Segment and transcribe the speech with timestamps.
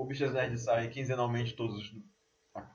[0.00, 1.92] o Bichas Nerd sai quinzenalmente todos os.
[2.54, 2.66] Ah,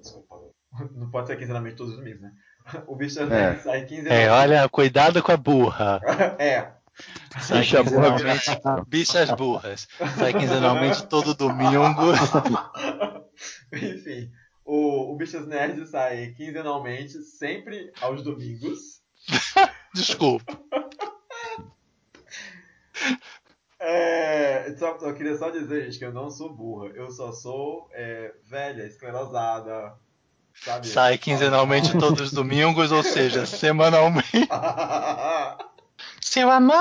[0.00, 0.36] desculpa.
[0.96, 2.32] Não pode ser quinzenalmente todos os domingos, né?
[2.86, 3.62] O Bichas Nerd É.
[3.62, 4.26] sai quinzenalmente.
[4.26, 6.00] É, olha, cuidado com a burra.
[6.40, 6.72] É.
[7.40, 9.88] Sai Bicha burra, quinzenalmente, bichas burras.
[10.16, 11.82] Sai quinzenalmente todo domingo.
[13.72, 14.30] Enfim,
[14.64, 19.02] o, o Bichas Nerd sai quinzenalmente, sempre aos domingos.
[19.92, 20.56] Desculpa.
[23.80, 24.43] É,
[24.78, 26.88] só- eu queria só dizer, gente, que eu não sou burra.
[26.94, 29.94] Eu só sou é, velha, esclerosada.
[30.64, 30.86] Sabe?
[30.86, 34.48] Sai quinzenalmente todos os domingos, ou seja, semanalmente.
[36.20, 36.76] Seu amor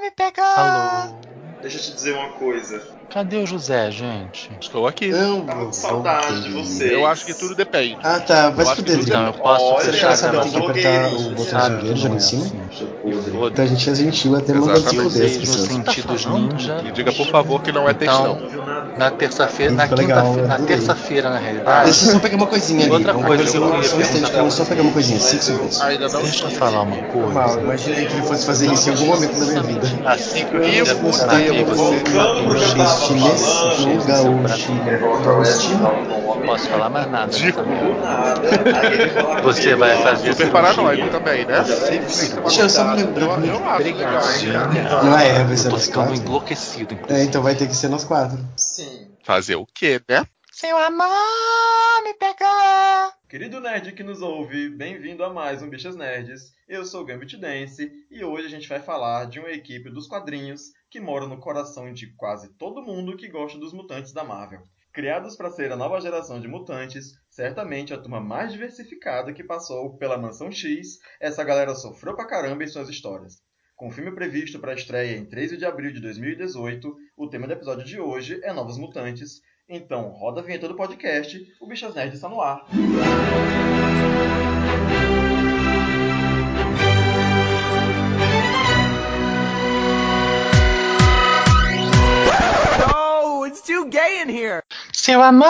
[0.00, 0.42] me pega.
[0.42, 1.14] Alô.
[1.60, 2.96] Deixa eu te dizer uma coisa.
[3.10, 4.50] Cadê o José, gente?
[4.60, 5.08] Estou aqui.
[5.08, 6.92] Não, Tava com vou- saudade de vocês.
[6.92, 7.98] Eu acho que tudo depende.
[8.02, 8.50] Ah, tá.
[8.50, 8.98] Vai Eu se fuder.
[9.00, 10.70] Então, eu posso Olha, Você fechar já a sabe que tem que gravação.
[10.70, 12.67] apertar o botão vermelho já não em é cima?
[13.32, 16.82] Vou Então a gente é gentil até as dizer nos sentidos ninja.
[16.84, 18.38] E diga, por favor, que não é textão.
[18.40, 20.76] Então, na terça-feira, na quinta-feira, na adorei.
[20.76, 21.84] terça-feira, na realidade.
[21.84, 22.92] Deixa eu só pegar uma coisinha ali.
[22.92, 25.20] Outra Vamos coisa eu queria Só um instante, vamos só pegar uma coisinha.
[25.20, 25.78] Cinco segundos.
[25.78, 27.32] Deixa eu falar uma coisa.
[27.32, 29.88] Mal, imaginei que ele fosse fazer isso em algum momento da minha vida.
[30.04, 30.86] Assim que eu que eu
[34.06, 34.72] gaúcho.
[35.78, 37.32] não posso falar mais nada.
[37.32, 37.60] Dico.
[39.44, 41.64] Você vai fazer Super paranoico também, né?
[42.58, 44.82] Deixa eu só me lembrar Eu, eu acho legal, hein?
[45.04, 46.24] Não é, vai Eu ser tô nós ficando quatro.
[46.24, 47.28] enlouquecido, É, inclusive.
[47.28, 48.36] então vai ter que ser nós quatro.
[48.56, 49.12] Sim.
[49.22, 50.26] Fazer o quê, né?
[50.50, 51.06] Seu amor
[52.02, 53.12] me pega.
[53.28, 56.52] Querido nerd que nos ouve, bem-vindo a mais um Bichas Nerds.
[56.68, 60.08] Eu sou o Gambit Dance e hoje a gente vai falar de uma equipe dos
[60.08, 64.62] quadrinhos que mora no coração de quase todo mundo que gosta dos mutantes da Marvel.
[64.98, 69.96] Criados para ser a nova geração de mutantes, certamente a turma mais diversificada que passou
[69.96, 73.34] pela Mansão X, essa galera sofreu pra caramba em suas histórias.
[73.76, 77.52] Com o filme previsto para estreia em 13 de abril de 2018, o tema do
[77.52, 79.40] episódio de hoje é Novos Mutantes.
[79.68, 82.66] Então, roda a vinheta do podcast, o Bichas Nerds está no ar.
[94.92, 95.46] Seu amor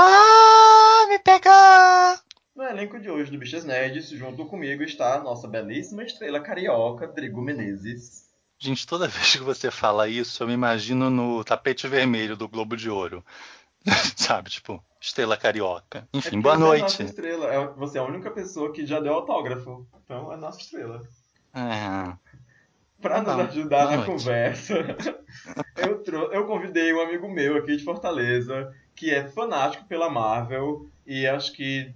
[1.09, 2.21] me pega.
[2.57, 7.07] No elenco de hoje do Bichas Nerds, junto comigo está a nossa belíssima estrela carioca,
[7.07, 8.25] Drigo Menezes.
[8.59, 12.77] Gente, toda vez que você fala isso, eu me imagino no tapete vermelho do Globo
[12.77, 13.25] de Ouro.
[14.17, 16.09] Sabe, tipo, estrela carioca.
[16.13, 16.83] É Enfim, porque boa É noite.
[16.83, 17.47] nossa estrela.
[17.55, 19.87] É- Você é a única pessoa que já deu autógrafo.
[20.05, 21.01] Então é nossa estrela.
[21.55, 22.13] É.
[23.01, 24.11] Para nos Boa- ajudar boa na noite.
[24.11, 24.75] conversa,
[25.77, 30.87] eu, trou- eu convidei um amigo meu aqui de Fortaleza, que é fanático pela Marvel
[31.07, 31.93] e acho que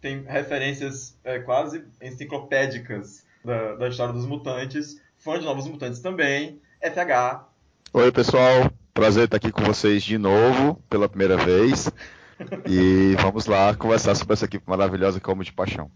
[0.00, 6.60] tem referências é, quase enciclopédicas da, da história dos mutantes, fã de Novos Mutantes também,
[6.82, 7.44] FH.
[7.92, 8.70] Oi, pessoal.
[8.94, 11.90] Prazer estar aqui com vocês de novo, pela primeira vez.
[12.68, 15.90] E vamos lá conversar sobre essa equipe maravilhosa que eu amo de paixão.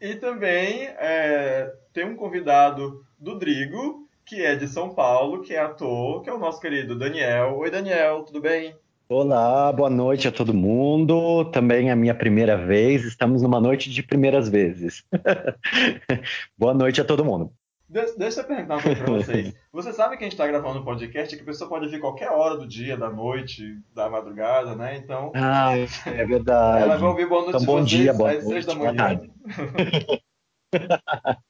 [0.00, 5.58] E também é, tem um convidado do Drigo, que é de São Paulo, que é
[5.58, 7.56] ator, que é o nosso querido Daniel.
[7.56, 8.74] Oi, Daniel, tudo bem?
[9.08, 11.46] Olá, boa noite a todo mundo.
[11.46, 13.04] Também é a minha primeira vez.
[13.04, 15.02] Estamos numa noite de primeiras vezes.
[16.58, 17.50] boa noite a todo mundo.
[17.88, 19.54] De- deixa eu perguntar uma coisa pra vocês.
[19.72, 22.30] Você sabe que a gente tá gravando um podcast que a pessoa pode vir qualquer
[22.30, 24.96] hora do dia, da noite, da madrugada, né?
[24.96, 26.82] Então, Ah, é verdade.
[26.82, 29.20] ela vai ouvir boa noite Então, bom vocês dia, boa às seis da manhã.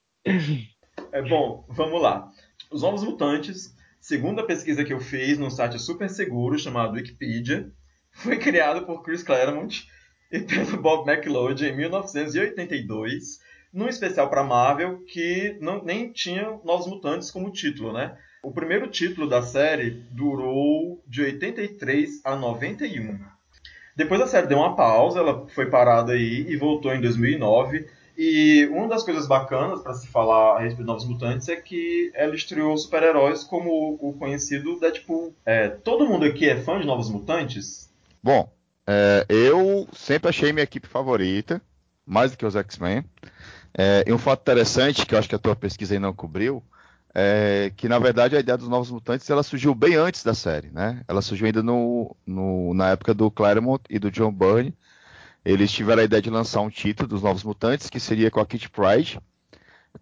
[1.12, 2.28] É bom, vamos lá.
[2.70, 7.70] Os Novos Mutantes, segundo a pesquisa que eu fiz num site super seguro chamado Wikipedia,
[8.12, 9.86] foi criado por Chris Claremont
[10.32, 13.38] e pelo Bob McLeod em 1982,
[13.76, 18.16] num especial para Marvel que não, nem tinha Novos Mutantes como título, né?
[18.42, 23.18] O primeiro título da série durou de 83 a 91.
[23.94, 27.86] Depois a série deu uma pausa, ela foi parada aí e voltou em 2009.
[28.16, 32.10] E uma das coisas bacanas para se falar a respeito de Novos Mutantes é que
[32.14, 35.34] ela estreou super-heróis como o conhecido Deadpool.
[35.44, 37.92] É, todo mundo aqui é fã de Novos Mutantes?
[38.22, 38.50] Bom,
[38.86, 41.60] é, eu sempre achei minha equipe favorita,
[42.06, 43.04] mais do que os X-Men.
[43.78, 46.62] É, e um fato interessante, que eu acho que a tua pesquisa aí não cobriu,
[47.14, 50.70] é que na verdade a ideia dos Novos Mutantes ela surgiu bem antes da série,
[50.70, 51.02] né?
[51.06, 54.74] Ela surgiu ainda no, no- na época do Claremont e do John Byrne.
[55.44, 58.46] Eles tiveram a ideia de lançar um título dos Novos Mutantes, que seria com a
[58.46, 59.20] Kitty Pryde,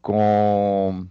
[0.00, 1.06] com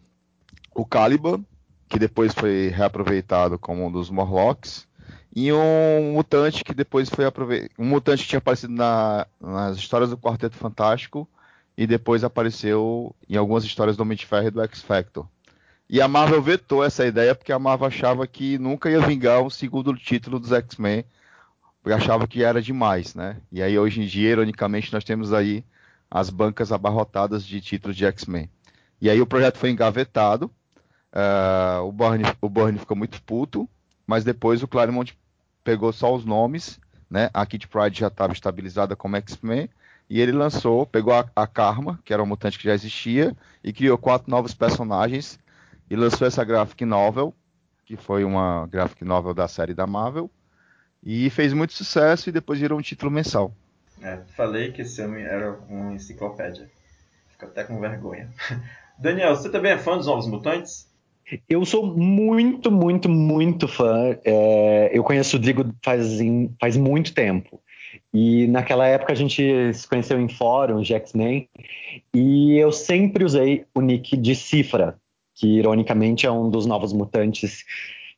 [0.74, 1.44] o Caliban,
[1.88, 4.88] que depois foi reaproveitado como um dos Morlocks,
[5.36, 7.72] e um mutante que depois foi aproveitado.
[7.78, 11.28] Um mutante que tinha aparecido na- nas histórias do Quarteto Fantástico
[11.78, 15.28] e depois apareceu em algumas histórias do Homem de Ferro e do X Factor.
[15.90, 19.50] E a Marvel vetou essa ideia porque a Marvel achava que nunca ia vingar um
[19.50, 21.06] segundo título dos X-Men,
[21.82, 23.38] porque achava que era demais, né?
[23.52, 25.64] E aí hoje em dia, ironicamente, nós temos aí
[26.10, 28.50] as bancas abarrotadas de títulos de X-Men.
[29.02, 30.50] E aí o projeto foi engavetado,
[31.12, 33.68] uh, o, Byrne, o Byrne ficou muito puto,
[34.08, 35.18] mas depois o Claremont
[35.64, 36.80] pegou só os nomes,
[37.10, 37.30] né?
[37.34, 39.70] A Kid Pride já estava estabilizada como X-Men,
[40.10, 43.72] e ele lançou, pegou a, a Karma, que era um mutante que já existia, e
[43.74, 45.40] criou quatro novos personagens,
[45.90, 47.34] e lançou essa graphic novel,
[47.86, 50.30] que foi uma graphic novel da série da Marvel,
[51.02, 53.54] e fez muito sucesso e depois virou um título mensal.
[54.02, 56.70] É, falei que esse homem era uma enciclopédia.
[57.30, 58.30] Fico até com vergonha.
[58.98, 60.92] Daniel, você também é fã dos Novos Mutantes?
[61.48, 64.18] Eu sou muito, muito, muito fã.
[64.24, 66.20] É, eu conheço o Drigo faz,
[66.60, 67.62] faz muito tempo.
[68.14, 71.50] E naquela época a gente se conheceu em fóruns de X-Men.
[72.14, 74.98] E eu sempre usei o nick de Cifra,
[75.34, 77.64] que ironicamente é um dos novos mutantes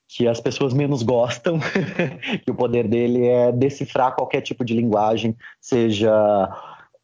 [0.08, 1.60] que as pessoas menos gostam,
[2.44, 6.12] que o poder dele é decifrar qualquer tipo de linguagem, seja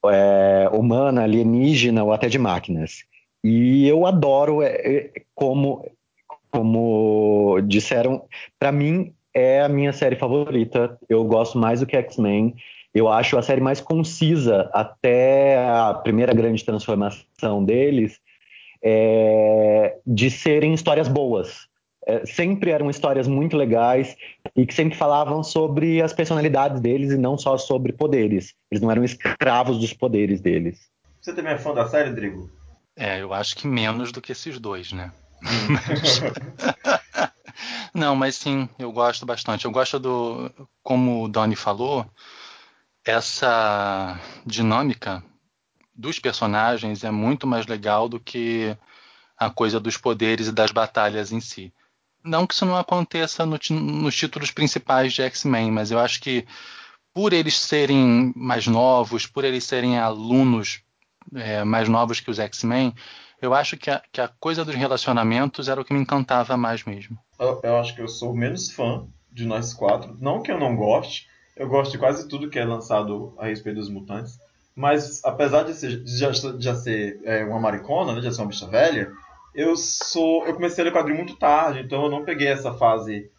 [0.06, 3.04] é, humana, alienígena ou até de máquinas.
[3.44, 5.90] E eu adoro é, é como,
[6.52, 8.26] como disseram,
[8.60, 10.98] para mim é a minha série favorita.
[11.10, 12.56] Eu gosto mais do que X-Men.
[12.94, 18.20] Eu acho a série mais concisa até a primeira grande transformação deles,
[18.84, 21.70] é, de serem histórias boas
[22.06, 24.16] é, sempre eram histórias muito legais
[24.56, 28.54] e que sempre falavam sobre as personalidades deles e não só sobre poderes.
[28.72, 30.90] Eles não eram escravos dos poderes deles.
[31.22, 32.50] Você também é fã da série, Drigo?
[32.96, 35.12] É, eu acho que menos do que esses dois, né?
[37.94, 39.66] não, mas sim, eu gosto bastante.
[39.66, 40.52] Eu gosto do,
[40.84, 42.06] como o Donnie falou,
[43.06, 45.24] essa dinâmica
[45.94, 48.76] dos personagens é muito mais legal do que
[49.38, 51.74] a coisa dos poderes e das batalhas em si.
[52.24, 56.46] Não que isso não aconteça no, nos títulos principais de X-Men, mas eu acho que
[57.14, 60.82] por eles serem mais novos, por eles serem alunos
[61.34, 62.94] é, mais novos que os X-Men,
[63.42, 66.84] eu acho que a, que a, coisa dos relacionamentos era o que me encantava mais
[66.84, 67.18] mesmo.
[67.40, 70.16] Eu, eu, acho que eu sou menos fã de nós quatro.
[70.20, 73.78] Não que eu não goste, eu gosto de quase tudo que é lançado a respeito
[73.78, 74.40] dos mutantes.
[74.76, 78.48] Mas apesar de, ser, já, já, ser é, uma maricona, né, de já ser uma
[78.48, 79.12] bicha velha,
[79.54, 80.46] eu sou.
[80.46, 83.30] Eu comecei a ler quadrinho muito tarde, então eu não peguei essa fase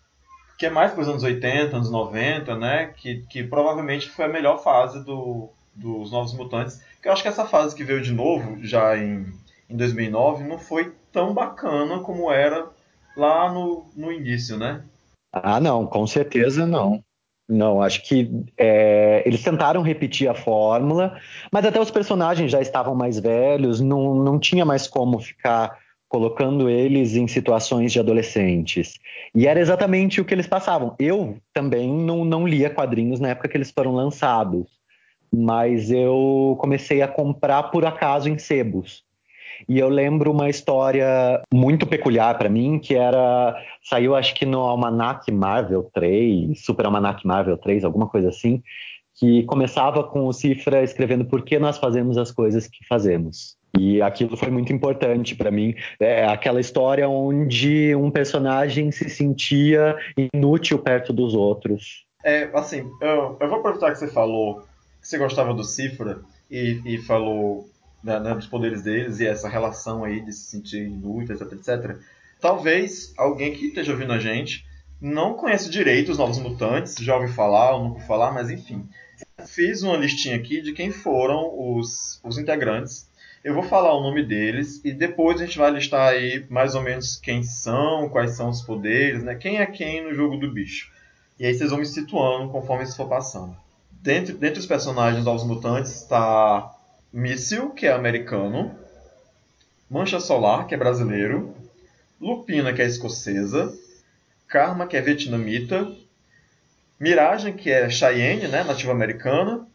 [0.58, 2.92] que é mais para os anos 80, anos 90, né?
[2.96, 6.80] Que, que provavelmente foi a melhor fase do, dos Novos Mutantes.
[7.00, 9.26] Que eu acho que essa fase que veio de novo, já em,
[9.68, 12.68] em 2009, não foi tão bacana como era
[13.16, 14.84] lá no, no início, né?
[15.32, 17.02] Ah, não, com certeza não.
[17.52, 21.18] Não, acho que é, eles tentaram repetir a fórmula,
[21.52, 25.78] mas até os personagens já estavam mais velhos, não, não tinha mais como ficar
[26.08, 28.94] colocando eles em situações de adolescentes.
[29.34, 30.94] E era exatamente o que eles passavam.
[30.98, 34.66] Eu também não, não lia quadrinhos na época que eles foram lançados,
[35.30, 39.04] mas eu comecei a comprar por acaso em sebos.
[39.68, 43.56] E eu lembro uma história muito peculiar para mim, que era.
[43.82, 48.62] Saiu acho que no Almanac Marvel 3, Super Almanac Marvel 3, alguma coisa assim,
[49.14, 53.56] que começava com o Cifra escrevendo por que nós fazemos as coisas que fazemos.
[53.78, 55.74] E aquilo foi muito importante para mim.
[55.98, 59.96] É aquela história onde um personagem se sentia
[60.34, 62.04] inútil perto dos outros.
[62.24, 64.62] É, assim, eu, eu vou aproveitar que você falou
[65.00, 66.20] que você gostava do Cifra
[66.50, 67.68] e, e falou
[68.02, 71.96] né, né, dos poderes deles e essa relação aí de se sentir inútil, etc, etc.
[72.40, 74.66] Talvez alguém que esteja ouvindo a gente
[75.00, 78.88] não conhece direito os Novos Mutantes, já ouviu falar ou nunca falar, mas enfim.
[79.46, 83.10] Fiz uma listinha aqui de quem foram os, os integrantes
[83.44, 86.82] eu vou falar o nome deles e depois a gente vai listar aí mais ou
[86.82, 89.34] menos quem são, quais são os poderes, né?
[89.34, 90.92] Quem é quem no jogo do bicho.
[91.40, 93.56] E aí vocês vão me situando conforme isso for passando.
[93.90, 96.71] Dentre, dentre os personagens dos Mutantes está
[97.12, 98.74] Míssil, que é americano,
[99.90, 101.54] Mancha Solar, que é brasileiro,
[102.20, 103.72] Lupina, que é escocesa,
[104.48, 105.90] Karma, que é vietnamita,
[106.98, 109.66] Miragem, que é Cheyenne, né, nativa americana,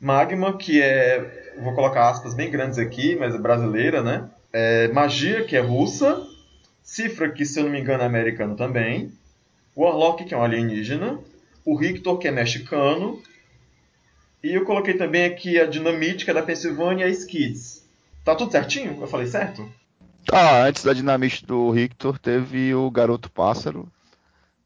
[0.00, 4.28] Magma, que é vou colocar aspas bem grandes aqui, mas é brasileira, né?
[4.52, 6.22] É, Magia, que é russa.
[6.82, 9.10] Cifra, que se eu não me engano é americano também.
[9.76, 11.18] Warlock, que é um alienígena.
[11.64, 13.20] O Rictor, que é mexicano.
[14.46, 17.84] E eu coloquei também aqui a Dinamite, que é da Pensilvânia, e a Skids.
[18.24, 18.96] Tá tudo certinho?
[19.00, 19.68] Eu falei certo?
[20.30, 23.90] Ah, antes da Dinamite do Rictor, teve o Garoto Pássaro.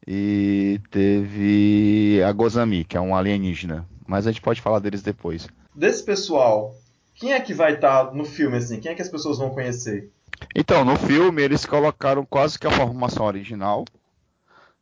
[0.05, 3.87] E teve a Gozami, que é um alienígena.
[4.05, 5.47] Mas a gente pode falar deles depois.
[5.73, 6.75] Desse pessoal,
[7.15, 8.79] quem é que vai estar tá no filme, assim?
[8.79, 10.11] Quem é que as pessoas vão conhecer?
[10.55, 13.85] Então, no filme eles colocaram quase que a formação original,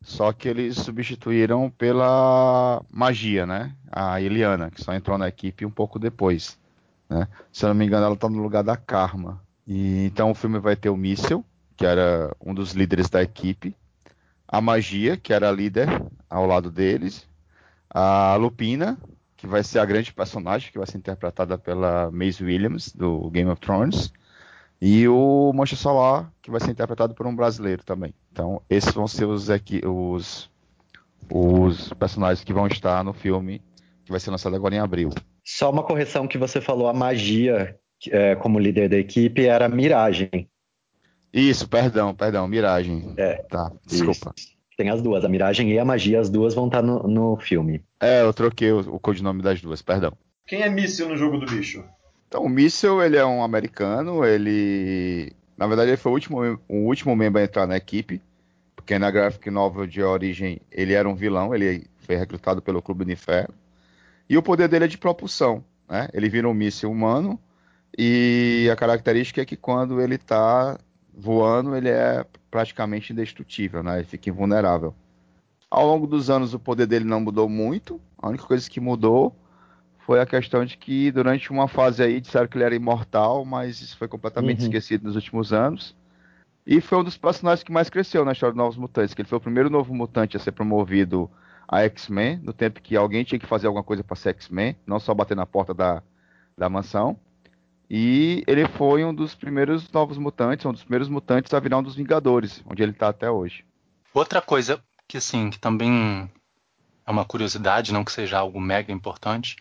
[0.01, 3.75] só que eles substituíram pela magia, né?
[3.91, 6.57] A Eliana, que só entrou na equipe um pouco depois.
[7.09, 7.27] Né?
[7.51, 9.41] Se eu não me engano, ela tá no lugar da Karma.
[9.67, 11.43] E, então o filme vai ter o Míssel,
[11.75, 13.75] que era um dos líderes da equipe,
[14.47, 15.87] a Magia, que era a líder
[16.29, 17.27] ao lado deles,
[17.89, 18.97] a Lupina,
[19.37, 23.49] que vai ser a grande personagem, que vai ser interpretada pela Maisie Williams, do Game
[23.49, 24.11] of Thrones,
[24.81, 28.13] e o Mancha Solar, que vai ser interpretado por um brasileiro também.
[28.31, 30.49] Então, esses vão ser os, aqui, os,
[31.29, 33.61] os personagens que vão estar no filme,
[34.05, 35.09] que vai ser lançado agora em abril.
[35.43, 37.77] Só uma correção que você falou, a magia
[38.09, 40.49] é, como líder da equipe era a Miragem.
[41.33, 43.13] Isso, perdão, perdão, Miragem.
[43.17, 43.43] É.
[43.49, 44.33] Tá, desculpa.
[44.37, 44.59] Isso.
[44.77, 47.83] Tem as duas, a Miragem e a Magia, as duas vão estar no, no filme.
[47.99, 50.13] É, eu troquei o, o codinome das duas, perdão.
[50.47, 51.83] Quem é míssil no jogo do bicho?
[52.29, 55.33] Então, o Míssel, ele é um americano, ele...
[55.57, 58.21] Na verdade, ele foi o último, o último membro a entrar na equipe,
[58.75, 63.03] porque na graphic novel de origem ele era um vilão, ele foi recrutado pelo Clube
[63.03, 63.53] do Inferno.
[64.29, 66.07] E o poder dele é de propulsão, né?
[66.13, 67.39] Ele vira um míssil humano,
[67.97, 70.79] e a característica é que quando ele está
[71.11, 73.97] voando, ele é praticamente indestrutível, né?
[73.97, 74.93] Ele fica invulnerável.
[75.69, 77.99] Ao longo dos anos, o poder dele não mudou muito.
[78.17, 79.35] A única coisa que mudou
[80.09, 83.79] foi a questão de que durante uma fase aí disseram que ele era imortal, mas
[83.79, 84.65] isso foi completamente Uhum.
[84.65, 85.95] esquecido nos últimos anos.
[86.65, 89.29] E foi um dos personagens que mais cresceu na história dos Novos Mutantes, que ele
[89.29, 91.29] foi o primeiro novo mutante a ser promovido
[91.67, 94.99] a X-Men, no tempo que alguém tinha que fazer alguma coisa para ser X-Men, não
[94.99, 96.01] só bater na porta da,
[96.57, 97.15] da mansão.
[97.87, 101.83] E ele foi um dos primeiros novos mutantes, um dos primeiros mutantes a virar um
[101.83, 103.63] dos Vingadores, onde ele está até hoje.
[104.11, 106.27] Outra coisa que assim, que também
[107.05, 109.55] é uma curiosidade, não que seja algo mega importante,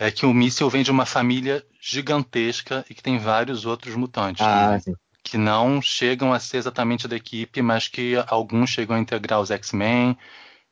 [0.00, 4.44] é que o míssil vem de uma família gigantesca e que tem vários outros mutantes
[4.44, 4.94] Ah, sim.
[5.22, 9.50] que não chegam a ser exatamente da equipe, mas que alguns chegam a integrar os
[9.50, 10.16] X-Men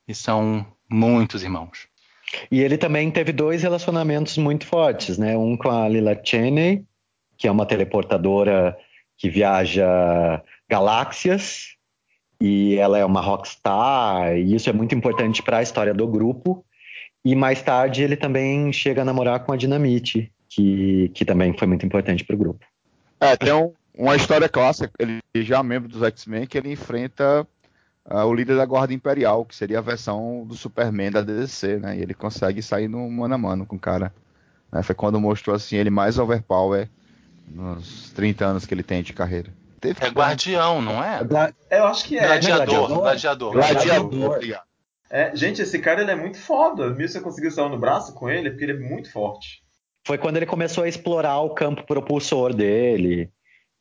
[0.09, 1.87] e são muitos irmãos.
[2.51, 5.37] E ele também teve dois relacionamentos muito fortes, né?
[5.37, 6.87] Um com a Lila Cheney,
[7.37, 8.79] que é uma teleportadora
[9.19, 11.75] que viaja galáxias,
[12.41, 16.65] e ela é uma rockstar, e isso é muito importante para a história do grupo.
[17.25, 21.67] E mais tarde ele também chega a namorar com a Dinamite, que, que também foi
[21.69, 22.65] muito importante para o grupo.
[23.21, 27.47] É, tem um- uma história clássica, ele já é membro dos X-Men, que ele enfrenta
[28.11, 31.99] ah, o líder da Guarda Imperial, que seria a versão do Superman da DC, né?
[31.99, 34.15] E ele consegue sair no mano a mano com o cara.
[34.73, 34.83] né?
[34.83, 36.89] Foi quando mostrou assim ele mais overpower
[37.47, 39.51] nos 30 anos que ele tem de carreira.
[39.81, 41.21] Teve É guardião, não é?
[41.71, 42.27] Eu acho que é.
[42.27, 43.01] Gladiador, gladiador?
[43.03, 43.53] gladiador.
[43.53, 44.11] gladiador.
[44.11, 44.63] Gladiador.
[45.11, 46.91] É, gente, esse cara ele é muito foda.
[46.91, 49.63] Míssil conseguiu sair no braço com ele porque ele é muito forte.
[50.07, 53.31] Foi quando ele começou a explorar o campo propulsor dele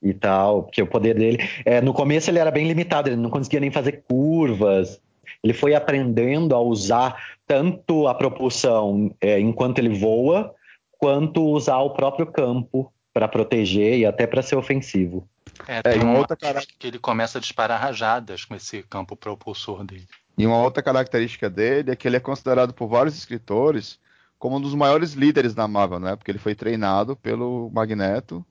[0.01, 1.37] e tal, porque o poder dele.
[1.65, 5.01] é, no começo ele era bem limitado, ele não conseguia nem fazer curvas.
[5.43, 10.53] Ele foi aprendendo a usar tanto a propulsão é, enquanto ele voa,
[10.97, 15.27] quanto usar o próprio campo para proteger e até para ser ofensivo.
[15.67, 18.55] É, É, tem e uma uma outra cara- que ele começa a disparar rajadas com
[18.55, 20.07] esse campo propulsor dele.
[20.37, 23.99] E uma outra característica dele é que ele é considerado por vários escritores
[24.37, 26.15] como um dos maiores líderes da Marvel, né?
[26.15, 28.45] Porque ele foi treinado pelo Magneto,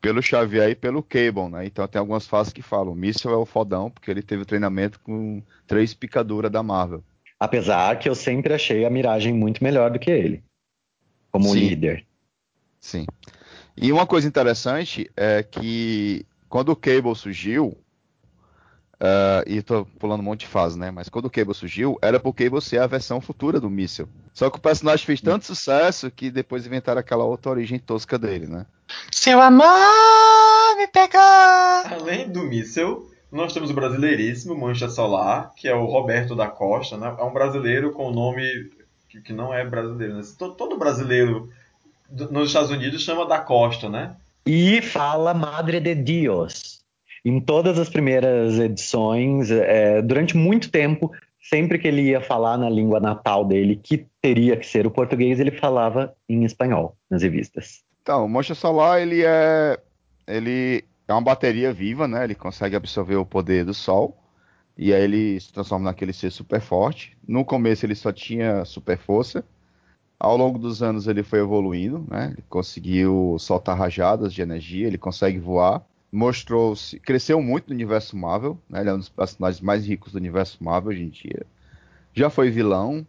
[0.00, 1.66] pelo Xavier e pelo Cable, né?
[1.66, 4.98] Então tem algumas fases que falam, o Míssel é o fodão, porque ele teve treinamento
[5.00, 7.04] com três picaduras da Marvel.
[7.38, 10.42] Apesar que eu sempre achei a Miragem muito melhor do que ele,
[11.30, 11.60] como Sim.
[11.60, 12.04] líder.
[12.80, 13.06] Sim.
[13.76, 17.78] E uma coisa interessante é que quando o Cable surgiu,
[19.00, 20.90] ah, e tô pulando um monte de fase, né?
[20.90, 24.08] Mas quando o Cable surgiu, era pro Cable ser a versão futura do míssil.
[24.34, 28.46] Só que o personagem fez tanto sucesso que depois inventaram aquela outra origem tosca dele,
[28.46, 28.66] né?
[29.10, 29.66] Seu amor
[30.76, 31.20] me pegou!
[31.20, 36.96] Além do míssil, nós temos o brasileiríssimo Mancha Solar, que é o Roberto da Costa,
[36.96, 37.14] né?
[37.18, 38.70] É um brasileiro com nome
[39.08, 40.22] que, não é brasileiro, né?
[40.38, 41.48] To- Todo brasileiro
[42.30, 44.14] nos Estados Unidos chama da Costa, né?
[44.46, 46.79] E fala Madre de Dios.
[47.24, 52.68] Em todas as primeiras edições, é, durante muito tempo, sempre que ele ia falar na
[52.68, 57.82] língua natal dele, que teria que ser o português, ele falava em espanhol nas revistas.
[58.02, 59.78] Então, o Mancha Solar, ele é
[60.26, 62.24] ele é uma bateria viva, né?
[62.24, 64.16] Ele consegue absorver o poder do Sol
[64.76, 67.16] e aí ele se transforma naquele ser super forte.
[67.26, 69.44] No começo ele só tinha super força.
[70.18, 72.32] Ao longo dos anos ele foi evoluindo, né?
[72.32, 75.84] Ele conseguiu soltar rajadas de energia, ele consegue voar.
[76.12, 78.80] Mostrou-se, cresceu muito no universo Marvel, né?
[78.80, 81.46] Ele é um dos personagens mais ricos do universo Marvel hoje em dia.
[82.12, 83.06] Já foi vilão,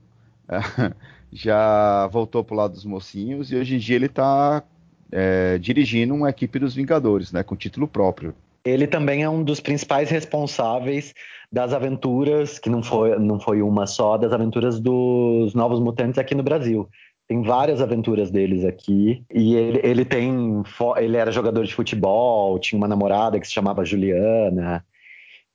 [1.34, 4.64] já voltou pro lado dos mocinhos e hoje em dia ele tá
[5.12, 8.36] é, dirigindo uma equipe dos Vingadores, né, com título próprio.
[8.64, 11.14] Ele também é um dos principais responsáveis
[11.52, 16.36] das aventuras, que não foi, não foi uma só, das aventuras dos Novos Mutantes aqui
[16.36, 16.88] no Brasil.
[17.32, 19.24] Tem várias aventuras deles aqui.
[19.34, 20.62] E ele, ele tem.
[20.98, 24.86] Ele era jogador de futebol, tinha uma namorada que se chamava Juliana.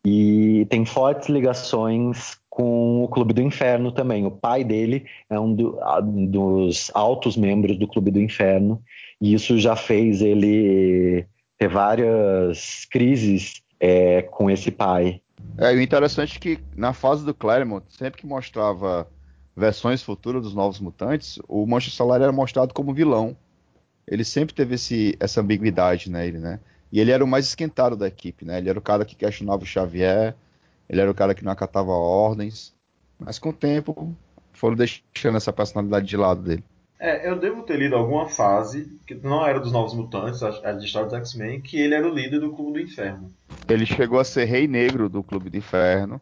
[0.02, 4.24] E tem fortes ligações com o Clube do Inferno também.
[4.24, 5.78] O pai dele é um do,
[6.30, 8.82] dos altos membros do Clube do Inferno.
[9.20, 11.26] E isso já fez ele
[11.58, 15.20] ter várias crises é, com esse pai.
[15.58, 19.06] É, o interessante é que na fase do Claremont, sempre que mostrava
[19.56, 23.34] versões futuras dos Novos Mutantes, o Mancha Solar era mostrado como vilão.
[24.06, 26.60] Ele sempre teve esse, essa ambiguidade nele, né?
[26.92, 28.58] E ele era o mais esquentado da equipe, né?
[28.58, 30.34] Ele era o cara que questionava o Xavier,
[30.88, 32.74] ele era o cara que não acatava ordens.
[33.18, 34.14] Mas com o tempo
[34.52, 36.62] foram deixando essa personalidade de lado dele.
[36.98, 40.86] É, eu devo ter lido alguma fase, que não era dos Novos Mutantes, a de
[40.86, 43.30] história dos X-Men, que ele era o líder do Clube do Inferno.
[43.68, 46.20] Ele chegou a ser rei negro do Clube do Inferno,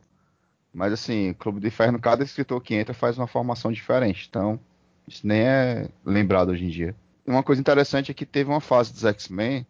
[0.75, 4.59] mas assim, Clube do Inferno, cada escritor que entra faz uma formação diferente, então
[5.07, 6.95] isso nem é lembrado hoje em dia.
[7.26, 9.64] Uma coisa interessante é que teve uma fase dos X-Men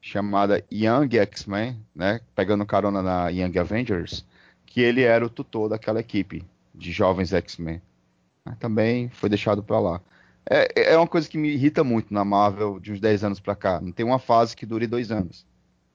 [0.00, 4.24] chamada Young X-Men, né, pegando carona na Young Avengers,
[4.64, 7.82] que ele era o tutor daquela equipe de jovens X-Men.
[8.60, 10.00] Também foi deixado para lá.
[10.48, 13.56] É, é uma coisa que me irrita muito na Marvel de uns 10 anos para
[13.56, 13.80] cá.
[13.80, 15.44] Não tem uma fase que dure dois anos.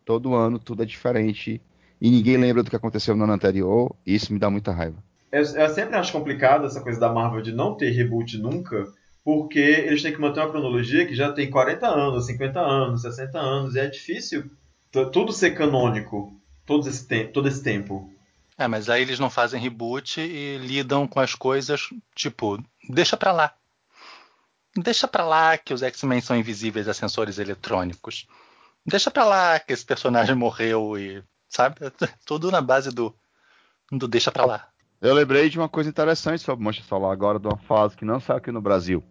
[0.03, 1.61] Todo ano tudo é diferente
[2.01, 4.97] e ninguém lembra do que aconteceu no ano anterior, e isso me dá muita raiva.
[5.31, 8.91] Eu, eu sempre acho complicado essa coisa da Marvel de não ter reboot nunca,
[9.23, 13.39] porque eles têm que manter uma cronologia que já tem 40 anos, 50 anos, 60
[13.39, 14.49] anos, e é difícil
[15.13, 16.33] tudo ser canônico
[16.65, 18.11] todo esse, tempo, todo esse tempo.
[18.57, 23.31] É, mas aí eles não fazem reboot e lidam com as coisas, tipo, deixa pra
[23.31, 23.53] lá.
[24.75, 28.27] Deixa pra lá que os X-Men são invisíveis a sensores eletrônicos.
[28.85, 31.23] Deixa pra lá que esse personagem morreu e.
[31.51, 31.75] Sabe?
[32.25, 33.13] Tudo na base do.
[33.91, 34.67] do deixa pra lá.
[35.01, 38.19] Eu lembrei de uma coisa interessante sobre Mancha Solar agora, de uma fase que não
[38.19, 39.03] saiu aqui no Brasil.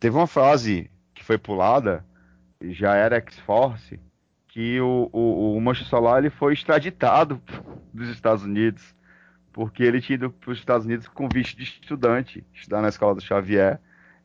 [0.00, 2.04] Teve uma frase que foi pulada,
[2.60, 4.00] já era X-Force,
[4.48, 7.40] que o, o, o Mancha Solar ele foi extraditado
[7.92, 8.94] dos Estados Unidos,
[9.52, 13.14] porque ele tinha ido para os Estados Unidos com visto de estudante, estudar na escola
[13.14, 13.78] do Xavier,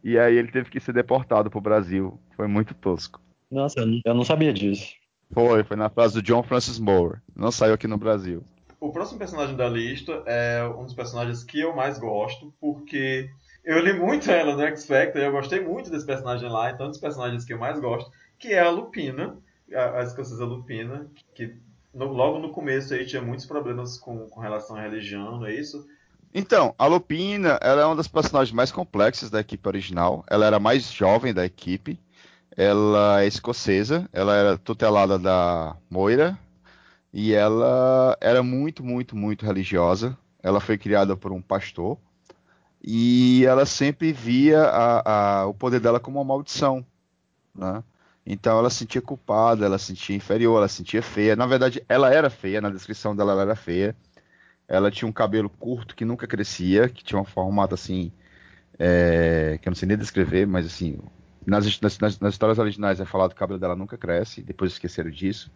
[0.03, 2.19] e aí ele teve que ser deportado para o Brasil.
[2.35, 3.21] Foi muito tosco.
[3.51, 5.00] Nossa, eu não sabia disso.
[5.33, 7.19] Foi, foi na frase do John Francis Moore.
[7.35, 8.43] Não saiu aqui no Brasil.
[8.79, 13.29] O próximo personagem da lista é um dos personagens que eu mais gosto, porque
[13.63, 16.87] eu li muito ela no X Factor e eu gostei muito desse personagem lá, então
[16.87, 19.37] um dos personagens que eu mais gosto, que é a Lupina,
[19.73, 21.55] a, a escocesa Lupina, que
[21.93, 25.53] no, logo no começo aí tinha muitos problemas com, com relação à religião, não é
[25.53, 25.87] isso?
[26.33, 30.23] Então, a Lupina, ela é uma das personagens mais complexas da equipe original.
[30.29, 31.99] Ela era a mais jovem da equipe.
[32.55, 36.37] Ela é escocesa, ela era tutelada da Moira
[37.13, 40.17] e ela era muito, muito, muito religiosa.
[40.43, 41.97] Ela foi criada por um pastor
[42.83, 46.85] e ela sempre via a, a, o poder dela como uma maldição,
[47.55, 47.83] né?
[48.25, 51.35] Então ela se sentia culpada, ela se sentia inferior, ela se sentia feia.
[51.35, 53.95] Na verdade, ela era feia, na descrição dela ela era feia.
[54.67, 58.11] Ela tinha um cabelo curto que nunca crescia, que tinha um formato assim,
[58.79, 60.99] é, que eu não sei nem descrever, mas assim,
[61.45, 65.09] nas, nas, nas, histórias originais é falado que o cabelo dela nunca cresce, depois esqueceram
[65.09, 65.51] disso.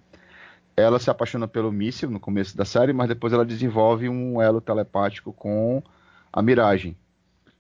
[0.76, 4.60] Ela se apaixona pelo míssil no começo da série, mas depois ela desenvolve um elo
[4.60, 5.82] telepático com
[6.34, 6.98] a Miragem.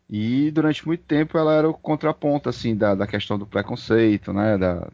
[0.09, 4.57] E durante muito tempo ela era o contraponto assim da, da questão do preconceito, né,
[4.57, 4.87] da,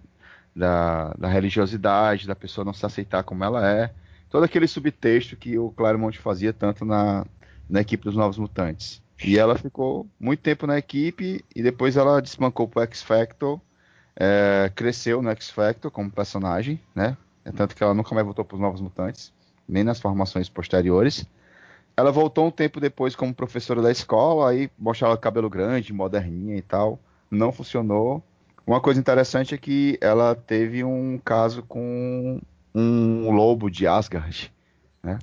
[0.56, 3.94] da, da, religiosidade, da pessoa não se aceitar como ela é.
[4.30, 7.26] Todo aquele subtexto que o Claremont fazia tanto na,
[7.70, 9.01] na equipe dos Novos Mutantes.
[9.24, 13.60] E ela ficou muito tempo na equipe e depois ela desmancou pro X Factor,
[14.16, 17.16] é, cresceu no X Factor como personagem, né?
[17.46, 19.32] É tanto que ela nunca mais voltou para os Novos Mutantes,
[19.68, 21.26] nem nas formações posteriores.
[21.96, 26.62] Ela voltou um tempo depois como professora da escola, aí mostrava cabelo grande, moderninha e
[26.62, 27.00] tal.
[27.30, 28.24] Não funcionou.
[28.66, 32.40] Uma coisa interessante é que ela teve um caso com
[32.74, 34.52] um lobo de Asgard,
[35.04, 35.20] né?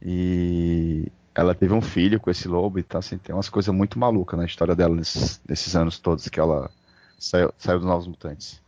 [0.00, 3.98] E ela teve um filho com esse lobo e tá assim, tem umas coisas muito
[3.98, 6.70] malucas na história dela nesses, nesses anos todos que ela
[7.18, 8.62] saiu, saiu dos Novos Mutantes.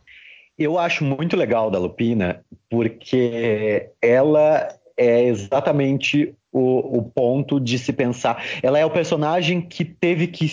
[0.57, 7.91] Eu acho muito legal da Lupina, porque ela é exatamente o, o ponto de se
[7.91, 8.43] pensar.
[8.61, 10.51] Ela é o personagem que teve que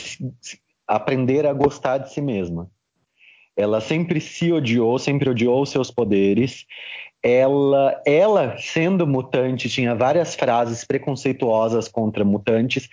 [0.87, 2.71] aprender a gostar de si mesma.
[3.57, 6.67] Ela sempre se odiou, sempre odiou seus poderes.
[7.27, 12.89] Ela, ela, sendo mutante, tinha várias frases preconceituosas contra mutantes.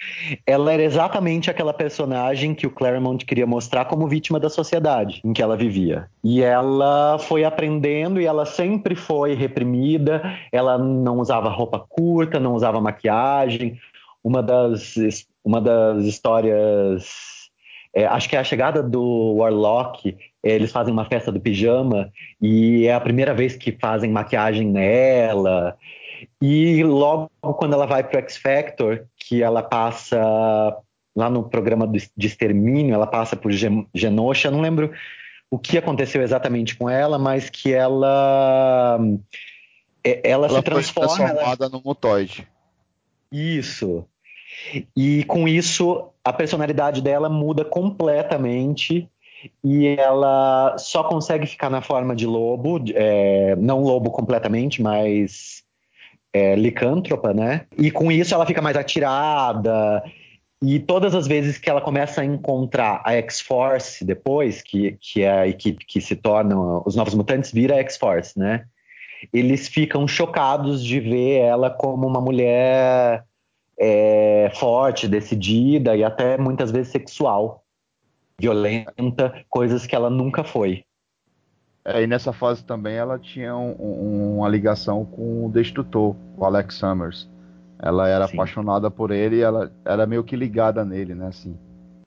[0.47, 5.33] Ela era exatamente aquela personagem que o Claremont queria mostrar como vítima da sociedade em
[5.33, 6.07] que ela vivia.
[6.23, 10.23] E ela foi aprendendo e ela sempre foi reprimida.
[10.51, 13.77] Ela não usava roupa curta, não usava maquiagem.
[14.23, 14.95] Uma das,
[15.45, 17.32] uma das histórias
[17.93, 22.87] é, acho que é a chegada do Warlock, eles fazem uma festa do pijama e
[22.87, 25.77] é a primeira vez que fazem maquiagem nela.
[26.41, 30.17] E logo quando ela vai para o X Factor, que ela passa
[31.15, 34.91] lá no programa de extermínio, ela passa por Genosha, não lembro
[35.51, 38.99] o que aconteceu exatamente com ela, mas que ela
[40.03, 41.71] é, ela, ela se transforma foi transformada ela...
[41.71, 42.47] no mutoide.
[43.31, 44.05] Isso.
[44.95, 49.09] E com isso, a personalidade dela muda completamente
[49.63, 55.63] e ela só consegue ficar na forma de lobo, é, não lobo completamente, mas
[56.31, 57.65] é, licântropa, né?
[57.77, 60.03] E com isso ela fica mais atirada.
[60.61, 65.31] E todas as vezes que ela começa a encontrar a X-Force depois, que, que é
[65.31, 68.65] a equipe que se torna os Novos Mutantes, vira a X-Force, né?
[69.33, 73.25] Eles ficam chocados de ver ela como uma mulher
[73.77, 77.63] é, forte, decidida e até muitas vezes sexual,
[78.39, 80.83] violenta, coisas que ela nunca foi.
[81.85, 86.45] É, e nessa fase também ela tinha um, um, uma ligação com o Destrutor, o
[86.45, 87.29] Alex Summers.
[87.77, 88.35] Ela era Sim.
[88.35, 91.27] apaixonada por ele e ela era meio que ligada nele, né?
[91.27, 91.57] Assim,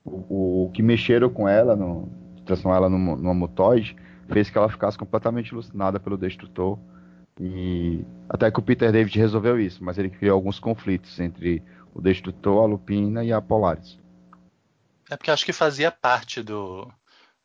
[0.03, 2.09] o, o, que mexeram com ela, no,
[2.47, 3.95] transformar ela numa, numa mutoide,
[4.29, 6.79] fez que ela ficasse completamente alucinada pelo Destrutor
[7.41, 11.63] e até que o Peter David resolveu isso, mas ele criou alguns conflitos entre
[11.95, 13.99] o Destrutor, a Lupina e a Polaris.
[15.11, 16.91] É porque acho que fazia parte do,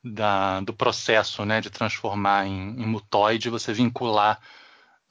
[0.04, 4.40] da, do processo né, de transformar em, em mutoide, você vincular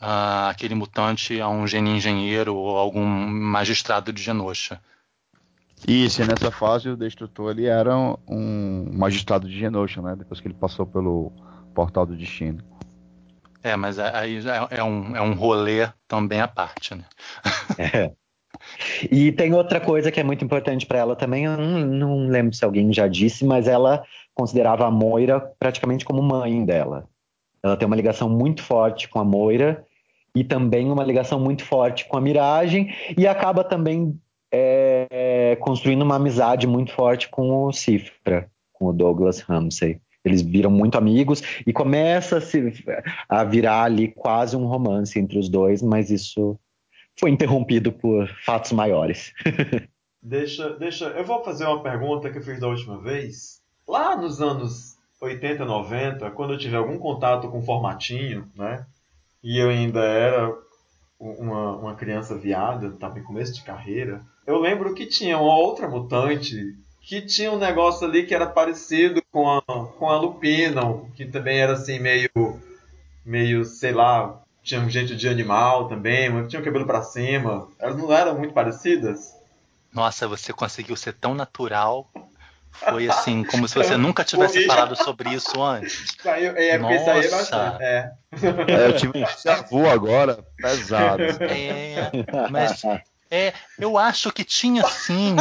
[0.00, 4.80] uh, aquele mutante a um gene engenheiro ou algum magistrado de Genosha.
[5.86, 7.96] Isso, e nessa fase o Destrutor ele era
[8.28, 10.14] um magistrado de Genosha, né?
[10.14, 11.32] Depois que ele passou pelo
[11.74, 12.62] Portal do Destino.
[13.62, 17.04] É, mas aí já é, é um, é um rolê também à parte, né?
[17.78, 18.10] É.
[19.10, 22.54] E tem outra coisa que é muito importante para ela também, eu não, não, lembro
[22.54, 27.08] se alguém já disse, mas ela considerava a Moira praticamente como mãe dela.
[27.62, 29.84] Ela tem uma ligação muito forte com a Moira
[30.34, 34.18] e também uma ligação muito forte com a Miragem e acaba também
[34.52, 40.00] é, construindo uma amizade muito forte com o Cifra, com o Douglas Ramsey.
[40.24, 42.72] Eles viram muito amigos e começa a, se,
[43.28, 46.58] a virar ali quase um romance entre os dois, mas isso
[47.18, 49.32] foi interrompido por fatos maiores.
[50.22, 53.60] deixa, deixa, eu vou fazer uma pergunta que eu fiz da última vez.
[53.86, 58.86] Lá nos anos 80, 90, quando eu tive algum contato com formatinho, né?
[59.42, 60.54] E eu ainda era
[61.18, 64.22] uma, uma criança viada, estava em começo de carreira.
[64.46, 66.74] Eu lembro que tinha uma outra mutante
[67.10, 70.80] que tinha um negócio ali que era parecido com a, com a Lupina,
[71.16, 72.30] que também era assim meio,
[73.26, 77.66] meio, sei lá, tinha um jeito de animal também, mas tinha o cabelo para cima.
[77.80, 79.34] Elas não eram muito parecidas?
[79.92, 82.08] Nossa, você conseguiu ser tão natural.
[82.70, 86.14] Foi assim, como se você nunca tivesse falado sobre isso antes.
[86.22, 87.04] Saiu, é, Nossa.
[87.06, 88.12] Saiu bastante, é.
[88.68, 88.86] é.
[88.86, 91.24] Eu tive um avô agora, pesado.
[91.24, 92.08] É,
[92.48, 92.84] mas
[93.30, 95.36] é, eu acho que tinha sim.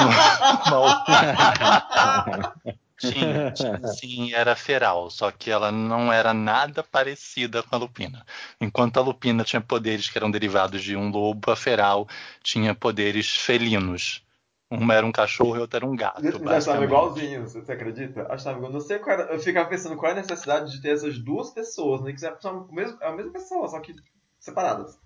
[2.99, 8.25] tinha, tinha sim, era feral, só que ela não era nada parecida com a lupina.
[8.62, 12.08] Enquanto a lupina tinha poderes que eram derivados de um lobo, a feral
[12.43, 14.23] tinha poderes felinos.
[14.71, 16.21] Uma era um cachorro e outra era um gato.
[16.47, 18.28] Achava igualzinho, você acredita?
[18.32, 18.71] Achava igual.
[18.71, 21.49] Não sei qual era, Eu ficava pensando qual é a necessidade de ter essas duas
[21.49, 22.13] pessoas, né?
[22.13, 22.69] Que são
[23.02, 23.95] a mesma pessoa, só que
[24.39, 24.99] separadas.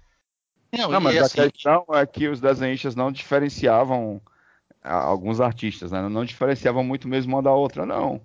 [0.78, 1.42] Não, não mas assim...
[1.42, 4.20] a questão é que os desenhistas não diferenciavam
[4.84, 6.02] alguns artistas, né?
[6.10, 8.20] Não diferenciavam muito mesmo uma da outra, não.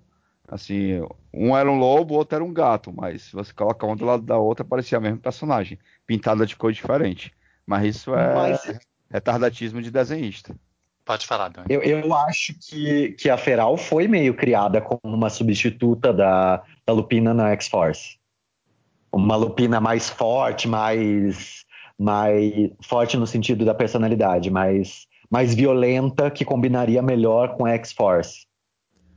[0.47, 0.99] Assim,
[1.31, 4.03] um era um lobo, o outro era um gato, mas se você colocar um do
[4.03, 7.31] lado da outra, parecia a mesma personagem, pintada de cor diferente.
[7.65, 8.79] Mas isso é mas...
[9.11, 10.55] retardatismo de desenhista.
[11.05, 11.67] Pode falar, Dani.
[11.69, 16.93] Eu, eu acho que, que a Feral foi meio criada como uma substituta da, da
[16.93, 18.19] Lupina na X-Force.
[19.11, 21.65] Uma Lupina mais forte, mais
[21.99, 28.47] mais forte no sentido da personalidade, mais, mais violenta, que combinaria melhor com a X-Force.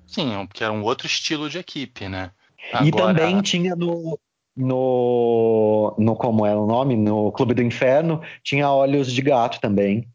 [0.05, 2.33] Sim, porque era um outro estilo de equipe, né?
[2.73, 2.87] Agora...
[2.87, 4.19] E também tinha no,
[4.57, 10.09] no, no como é o nome, no Clube do Inferno, tinha Olhos de Gato também,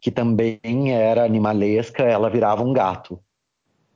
[0.00, 3.20] que também era animalesca, ela virava um gato.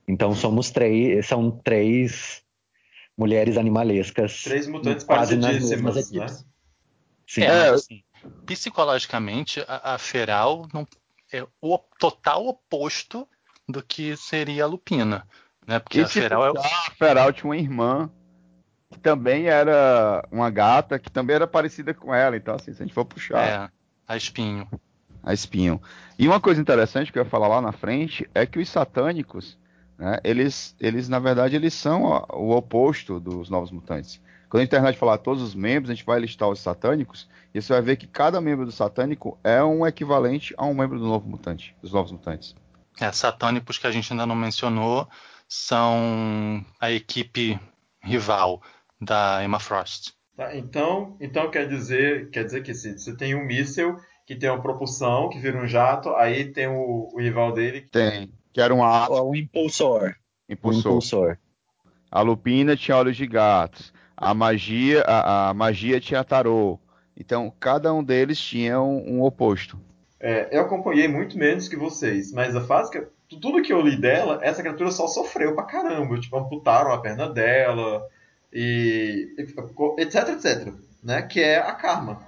[0.07, 2.43] Então somos três, são três
[3.17, 4.43] mulheres animalescas.
[4.43, 6.41] Três mutantes quase nas mesmas equipes.
[6.41, 6.45] Né?
[7.27, 7.71] Sim, É.
[8.45, 10.87] Psicologicamente, a, a Feral não,
[11.31, 13.27] é o total oposto
[13.67, 15.27] do que seria a Lupina.
[15.65, 15.79] Né?
[15.79, 16.53] Porque E a se Feral é.
[16.53, 18.09] puxar, a Feral tinha uma irmã
[18.91, 22.35] que também era uma gata, que também era parecida com ela.
[22.35, 23.69] Então, assim, se a gente for puxar É,
[24.07, 24.67] a espinho.
[25.23, 25.81] a espinho.
[26.19, 29.57] E uma coisa interessante que eu ia falar lá na frente é que os satânicos,
[29.97, 32.03] né, eles, eles, na verdade, eles são
[32.33, 34.19] o oposto dos novos mutantes.
[34.51, 37.71] Quando a internet falar todos os membros, a gente vai listar os satânicos, e você
[37.71, 41.25] vai ver que cada membro do satânico é um equivalente a um membro do novo
[41.25, 42.53] mutante, dos novos mutantes.
[42.99, 45.07] É, satânicos que a gente ainda não mencionou
[45.47, 47.57] são a equipe
[48.03, 48.61] rival
[48.99, 50.11] da Emma Frost.
[50.35, 53.95] Tá, então, então quer dizer, quer dizer que se você tem um míssil
[54.27, 57.87] que tem uma propulsão, que vira um jato, aí tem o, o rival dele.
[57.89, 60.13] Tem, que era um ato O impulsor.
[60.49, 60.91] Impulsor.
[60.91, 61.37] impulsor.
[62.11, 63.93] A Lupina tinha olhos de gatos.
[64.21, 66.79] A magia, a, a magia tinha tarô.
[67.17, 69.79] Então, cada um deles tinha um, um oposto.
[70.19, 73.03] É, eu acompanhei muito menos que vocês, mas a fase que
[73.39, 76.19] tudo que eu li dela, essa criatura só sofreu pra caramba.
[76.19, 78.05] Tipo, amputaram a perna dela
[78.53, 79.33] e
[79.97, 81.21] etc, etc, né?
[81.23, 82.21] Que é a Karma.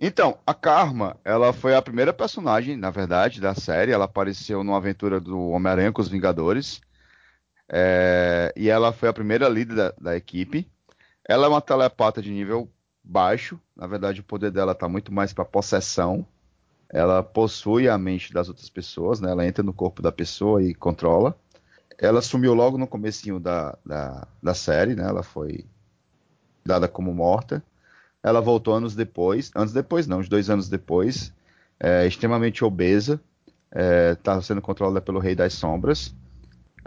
[0.00, 3.92] Então, a Karma, ela foi a primeira personagem, na verdade, da série.
[3.92, 6.80] Ela apareceu numa aventura do Homem-Aranha com os Vingadores.
[7.68, 10.68] É, e ela foi a primeira líder da, da equipe.
[11.28, 12.68] Ela é uma telepata de nível
[13.04, 13.60] baixo.
[13.76, 16.26] Na verdade, o poder dela está muito mais para possessão.
[16.88, 19.30] Ela possui a mente das outras pessoas, né?
[19.30, 21.36] Ela entra no corpo da pessoa e controla.
[21.98, 25.06] Ela sumiu logo no comecinho da, da, da série, né?
[25.06, 25.66] Ela foi
[26.64, 27.62] dada como morta.
[28.22, 31.32] Ela voltou anos depois, anos depois não, uns dois anos depois,
[31.78, 33.20] é, extremamente obesa,
[33.70, 36.14] está sendo controlada pelo Rei das Sombras.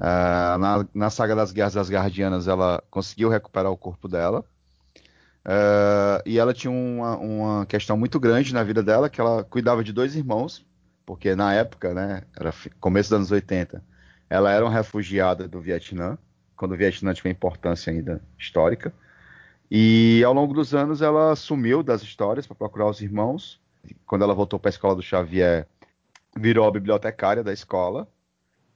[0.03, 4.43] Ah, na, na saga das Guerras das Guardianas, ela conseguiu recuperar o corpo dela.
[5.45, 9.83] Ah, e ela tinha uma, uma questão muito grande na vida dela, que ela cuidava
[9.83, 10.65] de dois irmãos,
[11.05, 13.83] porque na época, né, era começo dos anos 80,
[14.27, 16.17] ela era uma refugiada do Vietnã,
[16.55, 18.91] quando o Vietnã tinha importância ainda histórica.
[19.69, 23.61] E ao longo dos anos ela sumiu das histórias para procurar os irmãos.
[24.05, 25.67] Quando ela voltou para a escola do Xavier,
[26.35, 28.07] virou a bibliotecária da escola.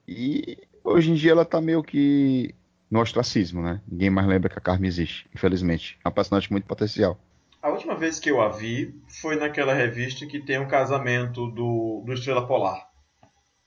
[0.08, 2.54] E hoje em dia ela tá meio que
[2.90, 3.82] no ostracismo, né?
[3.88, 5.98] Ninguém mais lembra que a Carmen existe, infelizmente.
[6.04, 7.18] É uma personagem com muito potencial.
[7.62, 12.04] A última vez que eu a vi foi naquela revista que tem o casamento do,
[12.06, 12.88] do Estrela Polar.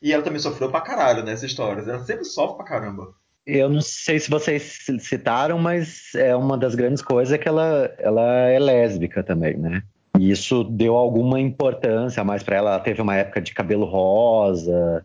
[0.00, 1.82] E ela também sofreu pra caralho nessa história.
[1.82, 3.12] Ela sempre sofre pra caramba.
[3.44, 7.92] Eu não sei se vocês citaram, mas é uma das grandes coisas é que ela,
[7.98, 9.82] ela é lésbica também, né?
[10.18, 12.70] E isso deu alguma importância a mais para ela.
[12.74, 15.04] Ela teve uma época de cabelo rosa.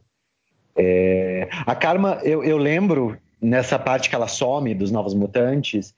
[0.76, 5.94] É, A Karma, eu, eu lembro nessa parte que ela some dos Novos Mutantes,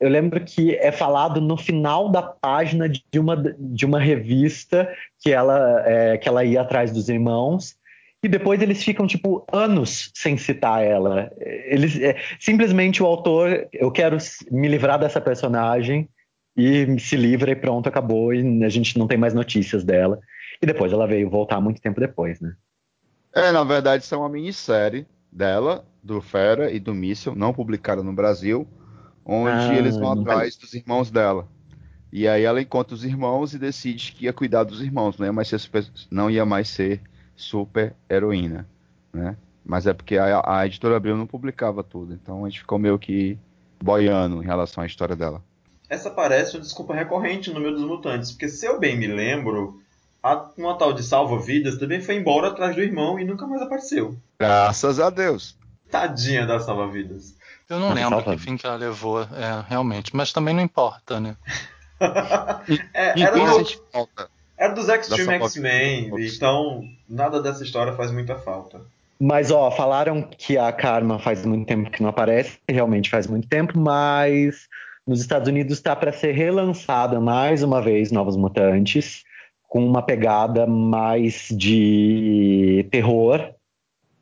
[0.00, 5.32] eu lembro que é falado no final da página de uma, de uma revista que
[5.32, 7.76] ela, é, que ela ia atrás dos irmãos.
[8.22, 11.30] E depois eles ficam, tipo, anos sem citar ela.
[11.38, 14.16] Eles, é, simplesmente o autor, eu quero
[14.50, 16.08] me livrar dessa personagem
[16.56, 18.32] e se livra e pronto, acabou.
[18.34, 20.18] E a gente não tem mais notícias dela.
[20.60, 22.54] E depois ela veio voltar muito tempo depois, né?
[23.34, 28.02] É, na verdade, isso é uma minissérie dela, do Fera e do Míssel, não publicada
[28.02, 28.66] no Brasil,
[29.24, 31.48] onde Ah, eles vão atrás dos irmãos dela.
[32.12, 35.32] E aí ela encontra os irmãos e decide que ia cuidar dos irmãos, não ia
[35.32, 37.02] mais ser super, não ia mais ser
[37.34, 38.68] super heroína,
[39.12, 39.36] né?
[39.64, 42.98] Mas é porque a, a editora Abril não publicava tudo, então a gente ficou meio
[42.98, 43.38] que
[43.82, 45.42] boiando em relação à história dela.
[45.88, 49.82] Essa parece uma desculpa recorrente no meio dos mutantes, porque se eu bem me lembro,
[50.56, 54.16] uma tal de salva-vidas também foi embora atrás do irmão e nunca mais apareceu.
[54.40, 55.56] Graças a Deus.
[55.90, 57.34] Tadinha da salva-vidas.
[57.68, 58.36] Eu não lembro salva.
[58.36, 61.36] que fim que ela levou, é, realmente, mas também não importa, né?
[62.92, 64.08] É, era, do,
[64.58, 68.80] era dos Extreme X-Men, então nada dessa história faz muita falta.
[69.18, 73.48] Mas, ó, falaram que a Karma faz muito tempo que não aparece, realmente faz muito
[73.48, 74.68] tempo, mas
[75.06, 79.24] nos Estados Unidos está para ser relançada mais uma vez Novos Mutantes,
[79.74, 83.52] com uma pegada mais de terror,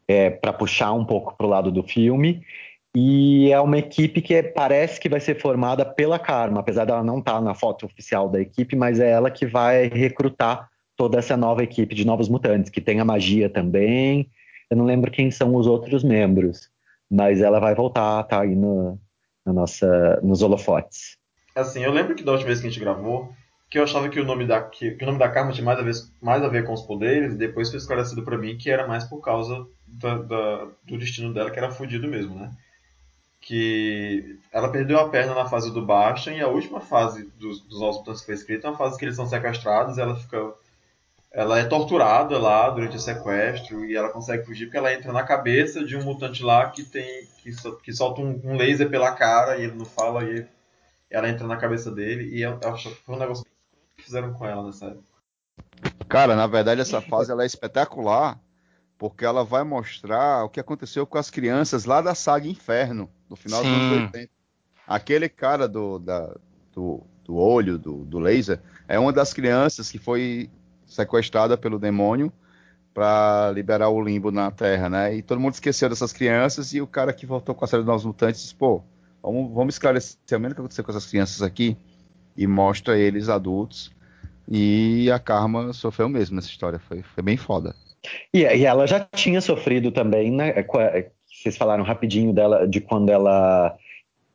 [0.08, 2.42] é, para puxar um pouco pro lado do filme.
[2.96, 7.04] E é uma equipe que é- parece que vai ser formada pela Karma, apesar dela
[7.04, 11.36] não estar na foto oficial da equipe, mas é ela que vai recrutar toda essa
[11.36, 14.30] nova equipe de Novos Mutantes, que tem a magia também.
[14.70, 16.70] Eu não lembro quem são os outros membros,
[17.10, 18.98] mas ela vai voltar, tá aí no,
[19.44, 21.18] na nossa, nos holofotes.
[21.54, 23.34] Assim, eu lembro que da última vez que a gente gravou,
[23.72, 25.78] que eu achava que o nome da, que, que o nome da Karma tinha mais
[25.78, 28.70] a, ver, mais a ver com os poderes, e depois foi esclarecido pra mim que
[28.70, 32.50] era mais por causa da- da- do destino dela, que era fudido mesmo, né?
[33.40, 37.80] que ela perdeu a perna na fase do Bastion e a última fase dos, dos
[37.80, 40.54] Novos Mutantes que foi escrita é uma fase que eles são sequestrados, ela fica
[41.32, 45.22] ela é torturada lá durante o sequestro e ela consegue fugir porque ela entra na
[45.24, 49.12] cabeça de um mutante lá que tem que, so- que solta um, um laser pela
[49.12, 50.46] cara e ele não fala e
[51.10, 53.44] ela entra na cabeça dele e eu, eu foi um negócio
[54.12, 55.04] fizeram com ela nessa época.
[56.06, 58.38] Cara, na verdade essa fase ela é espetacular
[58.98, 63.34] porque ela vai mostrar o que aconteceu com as crianças lá da saga Inferno, no
[63.34, 63.76] final dos Sim.
[63.76, 64.30] anos 80.
[64.86, 66.36] Aquele cara do, da-
[66.72, 70.50] do, do olho, do, do laser, é uma das crianças que foi
[70.86, 72.30] sequestrada pelo demônio
[72.94, 75.14] para liberar o limbo na Terra, né?
[75.16, 77.88] E todo mundo esqueceu dessas crianças e o cara que voltou com a série dos
[77.88, 78.82] Novos Mutantes disse, pô,
[79.22, 81.76] vamos, vamos esclarecer o que aconteceu com essas crianças aqui
[82.36, 83.90] e mostra eles adultos.
[84.48, 87.74] E a Karma sofreu mesmo nessa história, foi, foi bem foda.
[88.32, 90.54] E, e ela já tinha sofrido também, né?
[91.26, 93.76] Vocês falaram rapidinho dela, de quando ela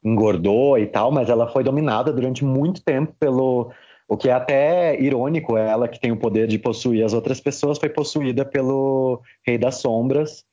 [0.03, 3.71] engordou e tal, mas ela foi dominada durante muito tempo pelo.
[4.09, 7.77] O que é até irônico, ela que tem o poder de possuir as outras pessoas,
[7.77, 10.45] foi possuída pelo Rei das Sombras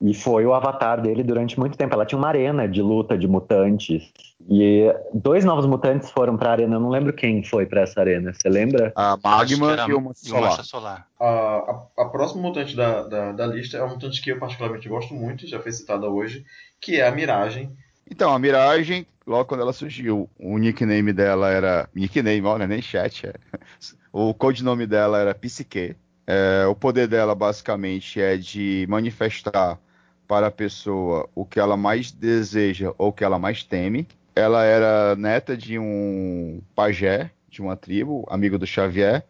[0.00, 1.94] e foi o avatar dele durante muito tempo.
[1.94, 4.12] Ela tinha uma arena de luta de mutantes
[4.48, 6.76] e dois novos mutantes foram para a arena.
[6.76, 8.32] Eu não lembro quem foi para essa arena.
[8.32, 8.92] Você lembra?
[8.94, 10.64] A Magma e o Solar.
[10.64, 11.08] Solar.
[11.18, 14.88] A, a, a próxima mutante da, da, da lista é uma mutante que eu particularmente
[14.88, 16.44] gosto muito, já foi citada hoje,
[16.80, 17.76] que é a Miragem.
[18.08, 21.88] Então, a Miragem, logo quando ela surgiu, o nickname dela era.
[21.92, 23.26] Nickname, olha, nem chat.
[23.26, 23.34] É.
[24.18, 25.94] O codinome dela era Psique.
[26.26, 29.78] É, o poder dela basicamente é de manifestar
[30.26, 34.08] para a pessoa o que ela mais deseja ou o que ela mais teme.
[34.36, 39.24] Ela era neta de um pajé de uma tribo, amigo do Xavier,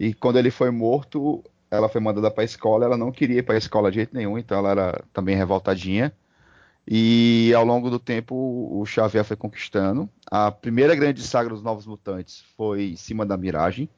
[0.00, 2.86] e quando ele foi morto, ela foi mandada para a escola.
[2.86, 6.12] Ela não queria ir para a escola de jeito nenhum, então ela era também revoltadinha.
[6.88, 10.08] E ao longo do tempo o Xavier foi conquistando.
[10.30, 13.88] A primeira grande saga dos Novos Mutantes foi em cima da Miragem,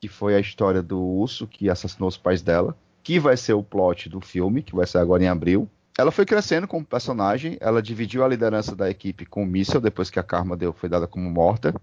[0.00, 3.62] que foi a história do urso que assassinou os pais dela, que vai ser o
[3.62, 5.68] plot do filme, que vai ser agora em abril.
[5.98, 10.08] Ela foi crescendo como personagem, ela dividiu a liderança da equipe com o Míssel, depois
[10.08, 11.74] que a Karma deu, foi dada como morta.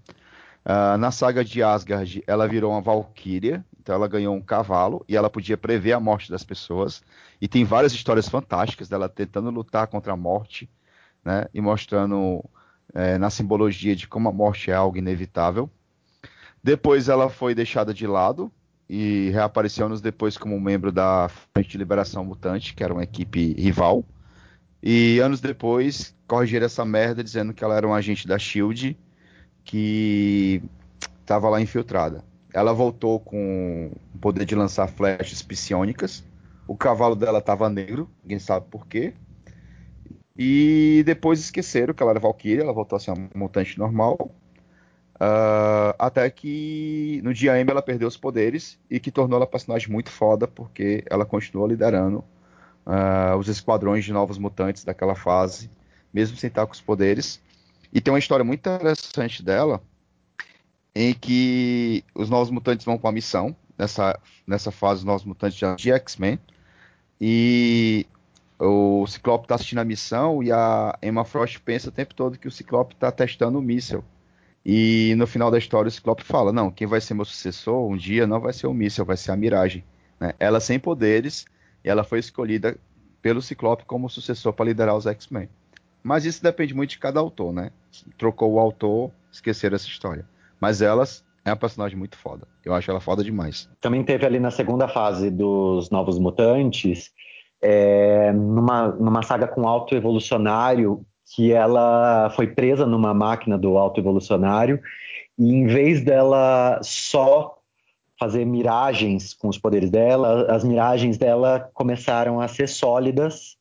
[0.66, 5.16] Ah, na saga de Asgard, ela virou uma Valkyria, então ela ganhou um cavalo e
[5.16, 7.04] ela podia prever a morte das pessoas.
[7.40, 10.70] E tem várias histórias fantásticas dela tentando lutar contra a morte,
[11.24, 11.46] né?
[11.54, 12.44] E mostrando
[12.94, 15.70] é, na simbologia de como a morte é algo inevitável.
[16.64, 18.52] Depois ela foi deixada de lado
[18.90, 23.54] e reapareceu anos depois como membro da Frente de Liberação Mutante, que era uma equipe
[23.54, 24.04] rival.
[24.82, 28.98] E anos depois corrigiram essa merda dizendo que ela era um agente da Shield
[29.64, 30.64] que
[31.22, 32.24] estava lá infiltrada.
[32.52, 36.24] Ela voltou com o poder de lançar flechas psionicas.
[36.68, 39.14] O cavalo dela estava negro, ninguém sabe por quê.
[40.36, 44.34] E depois esqueceram que ela era Valkyria, ela voltou a ser uma mutante normal.
[45.20, 49.50] Ah, até que no dia M ela perdeu os poderes e que tornou ela um
[49.50, 52.24] personagem muito foda, porque ela continuou liderando
[52.86, 55.70] ah, os esquadrões de novos mutantes daquela fase,
[56.14, 57.42] mesmo sem estar com os poderes.
[57.92, 59.82] E tem uma história muito interessante dela,
[60.96, 65.60] em que os novos mutantes vão para uma missão, nessa, nessa fase, os novos mutantes
[65.78, 66.40] de X-Men,
[67.20, 68.06] e
[68.58, 72.48] o Ciclope está assistindo a missão e a Emma Frost pensa o tempo todo que
[72.48, 74.04] o Ciclope está testando o míssil.
[74.72, 77.98] E no final da história o Ciclope fala, não, quem vai ser meu sucessor um
[77.98, 79.84] dia não vai ser o míssil, vai ser a Miragem.
[80.20, 80.34] né?
[80.40, 81.48] Ela sem poderes,
[81.84, 82.78] ela foi escolhida
[83.20, 85.50] pelo Ciclope como sucessor para liderar os X-Men.
[86.04, 87.72] Mas isso depende muito de cada autor, né?
[88.16, 90.24] Trocou o autor, esqueceram essa história.
[90.62, 92.48] Mas elas é uma personagem muito foda.
[92.64, 93.68] Eu acho ela foda demais.
[93.82, 97.10] Também teve ali na segunda fase dos Novos Mutantes,
[97.60, 101.04] é, numa, numa saga com alto evolucionário,
[101.36, 104.80] que ela foi presa numa máquina do alto evolucionário,
[105.38, 107.60] e em vez dela só
[108.20, 113.58] fazer miragens com os poderes dela, as miragens dela começaram a ser sólidas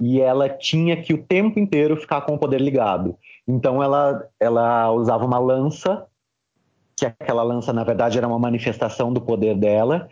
[0.00, 3.18] e ela tinha que o tempo inteiro ficar com o poder ligado.
[3.46, 6.06] Então ela, ela usava uma lança
[6.96, 10.08] que aquela lança na verdade era uma manifestação do poder dela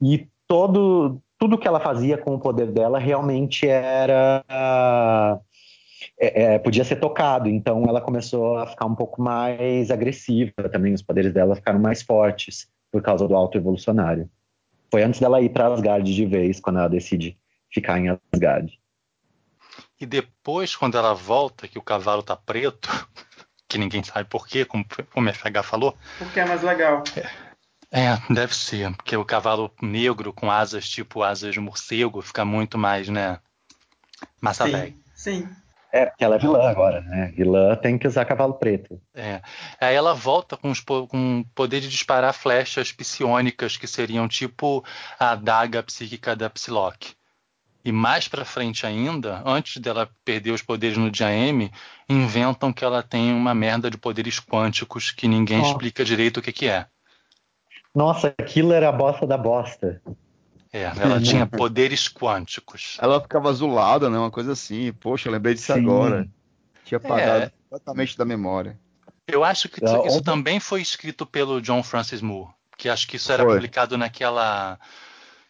[0.00, 4.44] e todo tudo que ela fazia com o poder dela realmente era
[6.20, 10.92] é, é, podia ser tocado então ela começou a ficar um pouco mais agressiva também
[10.92, 14.28] os poderes dela ficaram mais fortes por causa do alto evolucionário
[14.90, 17.38] foi antes dela ir para Asgard de vez quando ela decide
[17.72, 18.78] ficar em Asgard
[20.00, 22.88] E depois, quando ela volta, que o cavalo tá preto,
[23.68, 25.96] que ninguém sabe por quê, como, como a FH falou.
[26.18, 27.04] Porque é mais legal.
[27.92, 32.78] É, deve ser, porque o cavalo negro com asas tipo asas de morcego fica muito
[32.78, 33.40] mais, né?
[34.40, 34.66] Massa.
[34.66, 35.48] Sim, sim.
[35.92, 37.32] É, porque ela é vilã agora, né?
[37.36, 39.00] Vilã tem que usar cavalo preto.
[39.14, 39.40] É.
[39.80, 44.84] Aí ela volta com, os com o poder de disparar flechas psionicas, que seriam tipo
[45.18, 47.14] a adaga psíquica da Psylocke.
[47.84, 51.70] E mais pra frente ainda, antes dela perder os poderes no Dia M,
[52.08, 56.52] inventam que ela tem uma merda de poderes quânticos que ninguém explica direito o que,
[56.52, 56.86] que é.
[57.94, 60.00] Nossa, aquilo era a bosta da bosta.
[60.72, 62.96] É, ela tinha poderes quânticos.
[63.00, 64.16] Ela ficava azulada, né?
[64.18, 64.92] Uma coisa assim.
[64.92, 65.80] Poxa, eu lembrei disso Sim.
[65.80, 66.28] agora.
[66.84, 67.52] Tinha apagado É.
[67.68, 68.78] completamente da memória.
[69.26, 73.30] Eu acho que isso também foi escrito pelo John Francis Moore, que acho que isso
[73.32, 73.54] era Foi.
[73.54, 74.78] publicado naquela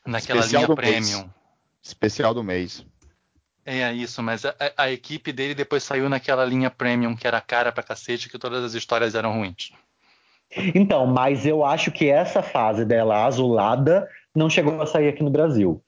[0.07, 1.11] naquela Especial linha do mês.
[1.11, 1.31] premium.
[1.83, 2.85] Especial do mês.
[3.65, 7.41] É isso, mas a, a- a equipe dele depois saiu naquela linha premium que era
[7.41, 9.71] cara pra cacete, que todas as histórias eram ruins.
[10.75, 15.31] Então, mas eu acho que essa fase dela azulada não chegou a sair aqui no
[15.31, 15.83] Brasil.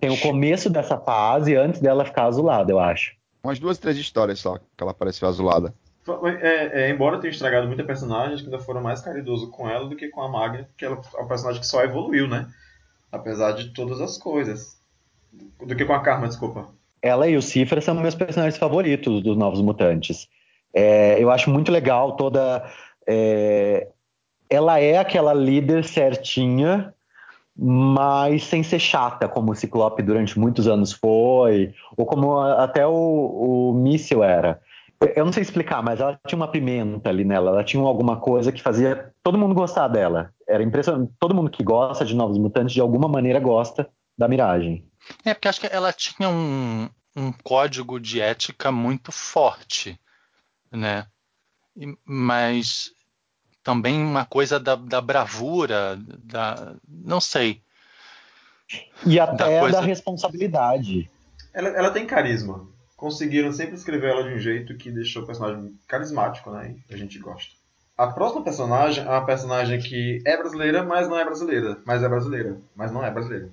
[0.00, 3.12] Tem o começo dessa fase antes dela ficar azulada, eu acho.
[3.42, 5.74] Umas duas, três histórias só que ela apareceu azulada.
[6.42, 9.88] É, é, embora tenha estragado muita personagem, acho que ainda foram mais caridosos com ela
[9.88, 12.46] do que com a Magna, porque ela é um personagem que só evoluiu, né?
[13.10, 14.78] Apesar de todas as coisas.
[15.66, 16.68] Do que com a Karma, desculpa.
[17.00, 20.28] Ela e o Cifra são meus personagens favoritos dos Novos Mutantes.
[20.74, 22.64] É, eu acho muito legal toda.
[23.06, 23.88] é,
[24.48, 26.94] ela é aquela líder certinha,
[27.56, 32.92] mas sem ser chata, como o Ciclope durante muitos anos foi, ou como até o,
[32.92, 34.60] o Míssil era.
[35.14, 38.50] Eu não sei explicar, mas ela tinha uma pimenta ali nela, ela tinha alguma coisa
[38.50, 40.32] que fazia todo mundo gostar dela.
[40.48, 41.12] Era impressionante.
[41.18, 44.88] Todo mundo que gosta de Novos Mutantes, de alguma maneira, gosta da Miragem.
[45.24, 49.98] É, porque acho que ela tinha um, um código de ética muito forte,
[50.72, 51.06] né?
[52.04, 52.92] Mas
[53.64, 56.74] também uma coisa da, da bravura, da.
[56.86, 57.60] Não sei.
[59.04, 61.10] E até coisa- da responsabilidade.
[61.52, 62.66] Ela, ela tem carisma.
[62.96, 66.76] Conseguiram sempre escrever ela de um jeito que deixou o personagem carismático, né?
[66.88, 67.52] E a gente gosta.
[67.96, 71.78] A próxima personagem é uma personagem que é brasileira, mas não é brasileira.
[71.86, 73.48] Mas é brasileira, mas não é brasileira.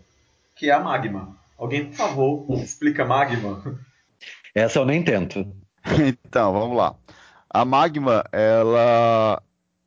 [0.56, 1.36] Que é a Magma.
[1.58, 3.62] Alguém, por favor, explica Magma.
[4.54, 5.46] Essa eu nem tento.
[6.00, 6.96] Então, vamos lá.
[7.50, 9.42] A magma, ela,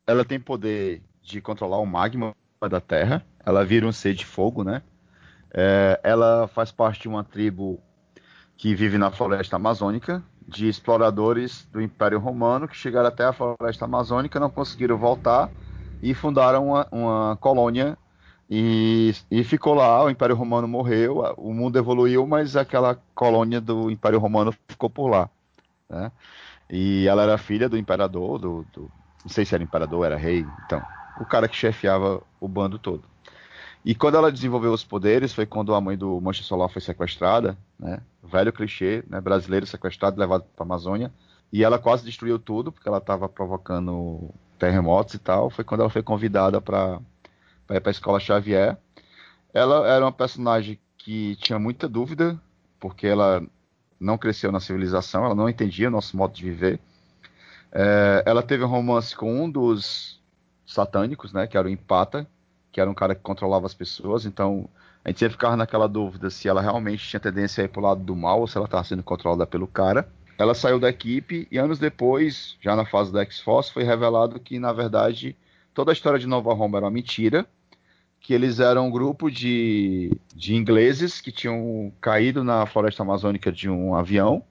[0.07, 2.35] ela tem poder de controlar o magma
[2.69, 3.25] da Terra.
[3.45, 4.81] Ela vira um ser de fogo, né?
[5.53, 7.81] É, ela faz parte de uma tribo
[8.57, 13.85] que vive na floresta amazônica, de exploradores do Império Romano que chegaram até a floresta
[13.85, 15.51] amazônica, não conseguiram voltar
[16.01, 17.97] e fundaram uma, uma colônia
[18.49, 20.03] e, e ficou lá.
[20.03, 25.07] O Império Romano morreu, o mundo evoluiu, mas aquela colônia do Império Romano ficou por
[25.09, 25.29] lá.
[25.89, 26.11] Né?
[26.69, 28.91] E ela era filha do imperador, do, do-
[29.25, 30.81] não sei se era imperador, era rei, então,
[31.19, 33.03] o cara que chefiava o bando todo.
[33.83, 37.57] E quando ela desenvolveu os poderes, foi quando a mãe do Mancha Solar foi sequestrada,
[37.79, 38.01] né?
[38.23, 39.19] Velho clichê, né?
[39.19, 41.11] Brasileiro sequestrado, levado para a Amazônia.
[41.51, 45.49] E ela quase destruiu tudo, porque ela estava provocando terremotos e tal.
[45.49, 46.99] Foi quando ela foi convidada para
[47.71, 48.77] ir para a escola Xavier.
[49.53, 52.39] Ela era uma personagem que tinha muita dúvida,
[52.79, 53.43] porque ela
[53.99, 56.79] não cresceu na civilização, ela não entendia o nosso modo de viver.
[57.71, 60.21] É, ela teve um romance com um dos
[60.65, 62.27] satânicos, né, que era o Empata,
[62.71, 64.67] que era um cara que controlava as pessoas, então
[65.03, 68.01] a gente sempre ficava naquela dúvida se ela realmente tinha tendência a ir pro lado
[68.03, 70.09] do mal ou se ela estava sendo controlada pelo cara.
[70.37, 74.59] Ela saiu da equipe e anos depois, já na fase da X-Force, foi revelado que,
[74.59, 75.35] na verdade,
[75.73, 77.45] toda a história de Nova Roma era uma mentira,
[78.19, 83.69] que eles eram um grupo de, de ingleses que tinham caído na floresta amazônica de
[83.69, 84.43] um avião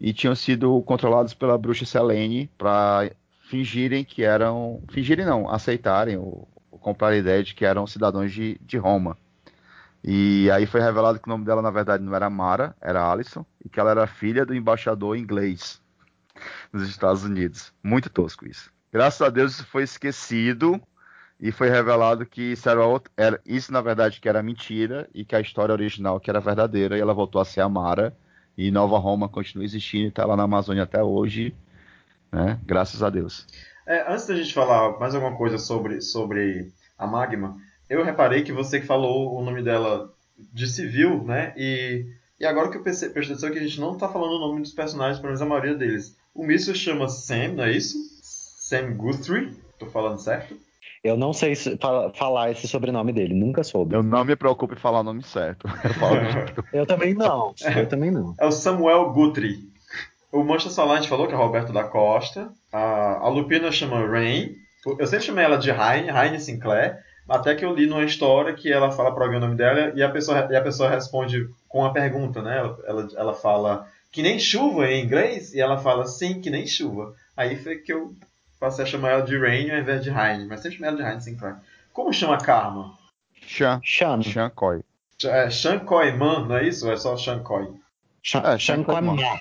[0.00, 3.10] e tinham sido controlados pela bruxa Selene para
[3.48, 4.82] fingirem que eram.
[4.90, 9.16] Fingirem não, aceitarem ou, ou comprar a ideia de que eram cidadãos de, de Roma.
[10.02, 13.44] E aí foi revelado que o nome dela, na verdade, não era Mara, era Alison,
[13.64, 15.80] e que ela era filha do embaixador inglês
[16.72, 17.72] nos Estados Unidos.
[17.82, 18.70] Muito tosco isso.
[18.92, 20.80] Graças a Deus isso foi esquecido
[21.40, 22.82] e foi revelado que isso, era,
[23.16, 26.96] era isso na verdade que era mentira e que a história original que era verdadeira
[26.96, 28.16] e ela voltou a ser a Mara
[28.56, 31.54] e Nova Roma continua existindo e está lá na Amazônia até hoje,
[32.32, 32.58] né?
[32.64, 33.46] Graças a Deus.
[33.86, 37.56] É, antes da gente falar mais alguma coisa sobre, sobre a Magma,
[37.88, 40.12] eu reparei que você que falou o nome dela
[40.52, 41.52] de civil, né?
[41.56, 42.06] E,
[42.40, 44.62] e agora que eu perce- prestei atenção que a gente não tá falando o nome
[44.62, 46.16] dos personagens, pelo menos a maioria deles.
[46.34, 47.96] O Míssil chama Sam, não é isso?
[48.22, 50.56] Sam Guthrie, tô falando certo?
[51.04, 53.94] Eu não sei se- fa- falar esse sobrenome dele, nunca soube.
[53.94, 55.68] Eu não me preocupo em falar o nome certo.
[56.72, 57.54] Eu Eu também não.
[57.76, 58.34] Eu também não.
[58.40, 59.68] É o Samuel Guthrie.
[60.32, 62.50] O Mancha Solar a gente falou que é Roberto da Costa.
[62.72, 64.56] A, a Lupina chama Rain.
[64.98, 66.98] Eu sempre chamei ela de Raine, Raine Sinclair.
[67.28, 70.02] Até que eu li numa história que ela fala para alguém o nome dela e
[70.02, 72.58] a pessoa, e a pessoa responde com uma pergunta, né?
[72.58, 76.66] Ela, ela, ela fala que nem chuva em inglês, e ela fala sim, que nem
[76.66, 77.14] chuva.
[77.36, 78.12] Aí foi que eu
[78.64, 81.02] passei a chamar ela de Rain ao invés de Heine, mas sempre chamei ela de
[81.02, 81.56] Heine Sinclair.
[81.92, 82.96] Como chama Karma?
[83.46, 84.22] Sean, Shan.
[84.22, 84.82] Sean Coy.
[85.22, 86.86] É Sean Coyman, não é isso?
[86.86, 87.68] Ou é só Sean Coy?
[88.22, 89.40] Shan, É, Shan Shan com a com Ma.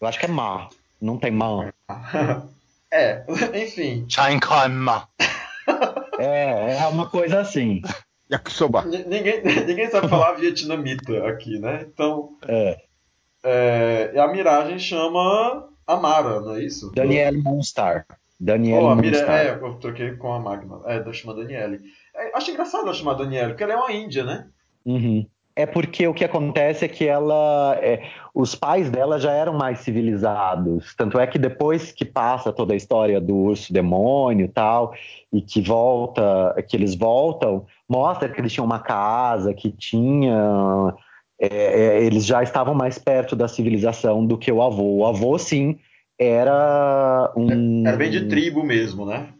[0.00, 0.68] Eu acho que é Ma.
[1.00, 1.72] Não tem Ma.
[2.92, 3.24] é,
[3.64, 4.04] enfim.
[4.08, 5.08] Chainkanma.
[6.18, 7.82] É, é uma coisa assim.
[8.32, 8.84] Yakisoba.
[8.86, 11.86] Ninguém, ninguém sabe falar vietnamita aqui, né?
[11.92, 12.80] Então, É.
[13.44, 16.90] é, e a Miragem chama Amara, não é isso?
[16.94, 18.06] Danielle Monstar.
[18.38, 20.82] Danielle Oh, a Mira, é, eu troquei com a Magma.
[20.86, 21.80] É, da chama Daniele.
[22.14, 24.46] É, acho engraçado ela chamar Daniele, porque ela é uma índia, né?
[24.84, 25.26] Uhum.
[25.58, 28.02] É porque o que acontece é que ela, é,
[28.34, 30.94] os pais dela já eram mais civilizados.
[30.94, 34.92] Tanto é que depois que passa toda a história do urso demônio e tal,
[35.32, 40.94] e que volta, que eles voltam, mostra que eles tinham uma casa, que tinha,
[41.40, 44.98] é, é, eles já estavam mais perto da civilização do que o avô.
[44.98, 45.78] O avô sim
[46.18, 49.32] era um, Era bem de tribo mesmo, né?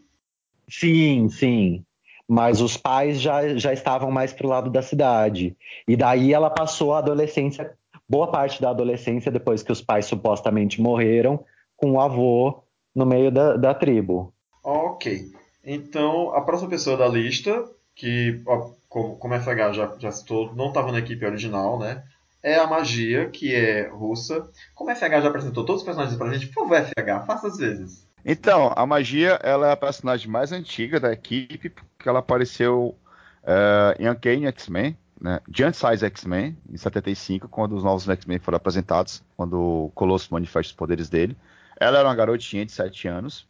[0.69, 1.83] Sim, sim.
[2.27, 5.55] Mas os pais já, já estavam mais pro lado da cidade.
[5.87, 7.73] E daí ela passou a adolescência,
[8.07, 11.43] boa parte da adolescência, depois que os pais supostamente morreram,
[11.75, 12.63] com o avô
[12.93, 14.33] no meio da, da tribo.
[14.63, 15.31] Ok.
[15.63, 17.63] Então, a próxima pessoa da lista,
[17.95, 22.03] que, ó, como, como FH já, já citou, não estava na equipe original, né?
[22.47, 24.49] É a Magia, que é russa.
[24.73, 27.57] Como a FH já apresentou todos os personagens pra gente, por favor, FH, faça às
[27.57, 28.07] vezes.
[28.23, 32.97] Então, a magia ela é a personagem mais antiga da equipe, porque ela apareceu
[33.43, 35.41] eh, em Uncanny X-Men, né?
[35.53, 40.71] Giant Size X-Men, em 75, quando os novos X-Men foram apresentados, quando o Colosso manifesta
[40.71, 41.35] os poderes dele.
[41.77, 43.45] Ela era uma garotinha de 7 anos.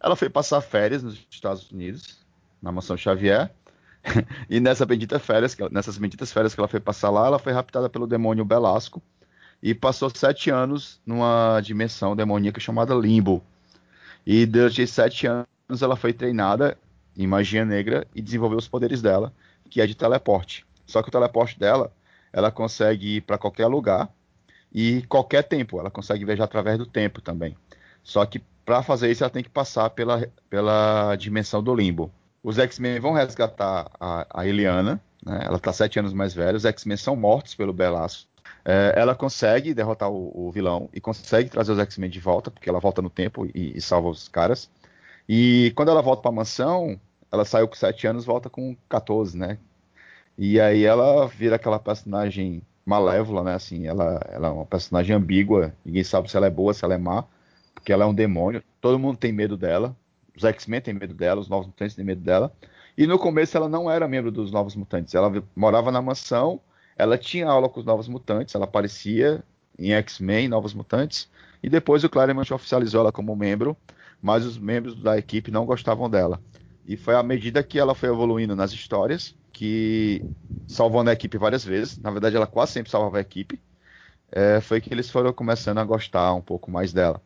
[0.00, 2.24] Ela foi passar férias nos Estados Unidos,
[2.62, 3.50] na mansão Xavier.
[4.48, 7.88] e nessa bendita férias, nessas benditas férias que ela foi passar lá, ela foi raptada
[7.88, 9.02] pelo demônio Belasco
[9.62, 13.42] e passou sete anos numa dimensão demoníaca chamada Limbo.
[14.26, 16.76] E durante sete anos ela foi treinada
[17.16, 19.32] em magia negra e desenvolveu os poderes dela,
[19.68, 20.64] que é de teleporte.
[20.86, 21.92] Só que o teleporte dela,
[22.32, 24.08] ela consegue ir para qualquer lugar
[24.72, 25.80] e qualquer tempo.
[25.80, 27.56] Ela consegue viajar através do tempo também.
[28.02, 32.12] Só que para fazer isso ela tem que passar pela, pela dimensão do limbo.
[32.42, 35.40] Os X-Men vão resgatar a, a Eliana, né?
[35.44, 36.56] ela está sete anos mais velha.
[36.56, 38.28] Os X-Men são mortos pelo Belasco.
[38.64, 42.68] É, ela consegue derrotar o, o vilão e consegue trazer os X-Men de volta, porque
[42.68, 44.70] ela volta no tempo e, e salva os caras.
[45.28, 46.98] E quando ela volta para a mansão,
[47.30, 49.58] ela saiu com 7 anos, volta com 14, né?
[50.36, 53.54] E aí ela vira aquela personagem malévola, né?
[53.54, 56.94] Assim, ela, ela é uma personagem ambígua, ninguém sabe se ela é boa, se ela
[56.94, 57.24] é má,
[57.74, 58.62] porque ela é um demônio.
[58.80, 59.94] Todo mundo tem medo dela.
[60.38, 62.52] Os X-Men têm medo dela, os Novos Mutantes têm medo dela.
[62.96, 65.14] E no começo ela não era membro dos Novos Mutantes.
[65.14, 66.60] Ela morava na mansão,
[66.96, 69.42] ela tinha aula com os Novos Mutantes, ela aparecia
[69.76, 71.28] em X-Men, Novos Mutantes,
[71.60, 73.76] e depois o Claremont oficializou ela como membro,
[74.22, 76.40] mas os membros da equipe não gostavam dela.
[76.86, 80.24] E foi à medida que ela foi evoluindo nas histórias, que
[80.68, 83.60] salvando a equipe várias vezes, na verdade ela quase sempre salvava a equipe,
[84.30, 87.20] é, foi que eles foram começando a gostar um pouco mais dela.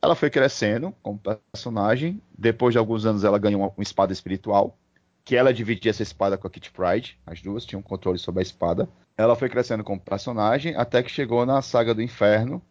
[0.00, 4.76] Ela foi crescendo como personagem, depois de alguns anos ela ganhou uma, uma espada espiritual,
[5.24, 8.42] que ela dividia essa espada com a Kitty Pride, as duas tinham controle sobre a
[8.42, 8.88] espada.
[9.16, 12.62] Ela foi crescendo como personagem até que chegou na saga do inferno,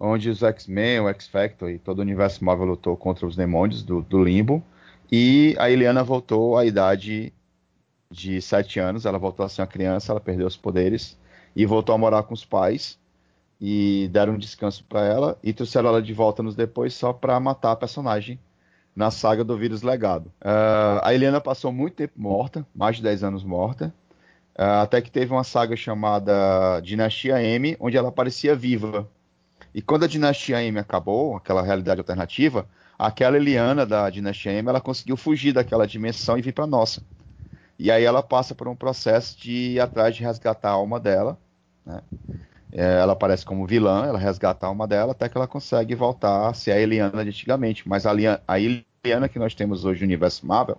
[0.00, 4.02] onde os X-Men, o X-Factor e todo o universo Marvel lutou contra os demônios do,
[4.02, 4.64] do limbo.
[5.12, 7.32] E a Eliana voltou à idade
[8.10, 11.16] de 7 anos, ela voltou a ser uma criança, ela perdeu os poderes
[11.54, 12.98] e voltou a morar com os pais.
[13.64, 17.38] E deram um descanso para ela e trouxeram ela de volta nos depois só para
[17.38, 18.36] matar a personagem
[18.94, 20.26] na saga do vírus legado.
[20.40, 23.94] Uh, a Eliana passou muito tempo morta, mais de 10 anos morta,
[24.58, 29.08] uh, até que teve uma saga chamada Dinastia M, onde ela aparecia viva.
[29.72, 32.66] E quando a Dinastia M acabou, aquela realidade alternativa,
[32.98, 37.00] aquela Eliana da Dinastia M, ela conseguiu fugir daquela dimensão e vir para nossa.
[37.78, 41.38] E aí ela passa por um processo de ir atrás de resgatar a alma dela,
[41.86, 42.02] né?
[42.72, 46.54] Ela aparece como vilã, ela resgata a alma dela até que ela consegue voltar a
[46.54, 47.88] ser a Eliana de antigamente.
[47.88, 48.12] Mas a,
[48.48, 50.78] a Eliana que nós temos hoje no universo Marvel,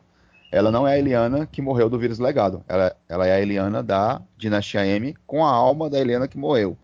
[0.51, 2.63] ela não é a Eliana que morreu do vírus legado.
[2.67, 6.77] Ela, ela é a Eliana da Dinastia M com a alma da Eliana que morreu.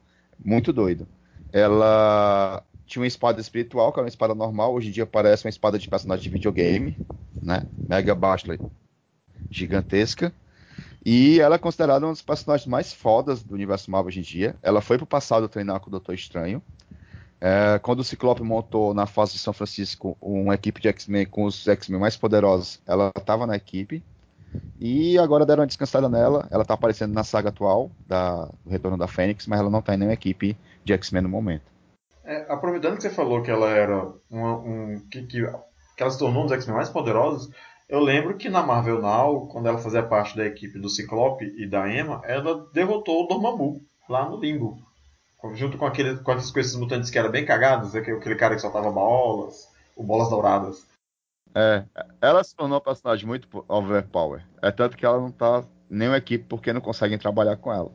[0.43, 1.07] Muito doido.
[1.51, 5.49] Ela tinha uma espada espiritual, que era uma espada normal, hoje em dia parece uma
[5.49, 6.97] espada de personagem de videogame,
[7.41, 7.63] né?
[7.87, 8.59] Mega Bastler
[9.49, 10.33] gigantesca.
[11.05, 14.55] E ela é considerada uma dos personagens mais fodas do universo Marvel hoje em dia.
[14.61, 16.61] Ela foi pro passado treinar com o Doutor Estranho.
[17.41, 21.45] É, quando o Ciclope montou na fase de São Francisco uma equipe de X-Men com
[21.45, 24.03] os X-Men mais poderosos, ela estava na equipe.
[24.79, 26.47] E agora deram uma descansada nela.
[26.51, 29.93] Ela tá aparecendo na saga atual da, do Retorno da Fênix, mas ela não tá
[29.93, 31.63] em nenhuma equipe de X-Men no momento.
[32.25, 34.99] É, aproveitando que você falou que ela era uma, um.
[35.09, 35.41] Que, que,
[35.95, 37.49] que ela se tornou um dos X-Men mais poderosos,
[37.89, 41.67] eu lembro que na Marvel Now, quando ela fazia parte da equipe do Ciclope e
[41.67, 44.77] da Emma, ela derrotou o Dormammu lá no Limbo.
[45.55, 48.61] Junto com, aquele, com, aqueles, com esses mutantes que eram bem cagados, aquele, cara que
[48.61, 50.85] soltava bolas, ou bolas douradas.
[51.55, 51.83] É,
[52.21, 54.45] ela se tornou uma personagem muito overpower.
[54.61, 57.91] É tanto que ela não tá nenhuma equipe porque não conseguem trabalhar com ela.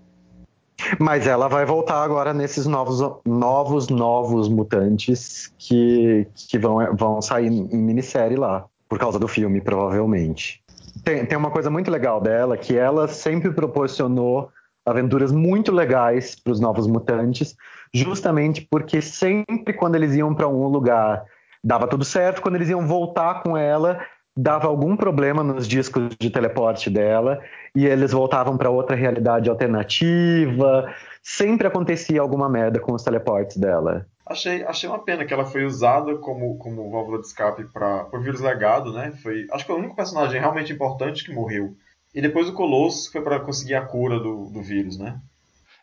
[0.98, 7.46] Mas ela vai voltar agora nesses novos, novos, novos mutantes que, que vão, vão sair
[7.46, 10.62] em minissérie lá, por causa do filme, provavelmente.
[11.02, 14.50] Tem, tem uma coisa muito legal dela, que ela sempre proporcionou
[14.86, 17.56] aventuras muito legais para os novos mutantes,
[17.92, 21.24] justamente porque sempre quando eles iam para um lugar
[21.62, 23.98] dava tudo certo, quando eles iam voltar com ela
[24.36, 27.40] dava algum problema nos discos de teleporte dela
[27.74, 30.92] e eles voltavam para outra realidade alternativa.
[31.22, 34.06] Sempre acontecia alguma merda com os teleportes dela.
[34.26, 38.20] Achei, achei uma pena que ela foi usada como, como válvula de escape para o
[38.20, 39.12] vírus legado, né?
[39.22, 41.76] Foi, acho que foi o único personagem realmente importante que morreu.
[42.14, 45.20] E depois o Colosso foi para conseguir a cura do, do vírus, né?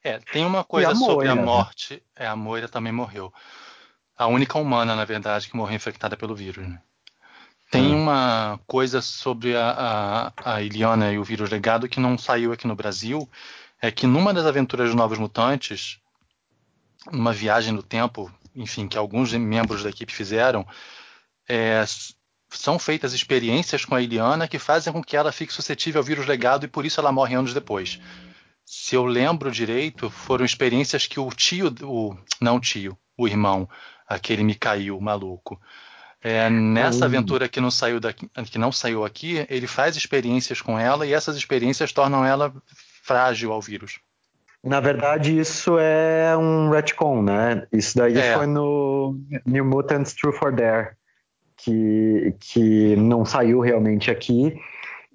[0.03, 2.01] É, tem uma coisa a sobre a morte.
[2.15, 3.31] É, a Moira também morreu.
[4.17, 6.67] A única humana, na verdade, que morreu infectada pelo vírus.
[6.67, 6.81] Né?
[7.69, 8.01] Tem hum.
[8.01, 12.65] uma coisa sobre a, a, a Iliana e o vírus legado que não saiu aqui
[12.65, 13.29] no Brasil.
[13.79, 16.00] É que numa das aventuras dos Novos Mutantes,
[17.11, 20.67] numa viagem no tempo, enfim, que alguns membros da equipe fizeram,
[21.47, 21.83] é,
[22.49, 26.27] são feitas experiências com a Iliana que fazem com que ela fique suscetível ao vírus
[26.27, 27.99] legado e por isso ela morre anos depois.
[28.65, 33.67] Se eu lembro direito, foram experiências que o tio, o, não tio, o irmão,
[34.07, 35.59] aquele Mikhail maluco,
[36.23, 40.77] é, nessa aventura que não saiu daqui, que não saiu aqui, ele faz experiências com
[40.77, 42.53] ela e essas experiências tornam ela
[43.01, 43.99] frágil ao vírus.
[44.63, 47.65] Na verdade, isso é um retcon, né?
[47.71, 48.35] Isso daí é.
[48.35, 50.89] foi no New Mutants True for Dare
[51.63, 54.55] que, que não saiu realmente aqui.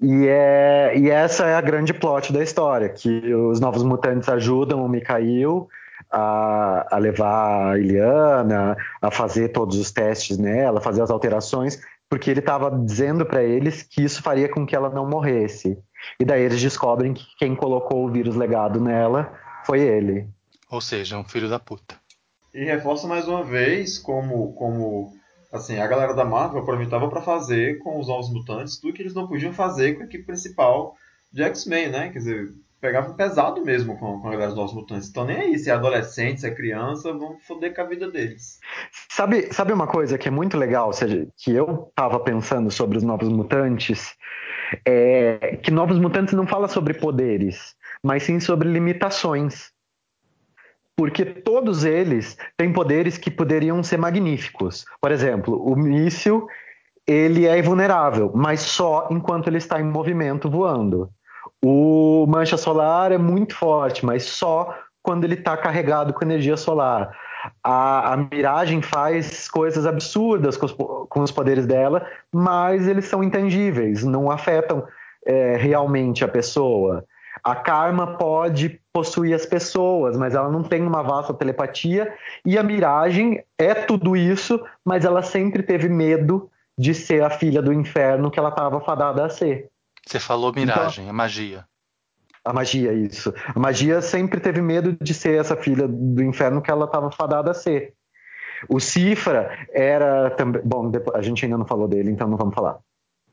[0.00, 4.84] E, é, e essa é a grande plot da história, que os Novos Mutantes ajudam
[4.84, 5.68] o Mikhail
[6.10, 12.30] a, a levar a Iliana, a fazer todos os testes nela, fazer as alterações, porque
[12.30, 15.78] ele estava dizendo para eles que isso faria com que ela não morresse.
[16.18, 19.32] E daí eles descobrem que quem colocou o vírus legado nela
[19.64, 20.28] foi ele.
[20.70, 21.96] Ou seja, um filho da puta.
[22.54, 25.12] E reforça mais uma vez como, como
[25.52, 29.14] assim, a galera da Marvel aproveitava para fazer com os Novos Mutantes tudo que eles
[29.14, 30.96] não podiam fazer com a equipe principal
[31.32, 32.08] de X-Men, né?
[32.10, 35.08] Quer dizer, pegavam pesado mesmo com, com a galera dos Novos Mutantes.
[35.08, 38.58] Então nem aí, se é adolescente, se é criança, vão foder com a vida deles.
[39.10, 42.96] Sabe, sabe uma coisa que é muito legal, ou seja, que eu tava pensando sobre
[42.96, 44.14] os Novos Mutantes?
[44.84, 49.72] É que Novos Mutantes não fala sobre poderes, mas sim sobre limitações
[50.96, 54.86] porque todos eles têm poderes que poderiam ser magníficos.
[55.00, 56.48] Por exemplo, o míssil
[57.06, 61.10] ele é invulnerável, mas só enquanto ele está em movimento voando.
[61.62, 67.16] O mancha solar é muito forte, mas só quando ele está carregado com energia solar.
[67.62, 73.22] A, a miragem faz coisas absurdas com os, com os, poderes dela, mas eles são
[73.22, 74.86] intangíveis, não afetam
[75.24, 77.04] é, realmente a pessoa.
[77.42, 82.12] A Karma pode possuir as pessoas, mas ela não tem uma vasta telepatia.
[82.44, 87.62] E a Miragem é tudo isso, mas ela sempre teve medo de ser a filha
[87.62, 89.68] do inferno que ela estava fadada a ser.
[90.04, 91.64] Você falou miragem, então, a magia.
[92.46, 93.34] A magia, isso.
[93.52, 97.50] A magia sempre teve medo de ser essa filha do inferno que ela estava fadada
[97.50, 97.92] a ser.
[98.68, 100.62] O Cifra era também.
[100.64, 102.78] Bom, a gente ainda não falou dele, então não vamos falar.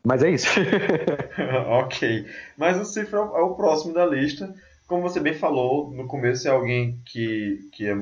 [0.03, 0.47] Mas é isso.
[1.69, 2.25] ok.
[2.57, 4.51] Mas o Cifra é o próximo da lista.
[4.87, 7.93] Como você bem falou, no começo é alguém que, que é,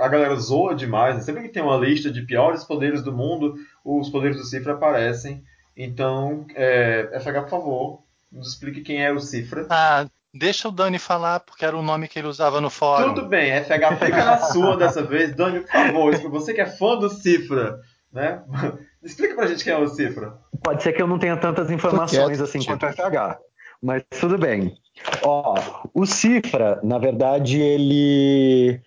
[0.00, 1.16] a galera zoa demais.
[1.16, 1.22] Né?
[1.22, 5.42] Sempre que tem uma lista de piores poderes do mundo, os poderes do Cifra aparecem.
[5.76, 9.66] Então, é, FH, por favor, nos explique quem é o Cifra.
[9.68, 13.14] Ah, deixa o Dani falar, porque era o nome que ele usava no fórum.
[13.14, 15.34] Tudo bem, FH, fica na sua dessa vez.
[15.34, 17.80] Dani, por favor, você que é fã do Cifra,
[18.12, 18.42] né?
[19.02, 20.34] Explica pra gente quem é o Cifra.
[20.62, 23.38] Pode ser que eu não tenha tantas informações quieto, assim quanto o FH,
[23.82, 24.76] mas tudo bem.
[25.22, 25.54] Ó,
[25.94, 28.80] o Cifra, na verdade, ele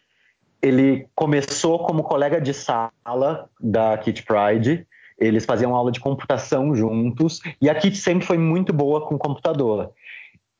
[0.62, 4.88] ele começou como colega de sala da Kit Pride.
[5.20, 9.92] Eles faziam aula de computação juntos e a Kit sempre foi muito boa com computador.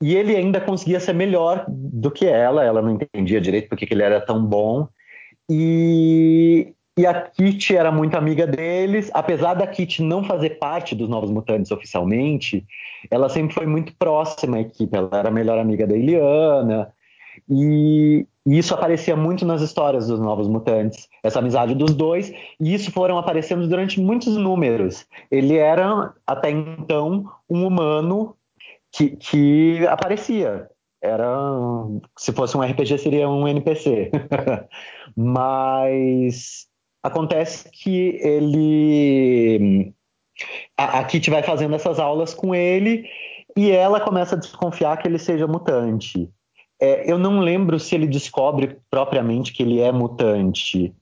[0.02, 4.02] E ele ainda conseguia ser melhor do que ela, ela não entendia direito porque ele
[4.02, 4.88] era tão bom.
[5.50, 11.08] E E a Kit era muito amiga deles, apesar da Kit não fazer parte dos
[11.08, 12.64] Novos Mutantes oficialmente,
[13.10, 14.96] ela sempre foi muito próxima à equipe.
[14.96, 16.92] Ela era a melhor amiga da Eliana,
[17.50, 22.72] e, e isso aparecia muito nas histórias dos Novos Mutantes, essa amizade dos dois, e
[22.72, 25.04] isso foram aparecendo durante muitos números.
[25.32, 28.36] Ele era, até então, um humano
[28.94, 30.68] que, que aparecia.
[31.02, 31.28] Era,
[32.16, 34.10] se fosse um RPG, seria um NPC.
[35.14, 36.66] Mas
[37.02, 39.92] acontece que ele.
[40.78, 43.06] A, a Kitty vai fazendo essas aulas com ele
[43.56, 46.28] e ela começa a desconfiar que ele seja mutante.
[46.80, 50.94] É, eu não lembro se ele descobre propriamente que ele é mutante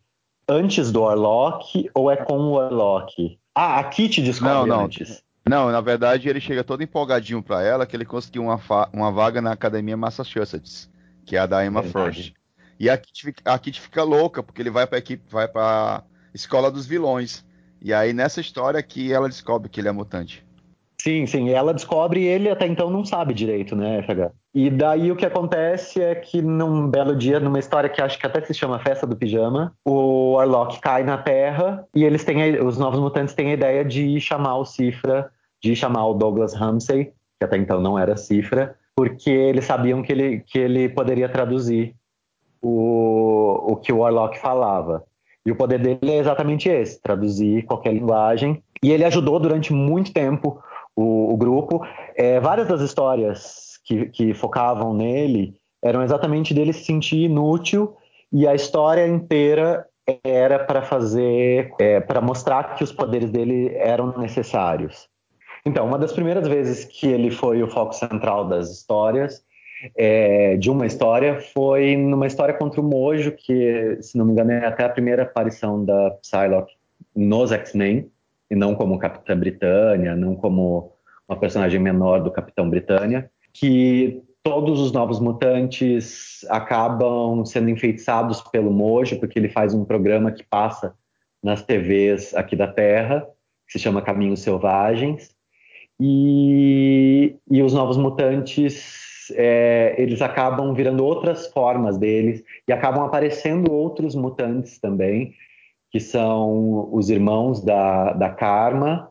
[0.49, 3.39] antes do Warlock ou é com o Warlock.
[3.55, 4.85] Ah, a Kitty descobre Não, não.
[4.85, 5.23] antes.
[5.49, 8.61] Não, na verdade ele chega todo empolgadinho pra ela que ele conseguiu uma,
[8.93, 10.89] uma vaga na Academia Massachusetts,
[11.25, 12.15] que é a da Emma Verdade.
[12.15, 12.35] Frost.
[12.79, 16.05] E a Kit, fica- a Kit fica louca porque ele vai pra equipe, vai pra
[16.33, 17.45] escola dos vilões.
[17.81, 20.45] E aí nessa história que ela descobre que ele é mutante.
[21.03, 21.51] Sim, sim.
[21.51, 24.31] Ela descobre e ele até então não sabe direito, né, FH?
[24.55, 28.25] E daí o que acontece é que num belo dia, numa história que acho que
[28.25, 32.79] até se chama Festa do Pijama, o Warlock cai na Terra e eles têm, os
[32.79, 35.29] novos mutantes têm a ideia de chamar o Cifra,
[35.61, 40.13] de chamar o Douglas Ramsey, que até então não era Cifra, porque eles sabiam que
[40.13, 41.97] ele, que ele poderia traduzir
[42.63, 45.03] o, o que o Warlock falava.
[45.45, 48.63] E o poder dele é exatamente esse, traduzir qualquer linguagem.
[48.81, 50.63] E ele ajudou durante muito tempo
[50.97, 51.85] o, o grupo.
[52.17, 57.97] É, várias das histórias que, que focavam nele eram exatamente dele se sentir inútil
[58.33, 59.87] e a história inteira
[60.25, 65.09] era para fazer, é, para mostrar que os poderes dele eram necessários.
[65.65, 69.45] Então, uma das primeiras vezes que ele foi o foco central das histórias,
[69.97, 74.53] é, de uma história, foi numa história contra o Mojo, que, se não me engano,
[74.53, 76.75] é até a primeira aparição da Psylocke
[77.15, 78.11] nos X-Men,
[78.53, 80.93] e não como Capitã Britânia, não como
[81.27, 88.71] uma personagem menor do Capitão Britânia, que todos os novos mutantes acabam sendo enfeitiçados pelo
[88.71, 90.95] Mojo, porque ele faz um programa que passa
[91.43, 93.27] nas TVs aqui da Terra,
[93.67, 95.31] que se chama Caminhos Selvagens,
[95.99, 103.73] e, e os novos mutantes é, eles acabam virando outras formas deles e acabam aparecendo
[103.73, 105.33] outros mutantes também,
[105.93, 109.11] que são os irmãos da, da Karma.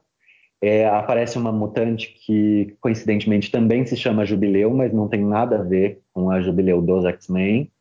[0.59, 5.63] É, aparece uma mutante que, coincidentemente, também se chama Jubileu, mas não tem nada a
[5.63, 7.71] ver com a Jubileu dos X-Men.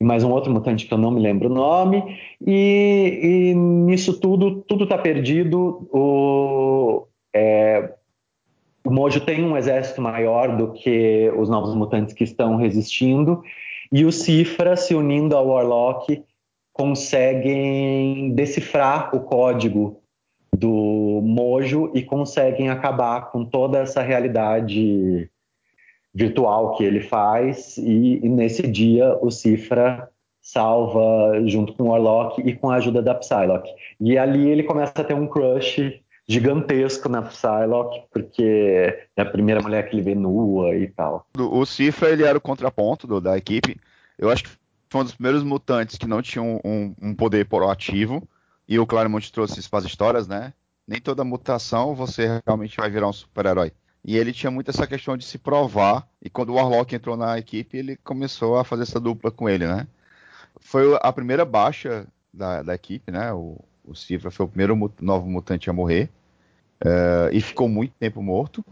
[0.00, 2.02] E mais um outro mutante que eu não me lembro o nome.
[2.44, 5.86] E, e nisso tudo, tudo está perdido.
[5.90, 7.94] O, é,
[8.84, 13.42] o Mojo tem um exército maior do que os novos mutantes que estão resistindo.
[13.92, 16.22] E o Cifra, se unindo ao Warlock,
[16.76, 20.00] conseguem decifrar o código
[20.54, 25.30] do Mojo e conseguem acabar com toda essa realidade
[26.14, 27.76] virtual que ele faz.
[27.78, 30.08] E, e nesse dia o Cifra
[30.42, 33.70] salva junto com o Warlock e com a ajuda da Psylocke.
[34.00, 39.60] E ali ele começa a ter um crush gigantesco na Psylocke, porque é a primeira
[39.60, 41.26] mulher que ele vê nua e tal.
[41.38, 43.76] O o Cifra ele era o contraponto do- da equipe.
[44.18, 44.50] Eu acho que
[44.90, 48.26] foi um dos primeiros mutantes que não tinham um, um poder proativo.
[48.68, 50.52] E o Claremont trouxe isso para as histórias, né?
[50.86, 53.72] Nem toda mutação você realmente vai virar um super-herói.
[54.04, 56.08] E ele tinha muito essa questão de se provar.
[56.22, 59.66] E quando o Warlock entrou na equipe, ele começou a fazer essa dupla com ele,
[59.66, 59.86] né?
[60.60, 63.32] Foi a primeira baixa da, da equipe, né?
[63.32, 66.10] O, o Cifra foi o primeiro novo mutante a morrer.
[66.84, 68.64] eh, e ficou muito tempo morto.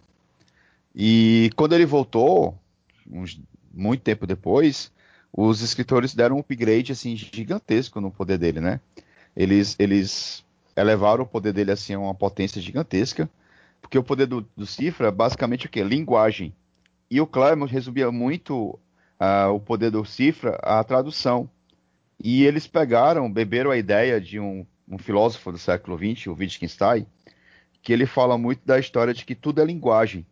[0.94, 2.58] E quando ele voltou,
[3.10, 3.40] uns-
[3.72, 4.92] muito tempo depois,
[5.36, 8.80] os escritores deram um upgrade assim gigantesco no poder dele, né?
[9.36, 10.44] Eles, eles
[10.76, 13.28] elevaram o poder dele assim a uma potência gigantesca,
[13.82, 15.82] porque o poder do, do Cifra basicamente o quê?
[15.82, 16.54] Linguagem.
[17.10, 18.78] E o Claremont resumia muito
[19.18, 21.50] ah, o poder do Cifra à tradução.
[22.22, 27.06] E eles pegaram, beberam a ideia de um, um filósofo do século XX, o Wittgenstein,
[27.82, 30.24] que ele fala muito da história de que tudo é linguagem.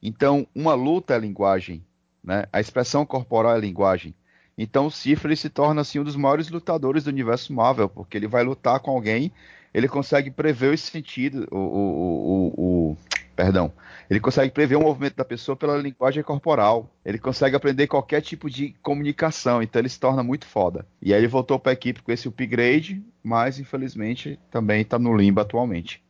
[0.00, 1.84] Então, uma luta é linguagem,
[2.22, 2.46] né?
[2.52, 4.14] A expressão corporal é linguagem.
[4.58, 8.16] Então, o Cifra ele se torna assim um dos maiores lutadores do universo Marvel, porque
[8.16, 9.30] ele vai lutar com alguém,
[9.72, 12.96] ele consegue prever os sentidos, o, o, o, o-
[13.34, 13.70] perdão,
[14.08, 16.90] ele consegue prever o movimento da pessoa pela linguagem corporal.
[17.04, 20.86] Ele consegue aprender qualquer tipo de comunicação, então ele se torna muito foda.
[21.02, 25.14] E aí ele voltou para a equipe com esse upgrade, mas infelizmente também está no
[25.14, 26.02] limbo atualmente.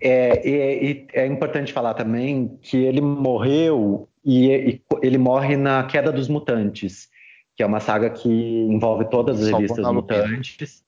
[0.00, 6.12] É, e, e é importante falar também que ele morreu e ele morre na Queda
[6.12, 7.08] dos Mutantes,
[7.56, 10.82] que é uma saga que envolve todas as revistas mutantes.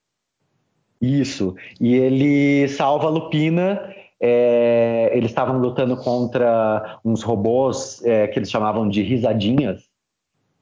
[1.00, 1.54] Isso.
[1.80, 3.94] E ele salva a Lupina.
[4.20, 9.84] é, eles estavam lutando contra uns robôs é, que eles chamavam de risadinhas.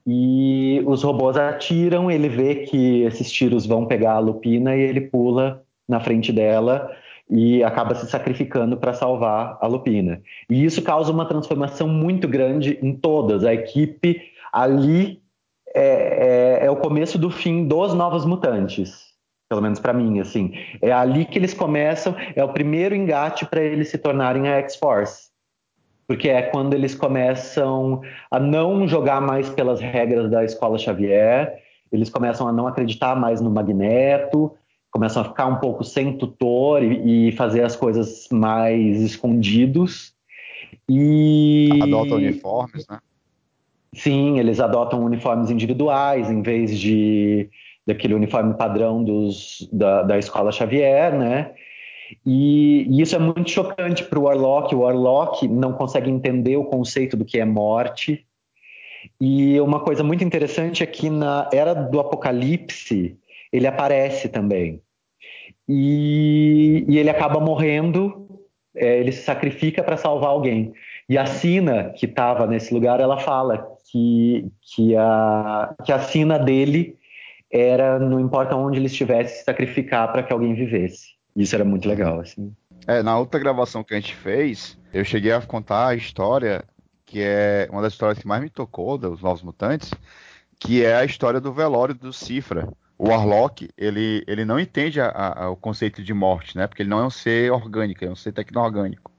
[0.07, 5.03] E os robôs atiram, ele vê que esses tiros vão pegar a Lupina e ele
[5.03, 6.91] pula na frente dela
[7.31, 10.21] e acaba se sacrificando para salvar a Lupina.
[10.51, 13.45] E isso causa uma transformação muito grande em todas.
[13.45, 14.21] A equipe
[14.53, 15.23] ali
[15.75, 19.13] é, é, é o começo do fim dos Novos Mutantes.
[19.49, 20.53] Pelo menos para mim, assim.
[20.81, 25.29] É ali que eles começam, é o primeiro engate para eles se tornarem a X-Force.
[26.07, 28.01] Porque é quando eles começam
[28.31, 33.41] a não jogar mais pelas regras da Escola Xavier, eles começam a não acreditar mais
[33.41, 34.53] no Magneto,
[34.91, 40.15] começam a ficar um pouco sem tutor e, e fazer as coisas mais escondidos.
[40.89, 42.99] E Adota uniformes, né?
[43.95, 47.49] Sim, eles adotam uniformes individuais em vez de
[47.87, 51.53] daquele uniforme padrão dos, da, da escola Xavier, né?
[52.25, 54.75] E, e isso é muito chocante para o Warlock.
[54.75, 58.27] O Warlock não consegue entender o conceito do que é morte.
[59.21, 63.19] E uma coisa muito interessante é que na Era do Apocalipse
[63.53, 64.81] ele aparece também.
[65.69, 68.29] E, e ele acaba morrendo,
[68.75, 70.73] é, ele se sacrifica para salvar alguém.
[71.09, 76.37] E a Sina, que estava nesse lugar, ela fala que, que, a, que a sina
[76.37, 76.99] dele
[77.49, 81.15] era, não importa onde ele estivesse, se sacrificar para que alguém vivesse.
[81.37, 82.53] Isso era muito legal, assim.
[82.89, 86.65] É, na outra gravação que a gente fez, eu cheguei a contar a história,
[87.07, 89.93] que é uma das histórias que mais me tocou dos Novos Mutantes,
[90.59, 92.69] que é a história do velório do Cifra.
[92.99, 96.67] O Warlock, ele, ele não entende a, a, o conceito de morte, né?
[96.67, 99.13] Porque ele não é um ser orgânico, é um ser tecno-orgânico.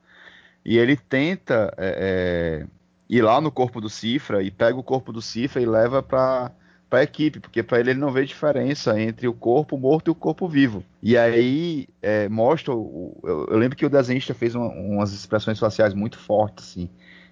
[0.66, 2.68] E ele tenta é, é,
[3.10, 6.52] ir lá no corpo do Cifra e pega o corpo do Cifra e leva para
[6.88, 10.16] para equipe, porque para ele ele não vê diferença entre o corpo morto e o
[10.16, 10.84] corpo vivo.
[11.02, 15.60] E aí é, mostra, o, eu, eu, lembro que o desenhista fez uma, umas expressões
[15.60, 16.90] faciais muito fortes, assim,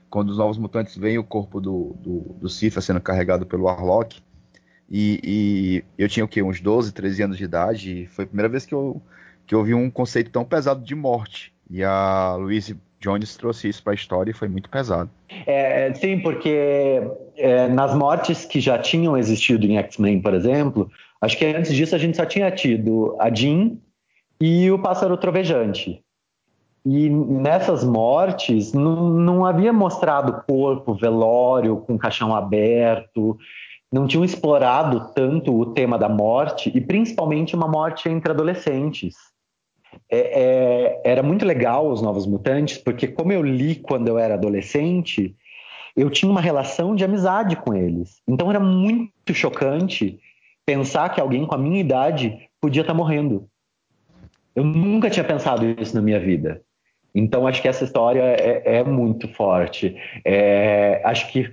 [0.09, 4.21] quando os novos mutantes veem o corpo do, do, do Cifra sendo carregado pelo Warlock,
[4.89, 6.43] e, e, eu tinha o quê?
[6.43, 9.01] Uns 12, 13 anos de idade, e foi a primeira vez que eu,
[9.45, 11.53] que eu vi um conceito tão pesado de morte.
[11.69, 15.09] E a Louise Jones trouxe isso para a história e foi muito pesado.
[15.45, 17.01] É, sim, porque
[17.35, 20.89] é, nas mortes que já tinham existido em X-Men, por exemplo,
[21.21, 23.71] acho que antes disso a gente só tinha tido a Jean
[24.39, 26.01] e o Pássaro Trovejante.
[26.85, 33.37] E nessas mortes não, não havia mostrado corpo, velório com caixão aberto,
[33.91, 39.32] não tinham explorado tanto o tema da morte e principalmente uma morte entre adolescentes
[40.09, 44.35] é, é, era muito legal os Novos Mutantes, porque como eu li quando eu era
[44.35, 45.35] adolescente,
[45.95, 48.21] eu tinha uma relação de amizade com eles.
[48.27, 50.19] Então era muito chocante
[50.65, 53.47] pensar que alguém com a minha idade podia estar morrendo.
[54.55, 56.61] Eu nunca tinha pensado isso na minha vida.
[57.13, 59.95] Então acho que essa história é, é muito forte.
[60.25, 61.51] É, acho que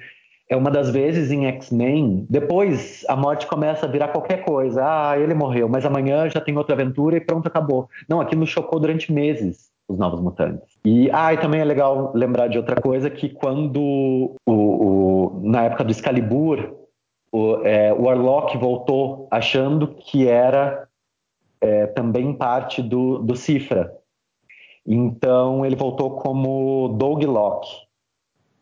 [0.51, 4.82] é uma das vezes em X-Men, depois a morte começa a virar qualquer coisa.
[4.84, 7.88] Ah, ele morreu, mas amanhã já tem outra aventura e pronto, acabou.
[8.09, 10.76] Não, aquilo chocou durante meses os Novos Mutantes.
[10.84, 13.80] E, ah, e também é legal lembrar de outra coisa, que quando,
[14.44, 16.74] o, o na época do Excalibur,
[17.30, 20.88] o, é, o Warlock voltou achando que era
[21.61, 23.96] é, também parte do, do Cifra.
[24.84, 27.68] Então ele voltou como Doug Locke.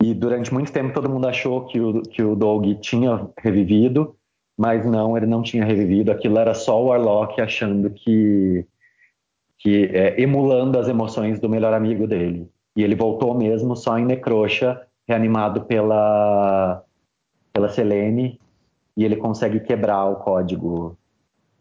[0.00, 4.16] E durante muito tempo todo mundo achou que o, que o Doug tinha revivido,
[4.56, 6.12] mas não, ele não tinha revivido.
[6.12, 8.64] Aquilo era só o Warlock achando que.
[9.58, 12.48] que é, emulando as emoções do melhor amigo dele.
[12.76, 16.84] E ele voltou mesmo só em Necroxa, reanimado pela,
[17.52, 18.40] pela Selene,
[18.96, 20.96] e ele consegue quebrar o código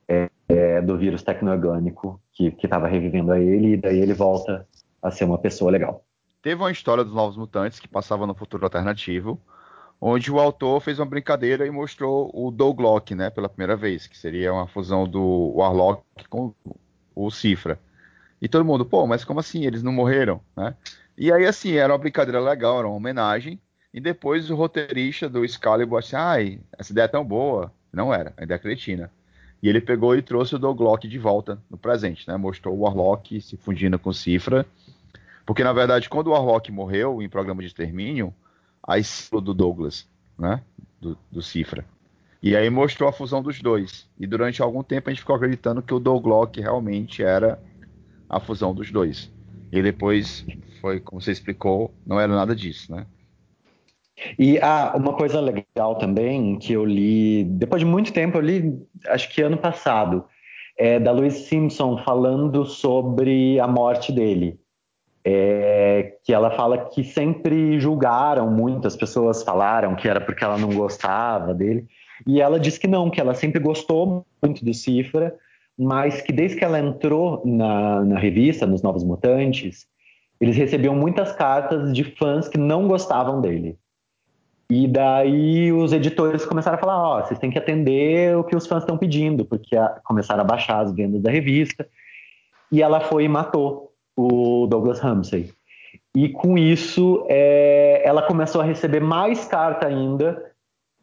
[0.07, 4.67] é, é, do vírus tecno-orgânico que estava revivendo a ele, e daí ele volta
[5.01, 6.06] a ser uma pessoa legal
[6.47, 9.37] teve uma história dos Novos Mutantes que passava no futuro alternativo,
[9.99, 14.17] onde o autor fez uma brincadeira e mostrou o Douglock, né, pela primeira vez, que
[14.17, 16.53] seria uma fusão do Warlock com
[17.13, 17.77] o Cifra.
[18.41, 19.65] E todo mundo, pô, mas como assim?
[19.65, 20.73] Eles não morreram, né?
[21.17, 23.59] E aí, assim, era uma brincadeira legal, era uma homenagem.
[23.93, 27.73] E depois o roteirista do Excalibur assim, ai, essa ideia é tão boa.
[27.91, 29.11] Não era, a ideia é cretina.
[29.61, 32.37] E ele pegou e trouxe o Douglock de volta no presente, né?
[32.37, 34.65] Mostrou o Warlock se fundindo com Cifra
[35.47, 38.33] porque, na verdade, quando o Warlock morreu em programa de extermínio,
[38.85, 40.05] aí do Douglas,
[40.37, 40.61] né?
[40.99, 41.85] Do, do Cifra.
[42.43, 44.09] E aí mostrou a fusão dos dois.
[44.19, 47.63] E durante algum tempo a gente ficou acreditando que o Douglock realmente era
[48.29, 49.31] a fusão dos dois.
[49.71, 50.45] E depois
[50.81, 53.05] foi, como você explicou, não era nada disso, né?
[54.37, 58.85] E ah, uma coisa legal também que eu li, depois de muito tempo, eu li,
[59.07, 60.25] acho que ano passado,
[60.77, 64.59] é da Louise Simpson falando sobre a morte dele.
[65.29, 70.57] É, que ela fala que sempre julgaram muito, as pessoas falaram que era porque ela
[70.57, 71.85] não gostava dele.
[72.25, 75.35] E ela diz que não, que ela sempre gostou muito do Cifra,
[75.77, 79.85] mas que desde que ela entrou na, na revista, nos Novos Mutantes,
[80.39, 83.77] eles recebiam muitas cartas de fãs que não gostavam dele.
[84.69, 88.55] E daí os editores começaram a falar: ó, oh, vocês têm que atender o que
[88.55, 91.85] os fãs estão pedindo, porque a, começaram a baixar as vendas da revista.
[92.71, 93.86] E ela foi e matou
[94.17, 95.51] o Douglas Ramsey.
[96.15, 100.43] E com isso, é, ela começou a receber mais carta ainda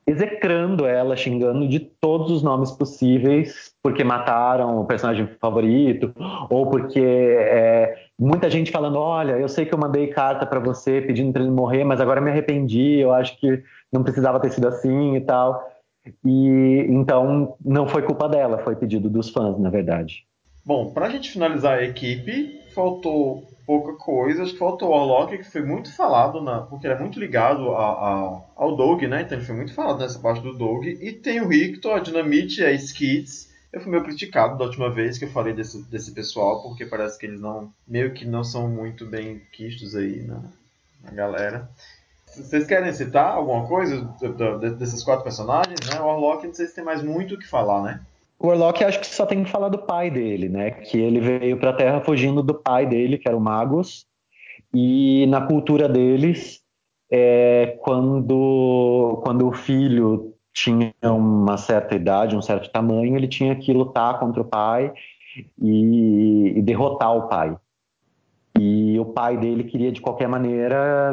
[0.07, 6.13] execrando ela, xingando de todos os nomes possíveis, porque mataram o personagem favorito,
[6.51, 11.01] ou porque é, muita gente falando: olha, eu sei que eu mandei carta para você
[11.01, 13.63] pedindo para ele morrer, mas agora me arrependi, eu acho que
[13.93, 15.73] não precisava ter sido assim e tal.
[16.25, 20.27] E então não foi culpa dela, foi pedido dos fãs, na verdade.
[20.67, 24.43] Bom, para a gente finalizar a equipe, faltou pouca coisa.
[24.43, 27.75] Acho que faltou o Warlock, que foi muito falado, na, porque ele é muito ligado
[27.75, 29.23] a, a, ao Doug, né?
[29.23, 30.87] Então ele foi muito falado nessa parte do Doug.
[30.87, 33.53] E tem o Rictor, a Dinamite e a Skids.
[33.73, 37.19] Eu fui meio criticado da última vez que eu falei desse, desse pessoal, porque parece
[37.19, 40.41] que eles não meio que não são muito bem quistos aí na,
[41.03, 41.69] na galera.
[42.27, 44.01] Vocês querem citar alguma coisa
[44.77, 45.79] desses quatro personagens?
[45.89, 46.01] Né?
[46.01, 48.01] O Warlock, não sei se tem mais muito o que falar, né?
[48.39, 50.71] O Warlock acho que só tem que falar do pai dele, né?
[50.71, 54.07] Que ele veio para a Terra fugindo do pai dele, que era o Magus.
[54.73, 56.61] E na cultura deles,
[57.11, 63.73] é, quando, quando o filho tinha uma certa idade, um certo tamanho, ele tinha que
[63.73, 64.93] lutar contra o pai
[65.61, 67.57] e, e derrotar o pai.
[68.59, 71.13] E o pai dele queria de qualquer maneira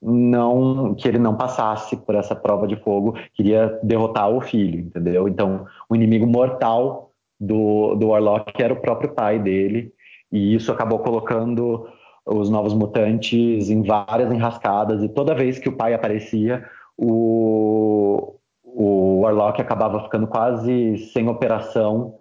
[0.00, 5.28] não que ele não passasse por essa prova de fogo, queria derrotar o filho, entendeu?
[5.28, 9.92] Então, o inimigo mortal do, do Warlock era o próprio pai dele,
[10.30, 11.88] e isso acabou colocando
[12.24, 16.64] os novos mutantes em várias enrascadas, e toda vez que o pai aparecia,
[16.96, 22.18] o, o Warlock acabava ficando quase sem operação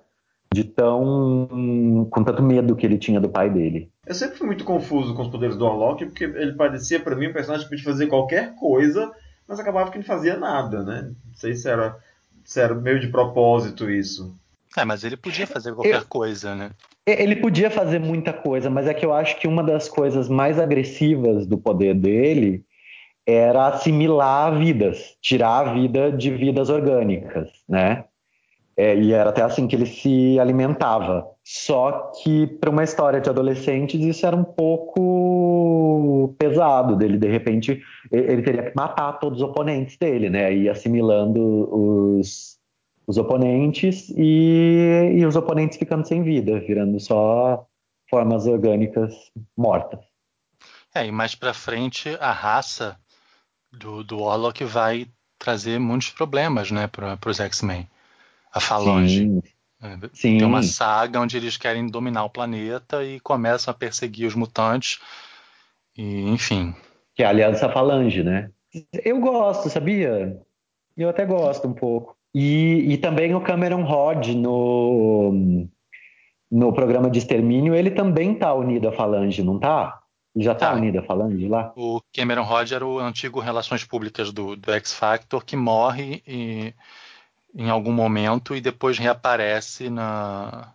[0.53, 3.91] de tão com tanto medo que ele tinha do pai dele.
[4.07, 7.27] Eu sempre fui muito confuso com os poderes do Warlock, porque ele parecia para mim
[7.27, 9.11] um personagem que podia fazer qualquer coisa,
[9.45, 11.11] mas acabava que não fazia nada, né?
[11.25, 11.97] Não sei se era,
[12.45, 14.33] se era meio de propósito isso.
[14.77, 16.71] É, mas ele podia fazer qualquer eu, coisa, né?
[17.05, 20.57] Ele podia fazer muita coisa, mas é que eu acho que uma das coisas mais
[20.57, 22.63] agressivas do poder dele
[23.25, 28.05] era assimilar vidas, tirar a vida de vidas orgânicas, né?
[28.77, 31.27] É, e era até assim que ele se alimentava.
[31.49, 37.17] Só que para uma história de adolescentes isso era um pouco pesado dele.
[37.17, 37.81] De repente
[38.11, 40.53] ele teria que matar todos os oponentes dele, né?
[40.53, 41.39] E assimilando
[41.73, 42.59] os,
[43.07, 47.65] os oponentes e, e os oponentes ficando sem vida, virando só
[48.09, 49.13] formas orgânicas
[49.55, 50.01] mortas.
[50.93, 52.99] É, e mais para frente a raça
[53.71, 55.07] do, do Warlock vai
[55.39, 57.87] trazer muitos problemas, né, para os X-Men
[58.51, 59.19] a Falange.
[59.19, 59.41] Sim.
[59.81, 60.39] É, Sim.
[60.39, 64.99] Tem uma saga onde eles querem dominar o planeta e começam a perseguir os mutantes.
[65.95, 66.75] E, enfim.
[67.15, 68.51] Que é a Aliança Falange, né?
[69.03, 70.39] Eu gosto, sabia?
[70.95, 72.15] Eu até gosto um pouco.
[72.33, 75.67] E, e também o Cameron Rod no,
[76.51, 79.99] no programa de extermínio, ele também tá unido à Falange, não tá?
[80.35, 80.75] Ele já tá, tá.
[80.75, 81.73] unido à Falange lá?
[81.75, 86.73] O Cameron Rod era o antigo Relações Públicas do, do X Factor que morre e
[87.53, 90.73] em algum momento e depois reaparece na,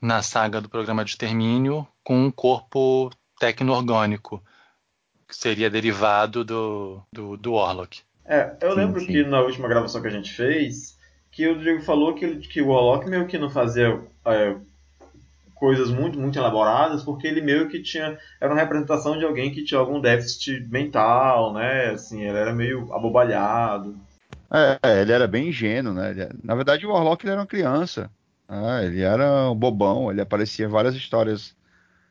[0.00, 4.42] na saga do programa de extermínio com um corpo tecno-orgânico,
[5.28, 8.00] que seria derivado do, do, do Warlock.
[8.24, 9.06] É, eu sim, lembro sim.
[9.06, 10.98] que na última gravação que a gente fez,
[11.30, 14.56] que o Diego falou que, que o Warlock meio que não fazia é,
[15.60, 18.18] coisas muito, muito elaboradas, porque ele meio que tinha.
[18.40, 21.90] Era uma representação de alguém que tinha algum déficit mental, né?
[21.90, 23.94] Assim, ele era meio abobalhado.
[24.52, 26.10] É, ele era bem ingênuo, né?
[26.10, 28.10] Ele, na verdade, o Warlock ele era uma criança.
[28.48, 28.86] Né?
[28.86, 31.54] Ele era um bobão, ele aparecia em várias histórias.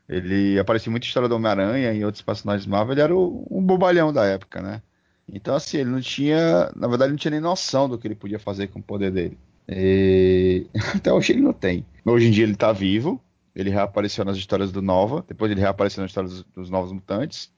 [0.08, 2.94] Ele aparecia muita história do Homem-Aranha e outros personagens Marvel.
[2.94, 4.82] Ele era o, um bobalhão da época, né?
[5.32, 6.72] Então, assim, ele não tinha.
[6.76, 9.38] Na verdade, não tinha nem noção do que ele podia fazer com o poder dele.
[9.68, 10.66] E...
[10.96, 11.86] Até hoje ele não tem.
[12.06, 13.22] Hoje em dia ele tá vivo.
[13.56, 15.24] Ele reapareceu nas histórias do Nova.
[15.28, 17.52] Depois ele reapareceu nas histórias dos Novos Mutantes.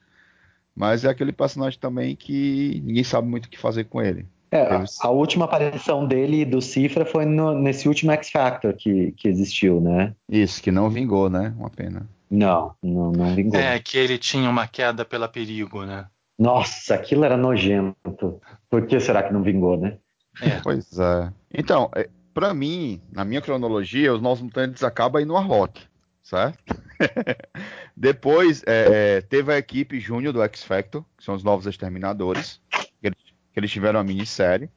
[0.75, 4.25] Mas é aquele personagem também que ninguém sabe muito o que fazer com ele.
[4.51, 4.67] É,
[4.99, 9.79] a última aparição dele do Cifra foi no, nesse último X Factor que, que existiu,
[9.79, 10.13] né?
[10.27, 11.53] Isso, que não vingou, né?
[11.57, 12.05] Uma pena.
[12.29, 13.57] Não, não, não vingou.
[13.57, 16.05] É, que ele tinha uma queda pela perigo, né?
[16.37, 18.41] Nossa, aquilo era nojento.
[18.69, 19.97] Por que será que não vingou, né?
[20.41, 20.59] É.
[20.61, 21.31] Pois é.
[21.53, 25.81] Então, é, pra mim, na minha cronologia, os Novos Mutantes acabam aí no Warlock,
[26.23, 26.57] certo?
[27.95, 32.59] Depois é, é, teve a equipe júnior do X Factor, que são os Novos Exterminadores,
[33.53, 34.69] que eles, tiveram a minissérie.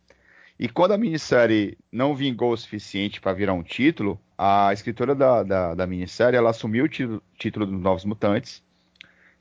[0.58, 5.42] E quando a minissérie não vingou o suficiente para virar um título, a escritora da,
[5.42, 8.62] da, da minissérie ela assumiu o título, título dos Novos Mutantes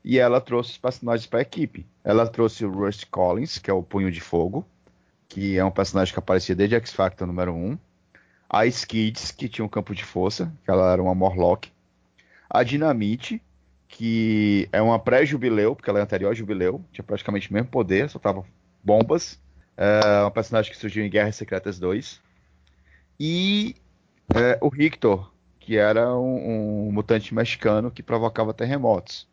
[0.04, 1.86] e ela trouxe os personagens para a equipe.
[2.04, 4.66] Ela trouxe o Rusty Collins, que é o Punho de Fogo,
[5.28, 7.78] que é um personagem que aparecia desde X Factor número 1.
[8.50, 11.72] A Skids, que tinha um campo de força, que ela era uma Morlock.
[12.50, 13.42] A Dinamite,
[13.88, 18.10] que é uma pré-jubileu, porque ela é anterior ao jubileu, tinha praticamente o mesmo poder,
[18.10, 18.44] soltava
[18.84, 19.40] bombas.
[19.76, 22.20] É uma personagem que surgiu em Guerras Secretas 2.
[23.18, 23.74] E
[24.34, 29.26] é, o Rictor, que era um, um mutante mexicano que provocava terremotos.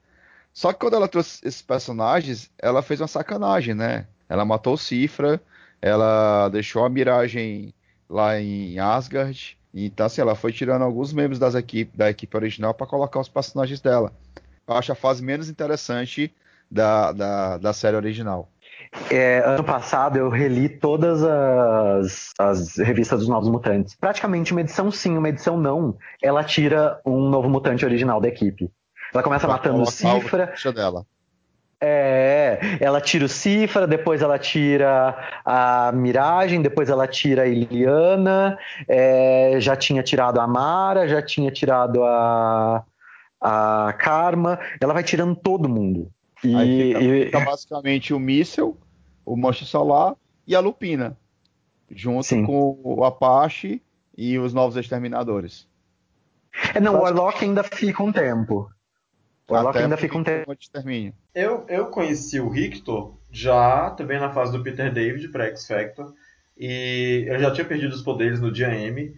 [0.54, 4.08] Só que quando ela trouxe esses personagens, ela fez uma sacanagem, né?
[4.28, 5.42] Ela matou o Cifra,
[5.82, 7.74] ela deixou a Miragem
[8.10, 9.58] lá em Asgard.
[9.74, 13.30] Então, assim, ela foi tirando alguns membros das equipe, da equipe original para colocar os
[13.30, 14.12] personagens dela.
[14.68, 16.34] Eu acho a fase menos interessante
[16.70, 18.50] da, da, da série original.
[19.10, 23.96] É, ano passado eu reli todas as, as revistas dos Novos Mutantes.
[23.96, 25.98] Praticamente uma edição sim, uma edição não.
[26.22, 28.70] Ela tira um novo mutante original da equipe.
[29.14, 30.54] Ela começa Pra matando o Cifra.
[30.74, 31.06] dela.
[31.84, 38.56] É, ela tira o Cifra, depois ela tira a Miragem, depois ela tira a Iliana,
[38.88, 42.84] é, já tinha tirado a Mara, já tinha tirado a,
[43.42, 44.60] a Karma.
[44.80, 46.12] Ela vai tirando todo mundo.
[46.44, 48.78] E, Aí fica, e- fica basicamente o Míssel,
[49.26, 50.16] o Monstro Solar
[50.48, 51.18] e a Lupina.
[51.90, 52.46] Junto Sim.
[52.46, 53.82] com o Apache
[54.18, 55.68] e os novos exterminadores.
[56.74, 58.70] é, não, o Warlock ainda fica um tempo.
[59.48, 60.56] O Warlock Até ainda fica um tempo.
[61.36, 66.14] Eu, eu conheci o Rictor já também na fase do Peter David para X Factor.
[66.58, 69.14] E eu já tinha perdido os poderes no dia M.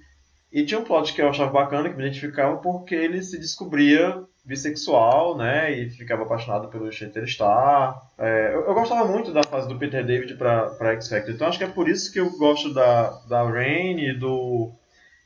[0.54, 4.24] E tinha um plot que eu achava bacana, que me identificava, porque ele se descobria
[4.46, 5.72] bissexual, né?
[5.72, 8.00] E ficava apaixonado pelo Shatterstar.
[8.20, 11.34] É, eu, eu gostava muito da fase do Peter David para X Factor.
[11.34, 14.72] Então acho que é por isso que eu gosto da, da Rain e do,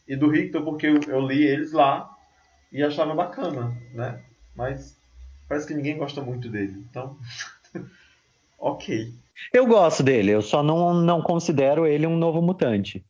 [0.08, 2.10] e do Rictor, porque eu, eu li eles lá
[2.72, 4.22] e achava bacana, né?
[4.56, 4.96] Mas
[5.50, 6.86] parece que ninguém gosta muito dele.
[6.90, 7.18] Então,
[8.58, 9.12] ok.
[9.52, 13.04] Eu gosto dele, eu só não, não considero ele um novo mutante.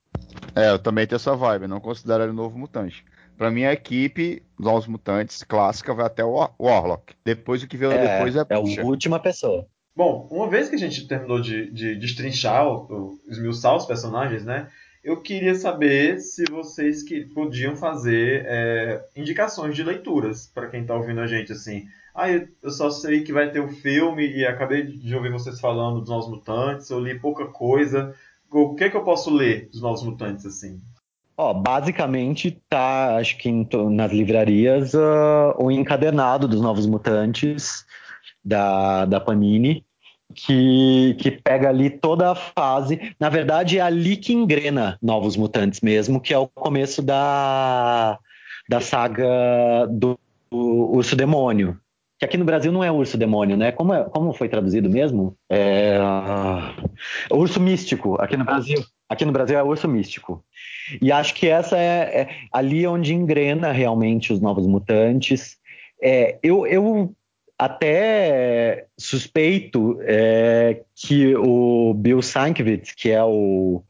[0.55, 3.05] É, eu também tenho essa vibe, não considero ele um novo mutante.
[3.37, 7.13] Pra mim, a equipe dos Novos Mutantes clássica vai até o War- Warlock.
[7.23, 9.67] Depois, o que veio É, depois é, é a última pessoa.
[9.95, 14.43] Bom, uma vez que a gente terminou de, de destrinchar, o- o- esmiuçar os personagens,
[14.43, 14.67] né?
[15.03, 20.95] Eu queria saber se vocês que podiam fazer é, indicações de leituras para quem está
[20.95, 21.85] ouvindo a gente, assim.
[22.13, 25.59] Ah, eu eu só sei que vai ter o filme e acabei de ouvir vocês
[25.59, 28.13] falando dos Novos Mutantes, eu li pouca coisa.
[28.51, 30.79] O que, que eu posso ler dos Novos Mutantes, assim?
[31.37, 37.85] Ó, basicamente tá, acho que em nas livrarias, ah, o encadernado dos Novos Mutantes
[38.43, 39.85] da, da Panini,
[40.33, 43.13] que, que pega ali toda a fase.
[43.19, 48.17] Na verdade, é ali que engrena Novos Mutantes mesmo, que é o começo da,
[48.67, 50.19] da saga do,
[50.49, 50.57] do
[50.95, 51.79] Urso Demônio.
[52.19, 53.71] Que aqui no Brasil não é Urso Demônio, né?
[53.71, 55.37] Como, é- como foi traduzido mesmo?
[55.49, 56.75] É, ah,
[57.31, 58.83] Urso Místico, aqui no Brasil.
[59.07, 60.43] Aqui no Brasil é Urso Místico.
[61.01, 65.57] E acho que essa é, é ali onde engrena realmente os novos mutantes.
[66.01, 67.13] É, eu, eu
[67.57, 73.83] até suspeito é, que o Bill Sienkiewicz, que é o,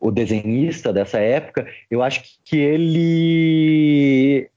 [0.00, 4.50] o desenhista dessa época, eu acho que ele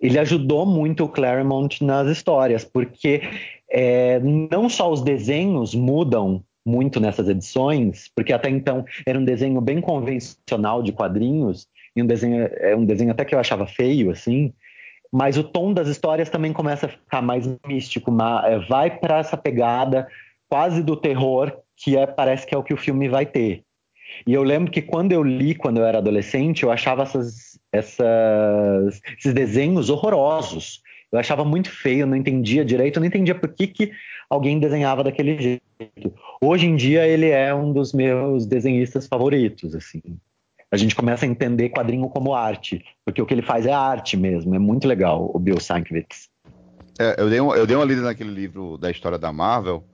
[0.00, 3.22] ele ajudou muito o Claremont nas histórias, porque
[3.70, 9.60] é, não só os desenhos mudam muito nessas edições, porque até então era um desenho
[9.60, 14.10] bem convencional de quadrinhos, e um desenho, é um desenho até que eu achava feio,
[14.10, 14.52] assim,
[15.12, 18.12] mas o tom das histórias também começa a ficar mais místico,
[18.44, 20.08] é, vai para essa pegada
[20.48, 23.65] quase do terror, que é, parece que é o que o filme vai ter.
[24.26, 29.00] E eu lembro que quando eu li, quando eu era adolescente, eu achava essas, essas-
[29.18, 30.80] esses desenhos horrorosos.
[31.10, 33.92] Eu achava muito feio, eu não entendia direito, eu não entendia por que, que
[34.28, 35.62] alguém desenhava daquele jeito.
[36.40, 40.02] Hoje em dia ele é um dos meus desenhistas favoritos, assim.
[40.70, 44.16] A gente começa a entender quadrinho como arte, porque o que ele faz é arte
[44.16, 46.28] mesmo, é muito legal, o Bill Sienkiewicz.
[46.98, 49.84] É, eu, dei um- eu dei uma lida naquele livro da história da Marvel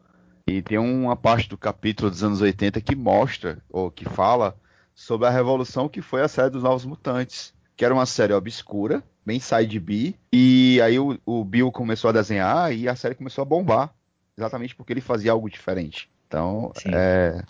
[0.46, 4.56] e tem uma parte do capítulo dos anos 80 que mostra, ou que fala,
[4.94, 9.02] sobre a revolução que foi a série dos Novos Mutantes, que era uma série obscura,
[9.24, 13.42] bem side B, e aí o, o Bill começou a desenhar e a série começou
[13.42, 13.94] a bombar,
[14.36, 16.10] exatamente porque ele fazia algo diferente.
[16.26, 17.42] Então, é,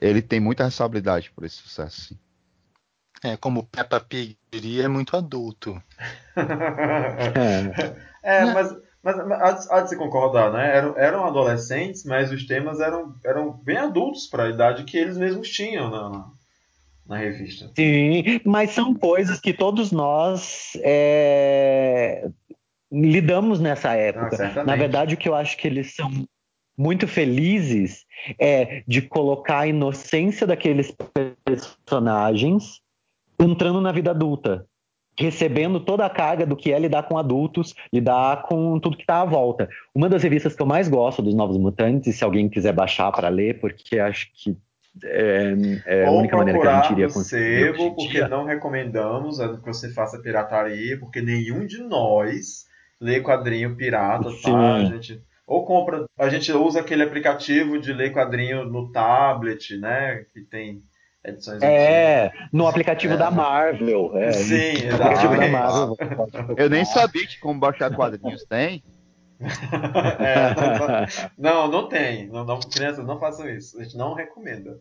[0.00, 2.08] ele tem muita responsabilidade por esse sucesso.
[2.08, 2.18] Sim.
[3.22, 5.80] É, como Peppa Pig diria, é muito adulto.
[8.24, 8.40] É.
[8.40, 10.76] É, mas, mas há de- há de se concordar, né?
[10.76, 15.18] Eram, eram adolescentes, mas os temas eram, eram bem adultos para a idade que eles
[15.18, 16.24] mesmos tinham na,
[17.06, 17.70] na, revista.
[17.76, 22.28] Sim, mas são coisas que todos nós é,
[22.90, 24.36] lidamos nessa Ah, época.
[24.36, 24.66] certamente.
[24.66, 26.10] Na verdade, o que eu acho que eles são
[26.76, 28.04] muito felizes
[28.38, 30.94] é de colocar a inocência daqueles
[31.44, 32.80] personagens
[33.38, 34.66] entrando na vida adulta,
[35.18, 39.20] recebendo toda a carga do que é lidar com adultos, lidar com tudo que está
[39.20, 39.68] à volta.
[39.94, 43.28] Uma das revistas que eu mais gosto dos Novos Mutantes, se alguém quiser baixar para
[43.28, 44.56] ler, porque acho que
[45.02, 45.54] é,
[45.86, 47.72] é a única maneira que a gente iria conseguir.
[47.72, 52.66] sebo, porque não recomendamos a- que você faça pirataria, porque nenhum de nós
[53.00, 54.30] lê quadrinho pirata, tá?
[54.30, 54.54] Sim.
[54.54, 60.24] A gente, ou compra, a gente usa aquele aplicativo de ler quadrinho no tablet, né?
[60.32, 60.82] Que tem
[61.24, 61.74] edições antigas.
[61.74, 64.16] É, no aplicativo da Marvel.
[64.16, 65.52] É, Sim, no aplicativo da exatamente.
[65.52, 65.96] Marvel.
[66.56, 68.82] Eu nem sabia que como baixar quadrinhos tem.
[70.20, 70.54] É,
[71.36, 72.28] não, não tem.
[72.28, 73.78] Não, não, crianças, não façam isso.
[73.78, 74.80] A gente não recomenda.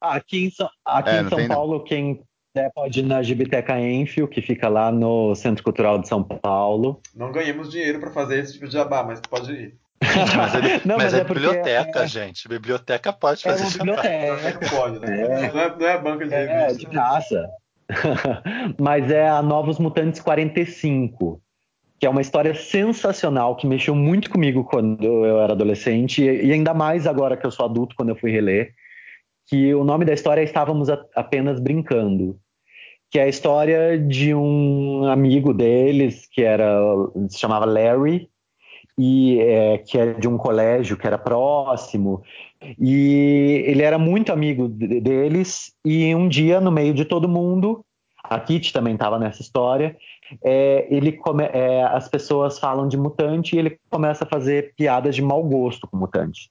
[0.00, 1.56] Aqui em São, aqui É, em São tem, não.
[1.56, 2.22] Paulo, quem
[2.54, 7.00] quiser pode ir na Gibiteca Enfio, que fica lá no Centro Cultural de São Paulo.
[7.14, 9.79] Não ganhamos dinheiro para fazer esse tipo de jabá, mas pode ir.
[10.02, 12.48] Mas é, Não, mas mas é é biblioteca, é- gente.
[12.48, 13.78] Biblioteca pode É fazer uma isso.
[13.78, 14.58] biblioteca.
[14.60, 15.50] Não pode, né?
[15.52, 16.78] Não, é, não é banca de É, revista.
[16.78, 17.50] de graça.
[18.78, 21.40] Mas é a Novos Mutantes 45,
[21.98, 26.72] que é uma história sensacional, que mexeu muito comigo quando eu era adolescente, e ainda
[26.72, 28.72] mais agora que eu sou adulto, quando eu fui reler,
[29.48, 32.38] que o nome da história é Estávamos Apenas Brincando,
[33.10, 36.78] que é a história de um amigo deles, que era
[37.28, 38.30] se chamava Larry,
[39.02, 42.22] e é, que é de um colégio que era próximo,
[42.78, 47.82] e ele era muito amigo de- deles, e um dia, no meio de todo mundo,
[48.22, 49.96] a Kitty também estava nessa história,
[50.44, 55.14] é, ele come- é, as pessoas falam de mutante e ele começa a fazer piadas
[55.14, 56.50] de mau gosto com mutante.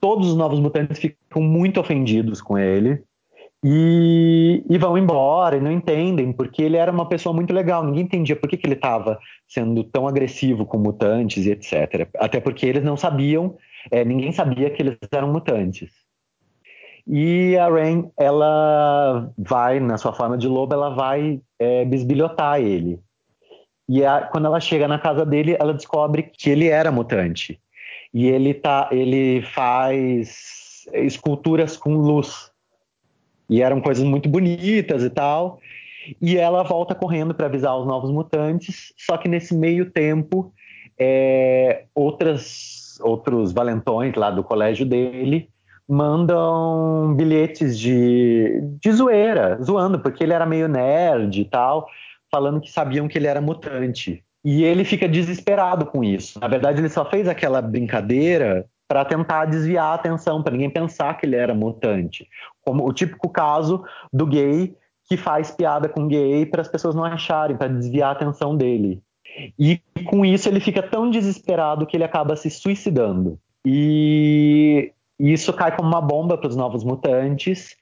[0.00, 3.02] Todos os novos mutantes ficam muito ofendidos com ele
[3.64, 8.04] e, e vão embora e não entendem, porque ele era uma pessoa muito legal, ninguém
[8.04, 12.08] entendia por que, que ele estava sendo tão agressivo com mutantes e etc.
[12.18, 13.56] Até porque eles não sabiam
[13.90, 15.90] é, ninguém sabia que eles eram mutantes.
[17.06, 23.00] E a Rain, ela vai, na sua forma de lobo, ela vai é, bisbilhotar ele.
[23.88, 27.58] E a- quando ela chega na casa dele, ela descobre que ele era mutante.
[28.12, 32.49] E ele, tá, ele faz esculturas com luz.
[33.50, 35.58] E eram coisas muito bonitas e tal.
[36.22, 38.94] E ela volta correndo para avisar os novos mutantes.
[38.96, 40.54] Só que nesse meio tempo,
[40.96, 45.50] é, outras, outros valentões lá do colégio dele
[45.88, 51.88] mandam bilhetes de, de zoeira, zoando, porque ele era meio nerd e tal,
[52.30, 54.22] falando que sabiam que ele era mutante.
[54.44, 56.38] E ele fica desesperado com isso.
[56.38, 61.16] Na verdade, ele só fez aquela brincadeira para tentar desviar a atenção, para ninguém pensar
[61.16, 62.26] que ele era mutante.
[62.70, 64.76] Como o típico caso do gay
[65.08, 69.02] que faz piada com gay para as pessoas não acharem, para desviar a atenção dele.
[69.58, 73.36] E com isso ele fica tão desesperado que ele acaba se suicidando.
[73.66, 77.74] E isso cai como uma bomba para os novos mutantes.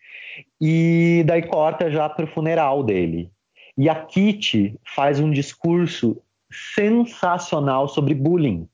[0.59, 3.31] E daí corta já para o funeral dele.
[3.77, 6.17] E a Kitty faz um discurso
[6.51, 8.67] sensacional sobre bullying.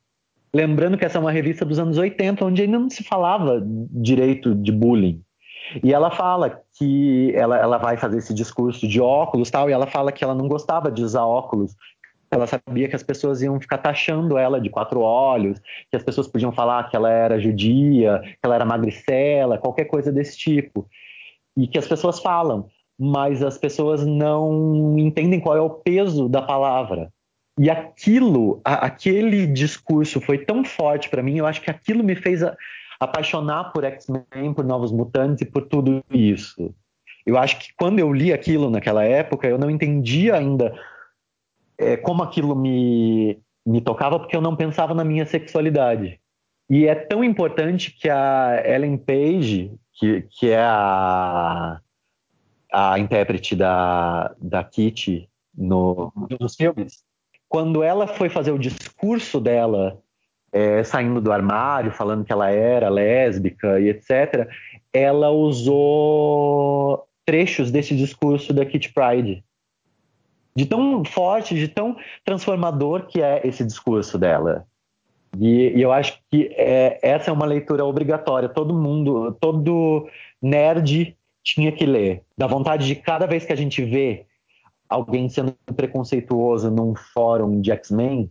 [0.55, 3.61] Lembrando que essa é uma revista dos anos 80, onde ainda não se falava
[3.91, 5.21] direito de bullying.
[5.83, 9.87] E ela fala que ela, ela vai fazer esse discurso de óculos tal, e ela
[9.87, 11.75] fala que ela não gostava de usar óculos.
[12.31, 15.61] Ela sabia que as pessoas iam ficar taxando ela de quatro olhos,
[15.91, 20.13] que as pessoas podiam falar que ela era judia, que ela era magricela, qualquer coisa
[20.13, 20.87] desse tipo.
[21.57, 22.69] E que as pessoas falam,
[22.99, 27.13] mas as pessoas não entendem qual é o peso da palavra.
[27.59, 32.17] E aquilo, a- aquele discurso foi tão forte para mim, eu acho que aquilo me
[32.17, 32.57] fez a-
[32.99, 36.75] apaixonar por X-Men, por Novos Mutantes e por tudo isso.
[37.27, 40.79] Eu acho que quando eu li aquilo naquela época, eu não entendia ainda
[41.79, 46.21] é, como aquilo me, me tocava, porque eu não pensava na minha sexualidade.
[46.69, 51.81] E é tão importante que a Ellen Page, que, que é a,
[52.73, 57.05] a intérprete da, da Kitty no, nos filmes,
[57.49, 60.03] quando ela foi fazer o discurso dela
[60.55, 64.49] é, saindo do armário, falando que ela era lésbica e etc.,
[64.93, 69.45] ela usou trechos desse discurso da Kitty Pride.
[70.55, 74.65] De tão forte, de tão transformador que é esse discurso dela.
[75.37, 78.49] E, e eu acho que é, essa é uma leitura obrigatória.
[78.49, 80.09] Todo mundo, todo
[80.41, 82.23] nerd tinha que ler.
[82.39, 84.27] Dá vontade de cada vez que a gente vê
[84.89, 88.31] alguém sendo preconceituoso num fórum de X-Men,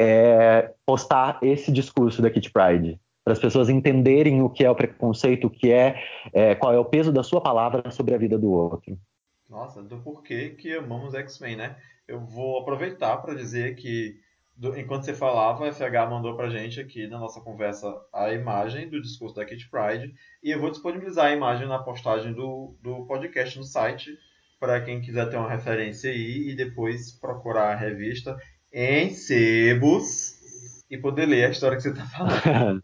[0.00, 4.74] é, postar esse discurso da Kit Pride para as pessoas entenderem o que é o
[4.74, 6.02] preconceito, o que é,
[6.32, 8.98] é, qual é o peso da sua palavra sobre a vida do outro.
[9.46, 11.76] Nossa, do porquê que amamos X-Men, né?
[12.08, 14.18] Eu vou aproveitar para dizer que
[14.56, 18.88] do, enquanto você falava, a FH mandou pra gente aqui na nossa conversa a imagem
[18.88, 23.04] do discurso da Kit Pride e eu vou disponibilizar a imagem na postagem do, do
[23.04, 24.18] podcast no site
[24.58, 28.38] para quem quiser ter uma referência aí e depois procurar a revista
[28.72, 32.82] em sebos e poder ler a história que você está falando.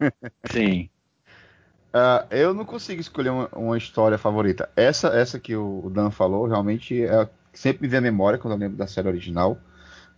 [0.50, 0.88] Sim.
[1.94, 4.68] Uh, eu não consigo escolher uma, uma, história favorita.
[4.74, 8.58] Essa, essa que o Dan falou, realmente é, sempre me vem à memória quando eu
[8.58, 9.56] lembro da série original.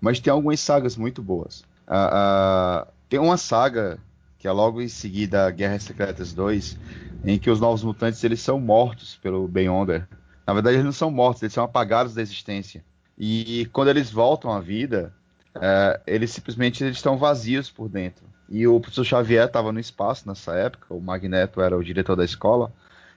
[0.00, 1.60] Mas tem algumas sagas muito boas.
[1.86, 3.98] Uh, uh, tem uma saga
[4.38, 6.78] que é logo em seguida Guerras Secretas 2,
[7.24, 10.06] em que os novos mutantes eles são mortos pelo Beyonder.
[10.46, 12.84] Na verdade, eles não são mortos, eles são apagados da existência.
[13.18, 15.12] E quando eles voltam à vida,
[15.56, 18.24] uh, eles simplesmente eles estão vazios por dentro.
[18.48, 22.24] E o professor Xavier estava no espaço nessa época, o Magneto era o diretor da
[22.24, 22.72] escola,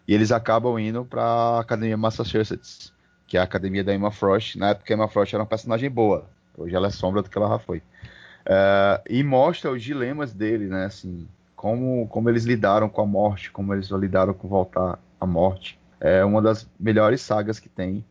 [0.08, 2.92] e eles acabam indo para a Academia Massachusetts,
[3.28, 4.58] que é a academia da Emma Frost.
[4.58, 6.28] Na época, a Emma Frost era uma personagem boa,
[6.58, 7.78] hoje ela é sombra do que ela já foi.
[7.78, 10.86] Uh, e mostra os dilemas dele, né?
[10.86, 15.78] Assim, como, como eles lidaram com a morte, como eles lidaram com voltar à morte.
[16.00, 18.04] É uma das melhores sagas que tem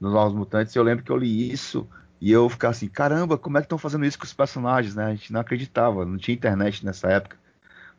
[0.00, 0.74] nos Novos Mutantes.
[0.74, 1.86] Eu lembro que eu li isso
[2.20, 5.06] e eu ficava assim, caramba, como é que estão fazendo isso com os personagens, né?
[5.06, 7.36] A gente não acreditava, não tinha internet nessa época.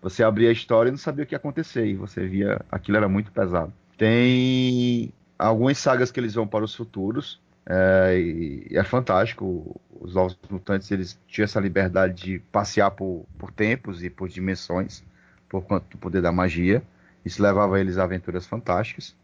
[0.01, 2.97] Você abria a história e não sabia o que ia acontecer, e você via, aquilo
[2.97, 3.73] era muito pesado.
[3.97, 9.79] Tem algumas sagas que eles vão para os futuros, é, e, é fantástico.
[9.99, 15.03] Os Novos Mutantes, eles tinham essa liberdade de passear por, por tempos e por dimensões,
[15.49, 16.81] por quanto do poder da magia.
[17.25, 19.15] Isso levava eles a aventuras fantásticas.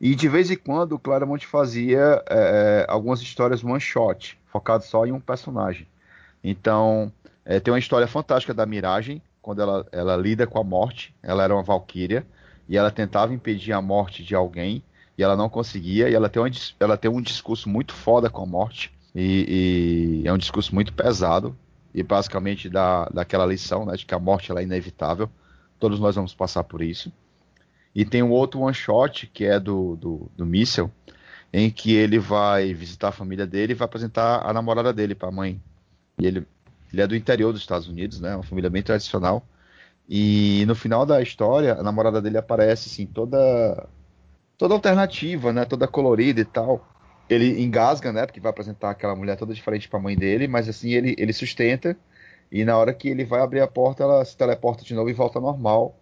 [0.00, 4.84] E de vez em quando o Claremont fazia é, é, algumas histórias one shot, focado
[4.84, 5.86] só em um personagem.
[6.44, 7.10] Então,
[7.44, 11.14] é, tem uma história fantástica da Miragem, quando ela, ela lida com a morte.
[11.22, 12.26] Ela era uma valquíria
[12.68, 14.82] e ela tentava impedir a morte de alguém
[15.16, 16.10] e ela não conseguia.
[16.10, 16.50] E ela tem, uma,
[16.80, 20.92] ela tem um discurso muito foda com a morte e, e é um discurso muito
[20.92, 21.56] pesado
[21.94, 25.30] e basicamente dá daquela lição né, de que a morte ela é inevitável.
[25.78, 27.12] Todos nós vamos passar por isso.
[27.96, 30.90] E tem um outro one shot que é do, do, do Míssel,
[31.50, 35.28] em que ele vai visitar a família dele e vai apresentar a namorada dele para
[35.28, 35.58] a mãe.
[36.18, 36.46] E ele,
[36.92, 38.34] ele é do interior dos Estados Unidos, né?
[38.34, 39.42] Uma família bem tradicional.
[40.06, 43.88] E no final da história, a namorada dele aparece assim, toda
[44.58, 45.64] toda alternativa, né?
[45.64, 46.86] Toda colorida e tal.
[47.30, 48.26] Ele engasga, né?
[48.26, 51.32] Porque vai apresentar aquela mulher toda diferente para a mãe dele, mas assim ele, ele
[51.32, 51.96] sustenta.
[52.52, 55.14] E na hora que ele vai abrir a porta, ela se teleporta de novo e
[55.14, 55.96] volta normal.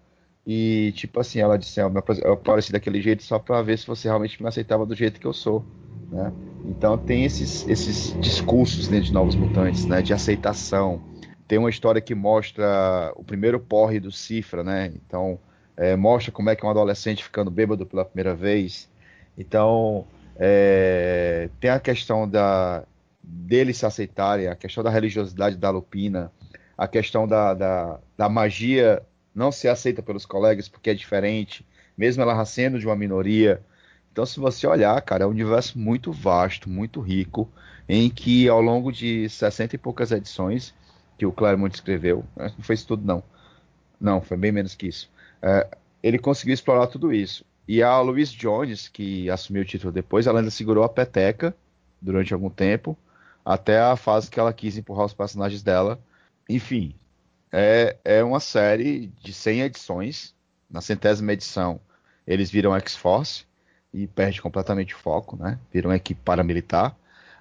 [0.47, 4.43] E, tipo assim, ela disse: Eu apareci daquele jeito só para ver se você realmente
[4.43, 5.65] me aceitava do jeito que eu sou.
[6.11, 6.33] Né?
[6.67, 10.03] Então, tem esses, esses discursos dentro de Novos Mutantes, né?
[10.03, 11.03] De aceitação.
[11.49, 14.93] Tem uma história que mostra o primeiro porre do Cifra, né?
[14.95, 15.39] Então,
[15.77, 18.89] é, mostra como é que um adolescente ficando bêbado pela primeira vez.
[19.37, 20.07] Então,
[20.37, 22.85] é, tem a questão da
[23.23, 26.31] deles se aceitarem, a questão da religiosidade da Lupina,
[26.77, 29.03] a questão da, da, da magia
[29.35, 31.67] não ser aceita pelos colegas porque é diferente,
[31.97, 33.63] mesmo ela sendo de uma minoria.
[34.13, 37.51] Então, se você olhar, cara, é um universo muito vasto, muito rico,
[37.89, 40.73] em que ao longo de 60 e poucas edições
[41.19, 43.23] que o Claremont escreveu, né, não foi isso tudo, não.
[44.01, 45.11] Não, foi bem menos que isso.
[45.43, 45.67] É,
[46.03, 47.45] ele conseguiu explorar tudo isso.
[47.67, 51.57] E a Louise Jones, que assumiu o título depois, ela ainda segurou a peteca
[52.01, 52.97] durante algum tempo,
[53.45, 55.99] até a fase que ela quis empurrar os personagens dela.
[56.49, 56.95] Enfim,
[57.55, 60.35] é, é uma série de 100 edições.
[60.69, 61.81] Na centésima edição,
[62.27, 63.45] eles viram X-Force
[63.93, 65.59] e perde completamente o foco, né?
[65.73, 66.97] Viram equipe paramilitar.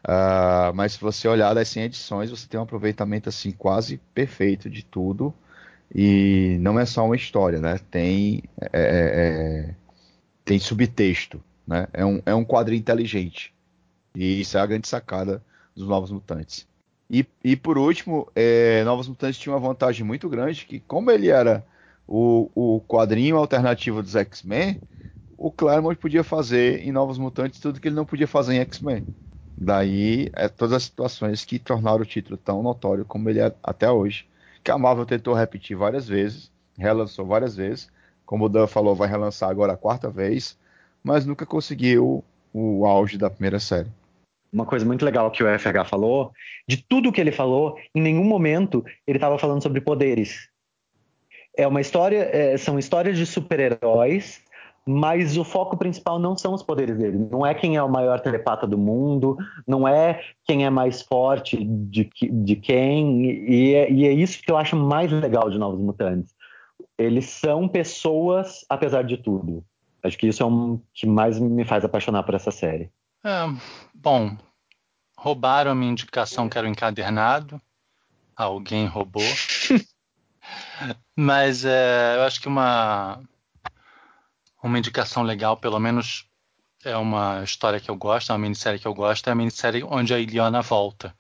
[0.05, 4.69] Uh, mas se você olhar das 100 edições, você tem um aproveitamento assim quase perfeito
[4.69, 5.33] de tudo.
[5.93, 7.79] E não é só uma história, né?
[7.89, 9.75] Tem, é, é, é
[10.45, 11.87] tem subtexto, né?
[11.91, 13.51] É um, é um quadrinho inteligente.
[14.13, 15.43] E isso é a grande sacada
[15.75, 16.67] dos Novos Mutantes.
[17.13, 21.29] E, e por último, é, Novos Mutantes tinha uma vantagem muito grande, que como ele
[21.29, 21.63] era
[22.07, 24.79] o, o quadrinho alternativo dos X-Men,
[25.37, 29.05] o Claremont podia fazer em Novos Mutantes tudo que ele não podia fazer em X-Men.
[29.59, 33.91] Daí, é todas as situações que tornaram o título tão notório como ele é até
[33.91, 34.25] hoje.
[34.63, 37.91] Que a Marvel tentou repetir várias vezes, relançou várias vezes.
[38.25, 40.57] Como o Dan falou, vai relançar agora a quarta vez,
[41.03, 43.91] mas nunca conseguiu o auge da primeira série
[44.53, 46.31] uma coisa muito legal que o FH falou,
[46.67, 50.49] de tudo que ele falou, em nenhum momento ele estava falando sobre poderes.
[51.57, 54.41] É uma história, é, são histórias de super-heróis,
[54.85, 57.17] mas o foco principal não são os poderes dele.
[57.31, 61.63] Não é quem é o maior telepata do mundo, não é quem é mais forte
[61.63, 65.79] de, de quem, e é, e é isso que eu acho mais legal de Novos
[65.79, 66.35] Mutantes.
[66.97, 69.63] Eles são pessoas, apesar de tudo.
[70.03, 72.91] Acho que isso é o que mais me faz apaixonar por essa série.
[73.25, 73.45] É,
[73.93, 74.37] bom,
[75.17, 77.61] roubaram a minha indicação que era o encadernado.
[78.35, 79.23] Alguém roubou.
[81.15, 83.21] Mas é, eu acho que uma,
[84.61, 86.27] uma indicação legal, pelo menos
[86.83, 89.83] é uma história que eu gosto, é uma minissérie que eu gosto, é a minissérie
[89.83, 91.15] onde a Iliana volta,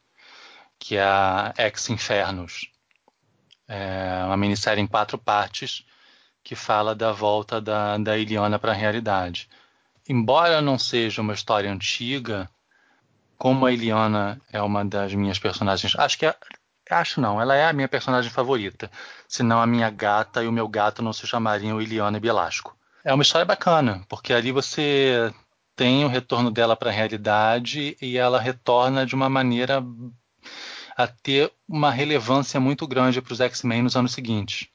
[0.77, 2.69] que é a Ex Infernos.
[3.67, 5.85] É uma minissérie em quatro partes
[6.43, 9.49] que fala da volta da, da Iliana para a realidade.
[10.07, 12.49] Embora não seja uma história antiga,
[13.37, 16.35] como a Iliana é uma das minhas personagens, acho que é,
[16.89, 18.91] acho não, ela é a minha personagem favorita.
[19.27, 22.75] Senão a minha gata e o meu gato não se chamariam Iliana e Belasco.
[23.03, 25.33] É uma história bacana, porque ali você
[25.75, 29.83] tem o retorno dela para a realidade e ela retorna de uma maneira
[30.95, 34.67] a ter uma relevância muito grande para os X-Men nos anos seguintes.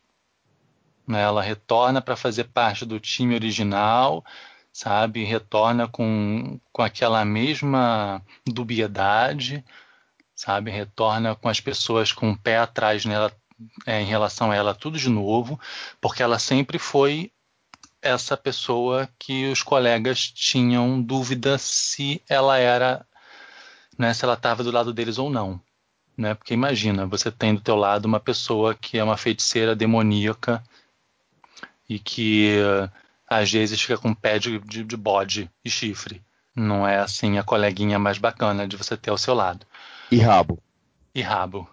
[1.08, 4.24] Ela retorna para fazer parte do time original,
[4.78, 5.24] sabe?
[5.24, 9.64] Retorna com, com aquela mesma dubiedade,
[10.36, 10.70] sabe?
[10.70, 13.32] Retorna com as pessoas com o pé atrás nela
[13.84, 15.58] é, em relação a ela tudo de novo,
[16.00, 17.32] porque ela sempre foi
[18.00, 23.04] essa pessoa que os colegas tinham dúvida se ela era,
[23.98, 25.60] né, se ela estava do lado deles ou não,
[26.16, 26.34] né?
[26.34, 30.62] Porque imagina, você tem do teu lado uma pessoa que é uma feiticeira demoníaca
[31.88, 32.60] e que
[33.28, 36.22] às vezes fica com pé de, de, de bode e chifre.
[36.54, 39.66] Não é assim a coleguinha mais bacana de você ter ao seu lado.
[40.10, 40.62] E rabo.
[41.14, 41.68] E rabo.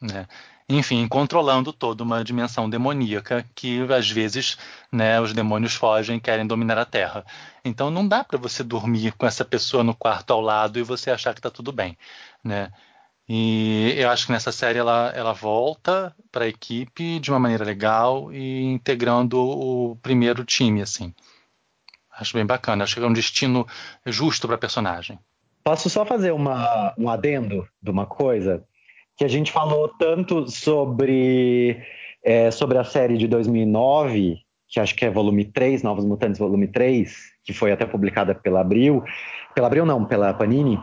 [0.00, 0.26] Né?
[0.68, 4.58] enfim, controlando toda uma dimensão demoníaca que às vezes
[4.90, 7.24] né, os demônios fogem e querem dominar a Terra.
[7.64, 11.10] Então não dá para você dormir com essa pessoa no quarto ao lado e você
[11.10, 11.96] achar que está tudo bem.
[12.42, 12.72] Né?
[13.28, 17.64] E eu acho que nessa série ela, ela volta para a equipe de uma maneira
[17.64, 20.82] legal e integrando o primeiro time.
[20.82, 21.12] assim.
[22.18, 22.84] Acho bem bacana.
[22.84, 23.66] Acho que é um destino
[24.04, 25.18] justo para a personagem.
[25.64, 28.64] Posso só fazer uma, um adendo de uma coisa?
[29.16, 31.82] que a gente falou tanto sobre,
[32.22, 34.38] é, sobre a série de 2009,
[34.68, 38.60] que acho que é volume 3, Novos Mutantes volume 3, que foi até publicada pela
[38.60, 39.02] Abril,
[39.54, 40.78] pela Abril não, pela Panini,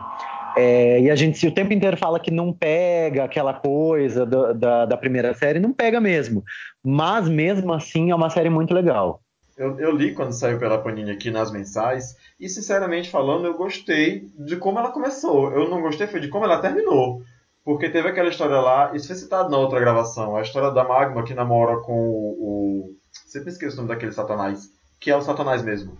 [0.56, 4.86] é, e a gente o tempo inteiro fala que não pega aquela coisa do, da,
[4.86, 6.44] da primeira série, não pega mesmo,
[6.82, 9.20] mas mesmo assim é uma série muito legal.
[9.56, 14.28] Eu, eu, li quando saiu pela Panini aqui nas mensais, e sinceramente falando, eu gostei
[14.36, 15.52] de como ela começou.
[15.52, 17.22] Eu não gostei foi de como ela terminou.
[17.64, 21.22] Porque teve aquela história lá, isso foi citado na outra gravação, a história da Magma
[21.22, 22.90] que namora com o.
[22.90, 24.70] o sempre esqueço o nome daquele Satanás,
[25.00, 25.96] que é o Satanás mesmo.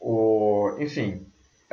[0.00, 1.24] O, enfim,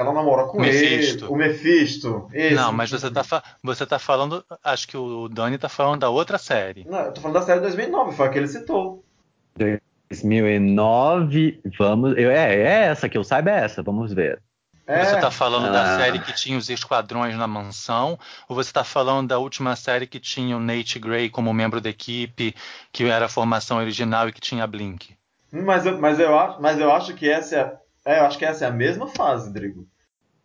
[0.02, 1.26] ela namora com Mephisto.
[1.26, 2.28] ele, o Mephisto.
[2.34, 2.56] Esse.
[2.56, 3.24] Não, mas você tá,
[3.64, 6.86] você tá falando, acho que o Dani tá falando da outra série.
[6.90, 9.04] Não, eu tô falando da série de 2009, foi a que ele citou.
[9.56, 12.18] 2009, vamos.
[12.18, 14.42] É, é essa que eu saiba, é essa, vamos ver.
[14.88, 15.06] É.
[15.06, 15.72] Você está falando ah.
[15.72, 20.06] da série que tinha os esquadrões na mansão, ou você está falando da última série
[20.06, 22.54] que tinha o Nate Gray como membro da equipe,
[22.92, 25.16] que era a formação original e que tinha a Blink?
[25.52, 27.74] Mas eu, mas eu, acho, mas eu acho que essa é,
[28.06, 29.88] é, eu acho que essa é a mesma fase, Drigo.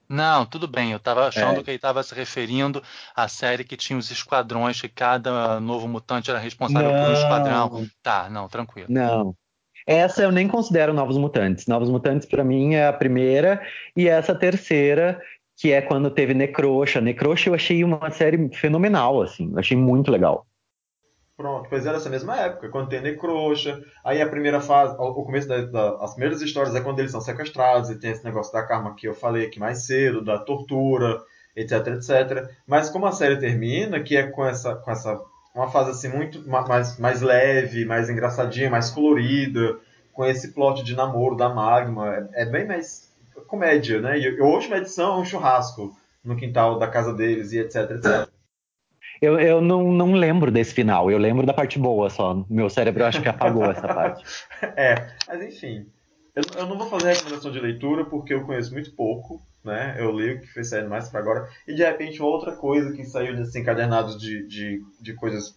[0.08, 0.92] Não, tudo bem.
[0.92, 1.62] Eu estava achando é.
[1.64, 2.82] que ele estava se referindo
[3.14, 7.02] à série que tinha os esquadrões, que cada novo mutante era responsável não.
[7.02, 7.86] por um esquadrão.
[8.02, 8.86] Tá, não, tranquilo.
[8.88, 9.34] Não.
[9.86, 11.66] Essa eu nem considero Novos Mutantes.
[11.66, 13.62] Novos Mutantes, para mim, é a primeira,
[13.96, 15.20] e essa terceira,
[15.56, 17.00] que é quando teve Necroxa.
[17.00, 19.50] Necroxa eu achei uma série fenomenal, assim.
[19.52, 20.46] Eu achei muito legal.
[21.36, 25.46] Pronto, pois é dessa mesma época, quando tem Necroxa, aí a primeira fase, o começo
[25.46, 28.66] das da, as primeiras histórias é quando eles são sequestrados, e tem esse negócio da
[28.66, 31.22] karma que eu falei aqui mais cedo, da tortura,
[31.54, 32.50] etc, etc.
[32.66, 35.20] Mas como a série termina, que é com essa, com essa
[35.54, 39.78] uma fase assim muito mais, mais leve, mais engraçadinha, mais colorida,
[40.12, 42.14] com esse plot de namoro da Magma.
[42.14, 43.10] É, é bem mais
[43.46, 44.18] comédia, né?
[44.18, 48.35] E a última edição é um churrasco no quintal da casa deles e etc, etc.
[49.20, 52.44] Eu, eu não, não lembro desse final, eu lembro da parte boa só.
[52.48, 54.24] Meu cérebro acho que apagou essa parte.
[54.76, 55.86] É, mas enfim.
[56.34, 59.96] Eu, eu não vou fazer recomendação de leitura porque eu conheço muito pouco, né?
[59.98, 61.48] Eu li o que foi saindo mais para agora.
[61.66, 65.56] E de repente outra coisa que saiu desses encadernados de, de, de coisas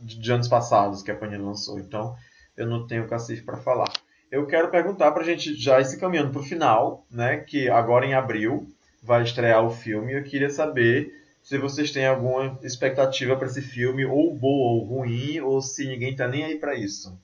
[0.00, 1.80] de, de anos passados que a Panini lançou.
[1.80, 2.14] Então
[2.56, 3.92] eu não tenho cacife para falar.
[4.30, 7.38] Eu quero perguntar para a gente já ir se caminhando para o final, né?
[7.38, 8.68] Que agora em abril
[9.02, 10.12] vai estrear o filme.
[10.12, 15.38] Eu queria saber se vocês têm alguma expectativa para esse filme, ou boa ou ruim,
[15.40, 17.16] ou se ninguém tá nem aí para isso.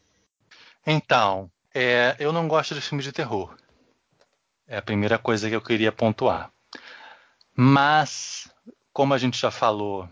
[0.87, 3.57] Então, É, eu não gosto de filmes de terror.
[4.67, 6.51] É a primeira coisa que eu queria pontuar.
[7.55, 8.53] Mas,
[8.93, 10.09] como a gente já falou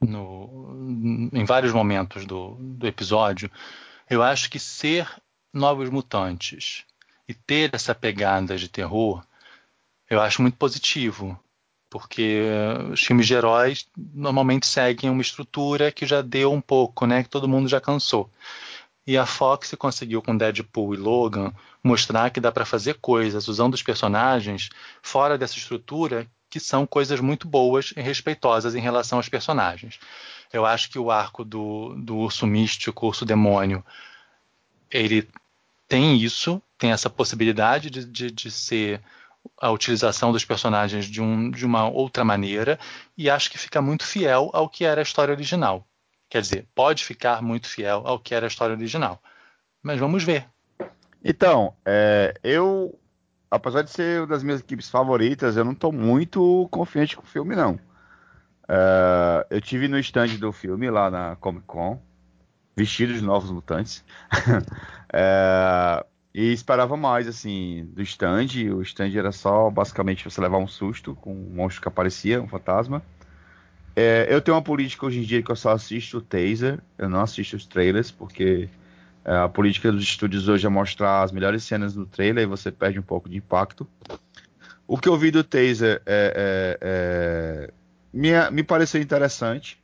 [0.00, 3.50] no, em vários momentos do, do episódio,
[4.10, 5.08] eu acho que ser
[5.52, 6.84] Novos Mutantes
[7.26, 9.24] e ter essa pegada de terror,
[10.08, 11.38] eu acho muito positivo.
[11.90, 12.42] Porque
[12.92, 17.22] os filmes de heróis normalmente seguem uma estrutura que já deu um pouco, né?
[17.22, 18.30] Que todo mundo já cansou.
[19.06, 21.52] E a Fox conseguiu com Deadpool e Logan
[21.82, 24.68] mostrar que dá para fazer coisas usando os personagens
[25.00, 29.98] fora dessa estrutura que são coisas muito boas e respeitosas em relação aos personagens.
[30.52, 33.84] Eu acho que o arco do, do urso místico, urso demônio,
[34.90, 35.28] ele
[35.86, 39.00] tem isso, tem essa possibilidade de, de, de ser
[39.60, 42.78] a utilização dos personagens de, um, de uma outra maneira,
[43.16, 45.86] e acho que fica muito fiel ao que era a história original.
[46.28, 49.20] Quer dizer, pode ficar muito fiel ao que era a história original.
[49.82, 50.46] Mas vamos ver.
[51.24, 52.98] Então, é, eu,
[53.50, 57.26] apesar de ser uma das minhas equipes favoritas, eu não estou muito confiante com o
[57.26, 57.78] filme, não.
[58.68, 62.00] É, eu tive no stand do filme lá na Comic Con,
[62.76, 64.04] vestido de novos mutantes,
[65.12, 66.04] é,
[66.38, 68.46] e esperava mais, assim, do stand.
[68.72, 72.46] O stand era só, basicamente, você levar um susto com um monstro que aparecia, um
[72.46, 73.02] fantasma.
[73.96, 77.08] É, eu tenho uma política hoje em dia que eu só assisto o taser, eu
[77.08, 78.68] não assisto os trailers, porque
[79.24, 82.70] é, a política dos estúdios hoje é mostrar as melhores cenas no trailer e você
[82.70, 83.84] perde um pouco de impacto.
[84.86, 87.72] O que eu vi do taser é, é, é
[88.12, 89.76] me, me pareceu interessante.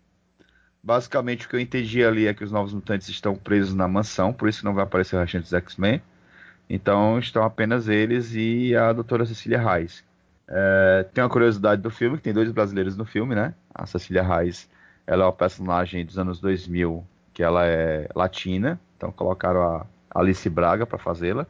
[0.80, 4.32] Basicamente, o que eu entendi ali é que os novos mutantes estão presos na mansão,
[4.32, 6.00] por isso não vai aparecer o restante dos X-Men.
[6.68, 10.04] Então, estão apenas eles e a doutora Cecília Reis.
[10.48, 13.54] É, tem uma curiosidade do filme, que tem dois brasileiros no filme, né?
[13.74, 14.68] A Cecília Reis,
[15.06, 20.48] ela é uma personagem dos anos 2000, que ela é latina, então colocaram a Alice
[20.48, 21.46] Braga para fazê-la.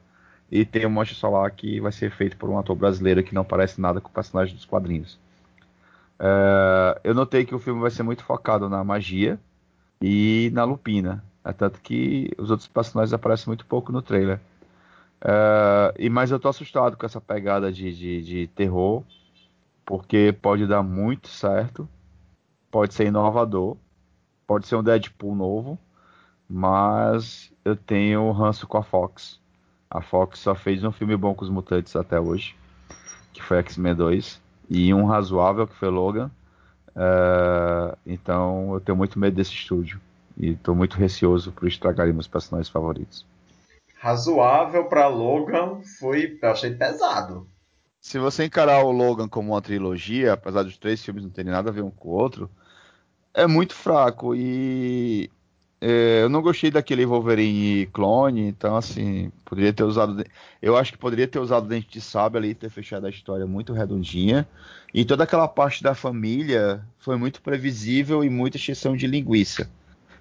[0.51, 3.45] E tem o Monte Solar que vai ser feito por um ator brasileiro que não
[3.45, 5.19] parece nada com o personagem dos quadrinhos.
[6.19, 9.39] É, eu notei que o filme vai ser muito focado na magia
[10.01, 11.25] e na Lupina.
[11.45, 14.41] É tanto que os outros personagens aparecem muito pouco no trailer.
[15.25, 19.03] Uh, e mas eu tô assustado com essa pegada de, de, de, terror,
[19.83, 21.89] porque pode dar muito certo,
[22.71, 23.79] pode ser inovador,
[24.47, 25.79] pode ser um Deadpool novo,
[26.47, 29.41] mas eu tenho ranço com a Fox.
[29.91, 32.55] A Fox só fez um filme bom com os mutantes até hoje,
[33.33, 36.31] que foi X-Men 2, e um razoável que foi Logan.
[36.89, 39.99] Uh, então eu tenho muito medo desse estúdio
[40.37, 43.25] e estou muito receoso por estragarem meus personagens favoritos
[43.95, 47.49] razoável para Logan foi, eu achei pesado.
[48.01, 51.71] Se você encarar o Logan como uma trilogia, apesar dos três filmes não terem nada
[51.71, 52.51] a ver um com o outro,
[53.33, 55.31] é muito fraco e
[55.81, 60.25] é, eu não gostei daquele Wolverine clone, então assim, poderia ter usado,
[60.63, 63.73] eu acho que poderia ter usado dente de sábio ali, ter fechado a história muito
[63.75, 64.49] redondinha.
[64.95, 69.71] E toda aquela parte da família foi muito previsível e muita exceção de linguiça.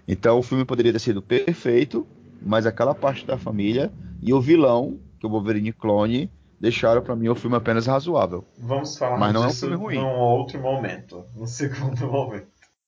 [0.06, 2.06] Então o filme poderia ter sido perfeito,
[2.46, 3.92] mas aquela parte da família
[4.22, 6.30] e o vilão, que é o Wolverine clone,
[6.60, 8.46] deixaram para mim o filme apenas razoável.
[8.58, 9.96] Vamos falar mas não disso é um filme ruim.
[9.98, 12.48] num outro momento, no segundo momento.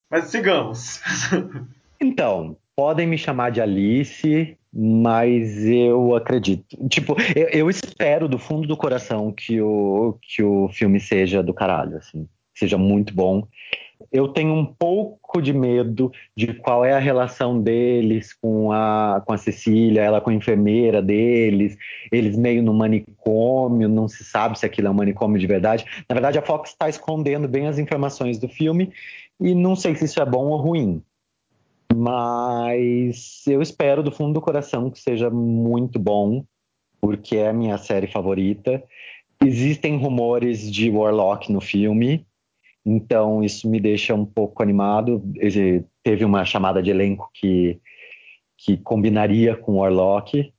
[0.10, 1.02] Mas sigamos.
[1.98, 6.78] Então, podem me chamar de Alice, mas eu acredito.
[6.90, 11.54] Tipo, eu, eu, espero do fundo do coração que o, que o filme seja do
[11.54, 12.28] caralho, assim.
[12.54, 13.48] Seja muito bom
[14.12, 19.34] eu tenho um pouco de medo de qual é a relação deles com a, com
[19.34, 21.78] a Cecília, ela com a enfermeira deles,
[22.12, 25.86] eles meio no manicômio, não se sabe se aquilo é um manicômio de verdade.
[26.08, 28.92] Na verdade, a Fox está escondendo bem as informações do filme
[29.40, 31.02] e não sei se isso é bom ou ruim.
[31.94, 36.44] Mas eu espero do fundo do coração que seja muito bom,
[37.00, 38.84] porque é a minha série favorita.
[39.44, 42.26] Existem rumores de Warlock no filme,
[42.86, 45.24] então, isso me deixa um pouco animado.
[45.38, 47.80] Ele teve uma chamada de elenco que,
[48.56, 50.54] que combinaria com Warlock,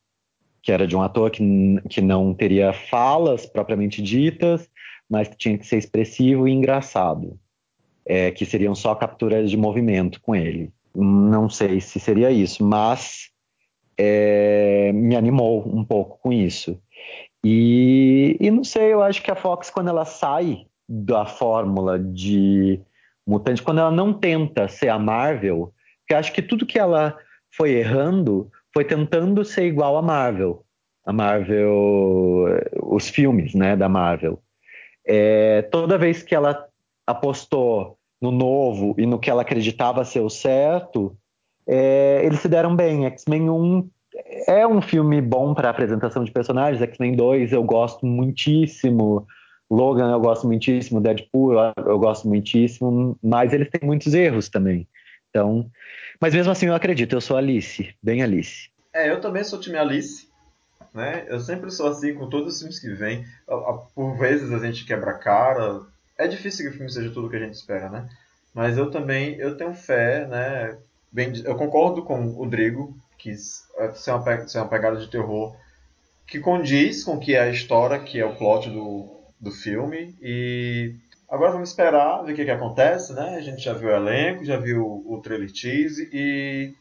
[0.60, 1.44] que era de um ator que,
[1.88, 4.68] que não teria falas propriamente ditas,
[5.08, 7.38] mas que tinha que ser expressivo e engraçado.
[8.04, 10.70] É, que seriam só capturas de movimento com ele.
[10.94, 13.30] Não sei se seria isso, mas
[13.98, 16.80] é, me animou um pouco com isso.
[17.44, 22.80] E, e não sei, eu acho que a Fox, quando ela sai da fórmula de
[23.26, 27.16] mutante, quando ela não tenta ser a Marvel, porque acho que tudo que ela
[27.50, 30.64] foi errando foi tentando ser igual a Marvel.
[31.04, 32.46] A Marvel,
[32.82, 34.40] os filmes né, da Marvel.
[35.06, 36.66] É, toda vez que ela
[37.06, 41.16] apostou no novo e no que ela acreditava ser o certo,
[41.66, 43.06] é, eles se deram bem.
[43.06, 46.82] X-Men 1 é, é um filme bom para apresentação de personagens.
[46.82, 49.26] X-Men 2 eu gosto muitíssimo.
[49.70, 51.00] Logan eu gosto muitíssimo.
[51.00, 53.18] Deadpool eu, eu gosto muitíssimo.
[53.22, 54.86] Mas eles têm muitos erros também.
[55.30, 55.70] Então,
[56.20, 57.14] mas mesmo assim eu acredito.
[57.14, 58.70] Eu sou Alice, bem Alice.
[58.92, 60.28] É, eu também sou time Alice.
[60.94, 61.26] Né?
[61.28, 63.24] Eu sempre sou assim com todos os filmes que vêm.
[63.94, 65.82] Por vezes a gente quebra a cara.
[66.16, 68.08] É difícil que o filme seja tudo o que a gente espera, né?
[68.54, 70.78] Mas eu também eu tenho fé, né?
[71.12, 75.54] Bem, eu concordo com o Drigo, que ser uma, ser uma pegada de terror
[76.26, 80.14] que condiz com o que é a história, que é o plot do, do filme.
[80.20, 80.94] E
[81.28, 83.36] agora vamos esperar ver o que, que acontece, né?
[83.36, 86.74] A gente já viu o elenco, já viu o trailer tease e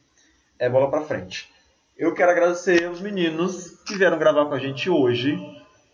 [0.59, 1.49] é bola pra frente.
[1.97, 5.37] Eu quero agradecer aos meninos que vieram gravar com a gente hoje.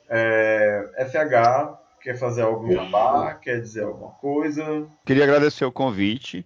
[0.10, 3.36] É, FH, quer fazer algum jabá?
[3.36, 4.88] Quer dizer alguma coisa?
[5.06, 6.46] Queria agradecer o convite.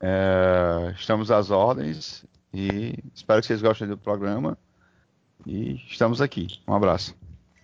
[0.00, 4.58] É, estamos às ordens e espero que vocês gostem do programa.
[5.46, 6.48] E estamos aqui.
[6.66, 7.21] Um abraço.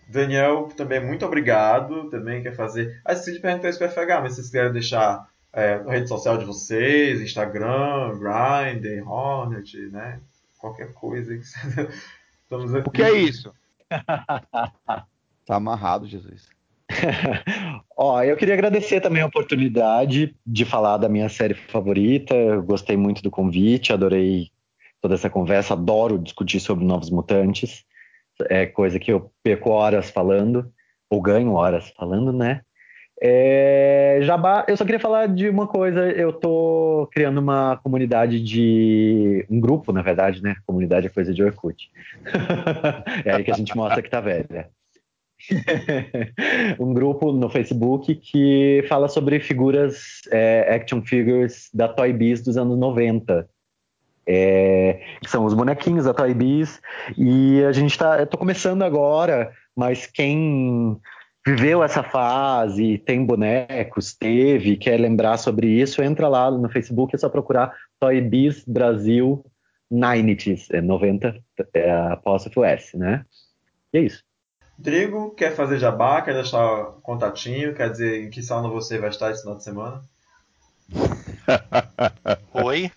[0.09, 2.09] Daniel, também muito obrigado.
[2.11, 3.01] Também quer fazer.
[3.05, 6.09] Ah, esqueci de perguntar isso para FH, mas se vocês quiserem deixar é, a rede
[6.09, 10.21] social de vocês, Instagram, Grindr, Hornet, né?
[10.59, 11.35] qualquer coisa.
[12.43, 12.89] Estamos aqui.
[12.89, 13.53] O que é isso?
[13.91, 16.49] tá amarrado, Jesus.
[17.97, 22.35] Ó, eu queria agradecer também a oportunidade de falar da minha série favorita.
[22.35, 24.51] Eu gostei muito do convite, adorei
[25.01, 27.85] toda essa conversa, adoro discutir sobre Novos Mutantes.
[28.49, 30.71] É coisa que eu perco horas falando,
[31.11, 32.63] ou ganho horas falando, né?
[33.21, 36.09] É, Jabá, eu só queria falar de uma coisa.
[36.11, 39.45] Eu tô criando uma comunidade de.
[39.51, 40.57] um grupo, na verdade, né?
[40.65, 41.91] Comunidade é coisa de Orkut.
[43.25, 44.69] é aí que a gente mostra que tá velha.
[46.79, 52.57] um grupo no Facebook que fala sobre figuras, é, action figures da Toy Biz dos
[52.57, 53.49] anos 90.
[54.31, 56.83] É, que são os bonequinhos da Toy Biz.
[57.17, 58.19] E a gente tá.
[58.19, 61.01] Eu tô começando agora, mas quem
[61.47, 67.19] viveu essa fase, tem bonecos, teve, quer lembrar sobre isso, entra lá no Facebook, é
[67.19, 69.43] só procurar Toy Biz Brasil
[69.91, 71.43] 90s, é 90
[71.73, 73.25] é apóstrofo S, né?
[73.93, 74.23] E é isso.
[74.79, 79.31] Drigo, quer fazer jabá, quer deixar contatinho, quer dizer em que sauna você vai estar
[79.31, 80.03] esse final de semana?
[82.53, 82.93] Oi,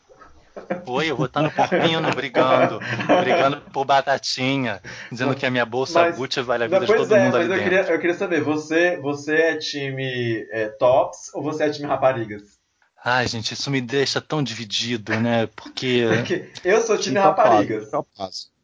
[0.85, 2.79] Oi, eu vou estar no Porpino brigando,
[3.21, 4.81] brigando por batatinha,
[5.11, 7.45] dizendo que a minha bolsa mas, Gucci vale a vida de todo é, mundo ali
[7.45, 7.63] eu dentro.
[7.63, 12.59] Queria, eu queria saber, você, você é time é, tops ou você é time raparigas?
[13.03, 15.47] Ai, gente, isso me deixa tão dividido, né?
[15.55, 16.05] Porque.
[16.17, 17.89] Porque eu sou time raparigas.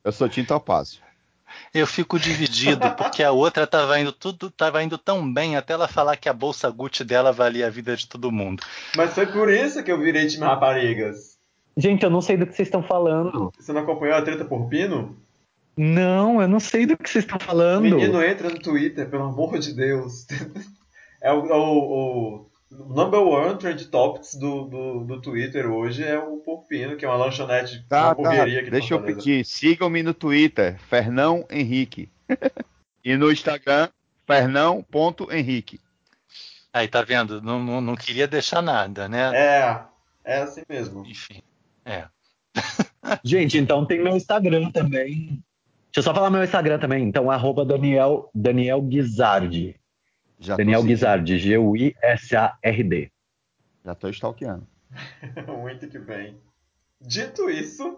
[0.03, 1.01] Eu sou time topázio.
[1.73, 5.87] Eu fico dividido, porque a outra tava indo tudo, tava indo tão bem até ela
[5.87, 8.63] falar que a bolsa Gucci dela valia a vida de todo mundo.
[8.95, 11.36] Mas foi por isso que eu virei time raparigas.
[11.77, 13.53] Gente, eu não sei do que vocês estão falando.
[13.57, 15.15] Você não acompanhou a treta por Pino?
[15.77, 17.83] Não, eu não sei do que vocês estão falando.
[17.83, 20.25] Menino, entra no Twitter, pelo amor de Deus.
[21.19, 26.37] É o, o, o number one trend topics do, do, do, Twitter hoje é o
[26.37, 28.69] Porpino, que é uma lanchonete, tá, uma hamburgueria tá.
[28.69, 32.07] Deixa eu pedir, sigam-me no Twitter, Fernão Henrique.
[33.03, 33.89] e no Instagram,
[34.27, 35.81] fernão.henrique.
[36.71, 37.41] Aí, tá vendo?
[37.41, 39.31] Não, não, não queria deixar nada, né?
[39.33, 39.81] É,
[40.23, 41.03] é assim mesmo.
[41.03, 41.41] Enfim.
[41.87, 42.07] É.
[43.23, 45.41] Gente, então tem meu Instagram também.
[45.85, 47.03] Deixa eu só falar meu Instagram também.
[47.03, 49.79] Então, arroba Daniel, Daniel Guizardi.
[50.37, 53.11] Já Daniel Guizardi, G-U-I-S-A-R-D.
[53.85, 54.67] Já tô stalkeando.
[55.61, 56.39] Muito que bem.
[57.01, 57.97] Dito isso,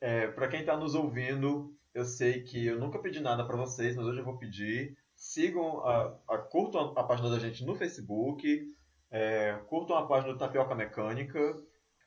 [0.00, 3.94] é, para quem está nos ouvindo, eu sei que eu nunca pedi nada para vocês,
[3.96, 4.96] mas hoje eu vou pedir.
[5.14, 8.72] Sigam, a, a, curtam a página da gente no Facebook,
[9.10, 11.56] é, curtam a página do Tapioca Mecânica,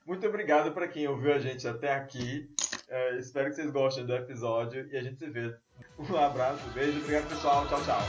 [0.06, 2.50] muito obrigado para quem ouviu a gente até aqui.
[2.90, 5.56] É, espero que vocês gostem do episódio e a gente se vê.
[5.98, 8.02] Um abraço, um beijo, obrigado pessoal, tchau, tchau.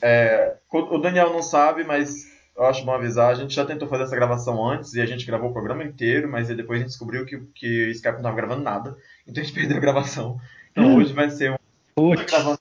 [0.00, 3.30] É, o Daniel não sabe, mas eu acho bom avisar.
[3.30, 6.28] A gente já tentou fazer essa gravação antes e a gente gravou o programa inteiro,
[6.28, 9.46] mas depois a gente descobriu que, que o Skype não estava gravando nada, então a
[9.46, 10.40] gente perdeu a gravação.
[10.72, 10.96] Então hum.
[10.96, 11.58] hoje vai ser
[11.96, 12.58] uma gravação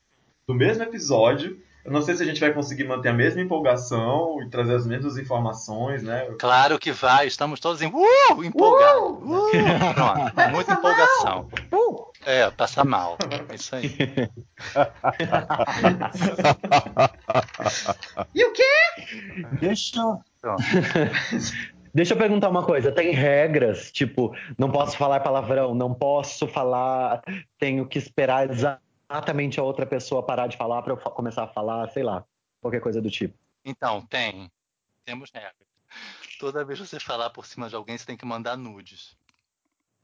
[0.48, 1.60] do mesmo episódio.
[1.88, 4.86] Eu não sei se a gente vai conseguir manter a mesma empolgação e trazer as
[4.86, 6.28] mesmas informações, né?
[6.38, 9.04] Claro que vai, estamos todos em uh, empolgados.
[9.04, 9.24] Uh!
[9.24, 9.94] Uh!
[9.96, 11.48] Pronto, muita empolgação.
[11.72, 12.12] Uh!
[12.26, 13.18] É, passa mal.
[13.50, 13.96] É isso aí.
[18.36, 18.64] e o quê?
[19.62, 20.22] Deixa eu.
[21.94, 22.92] Deixa eu perguntar uma coisa.
[22.92, 27.24] Tem regras, tipo, não posso falar palavrão, não posso falar,
[27.58, 31.88] tenho que esperar exatamente a outra pessoa parar de falar para eu começar a falar,
[31.90, 32.26] sei lá,
[32.62, 33.38] qualquer coisa do tipo.
[33.64, 34.52] Então, tem.
[35.06, 35.56] Temos regras.
[36.40, 39.18] Toda vez que você falar por cima de alguém, você tem que mandar nudes.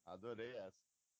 [0.06, 0.87] Adorei essa.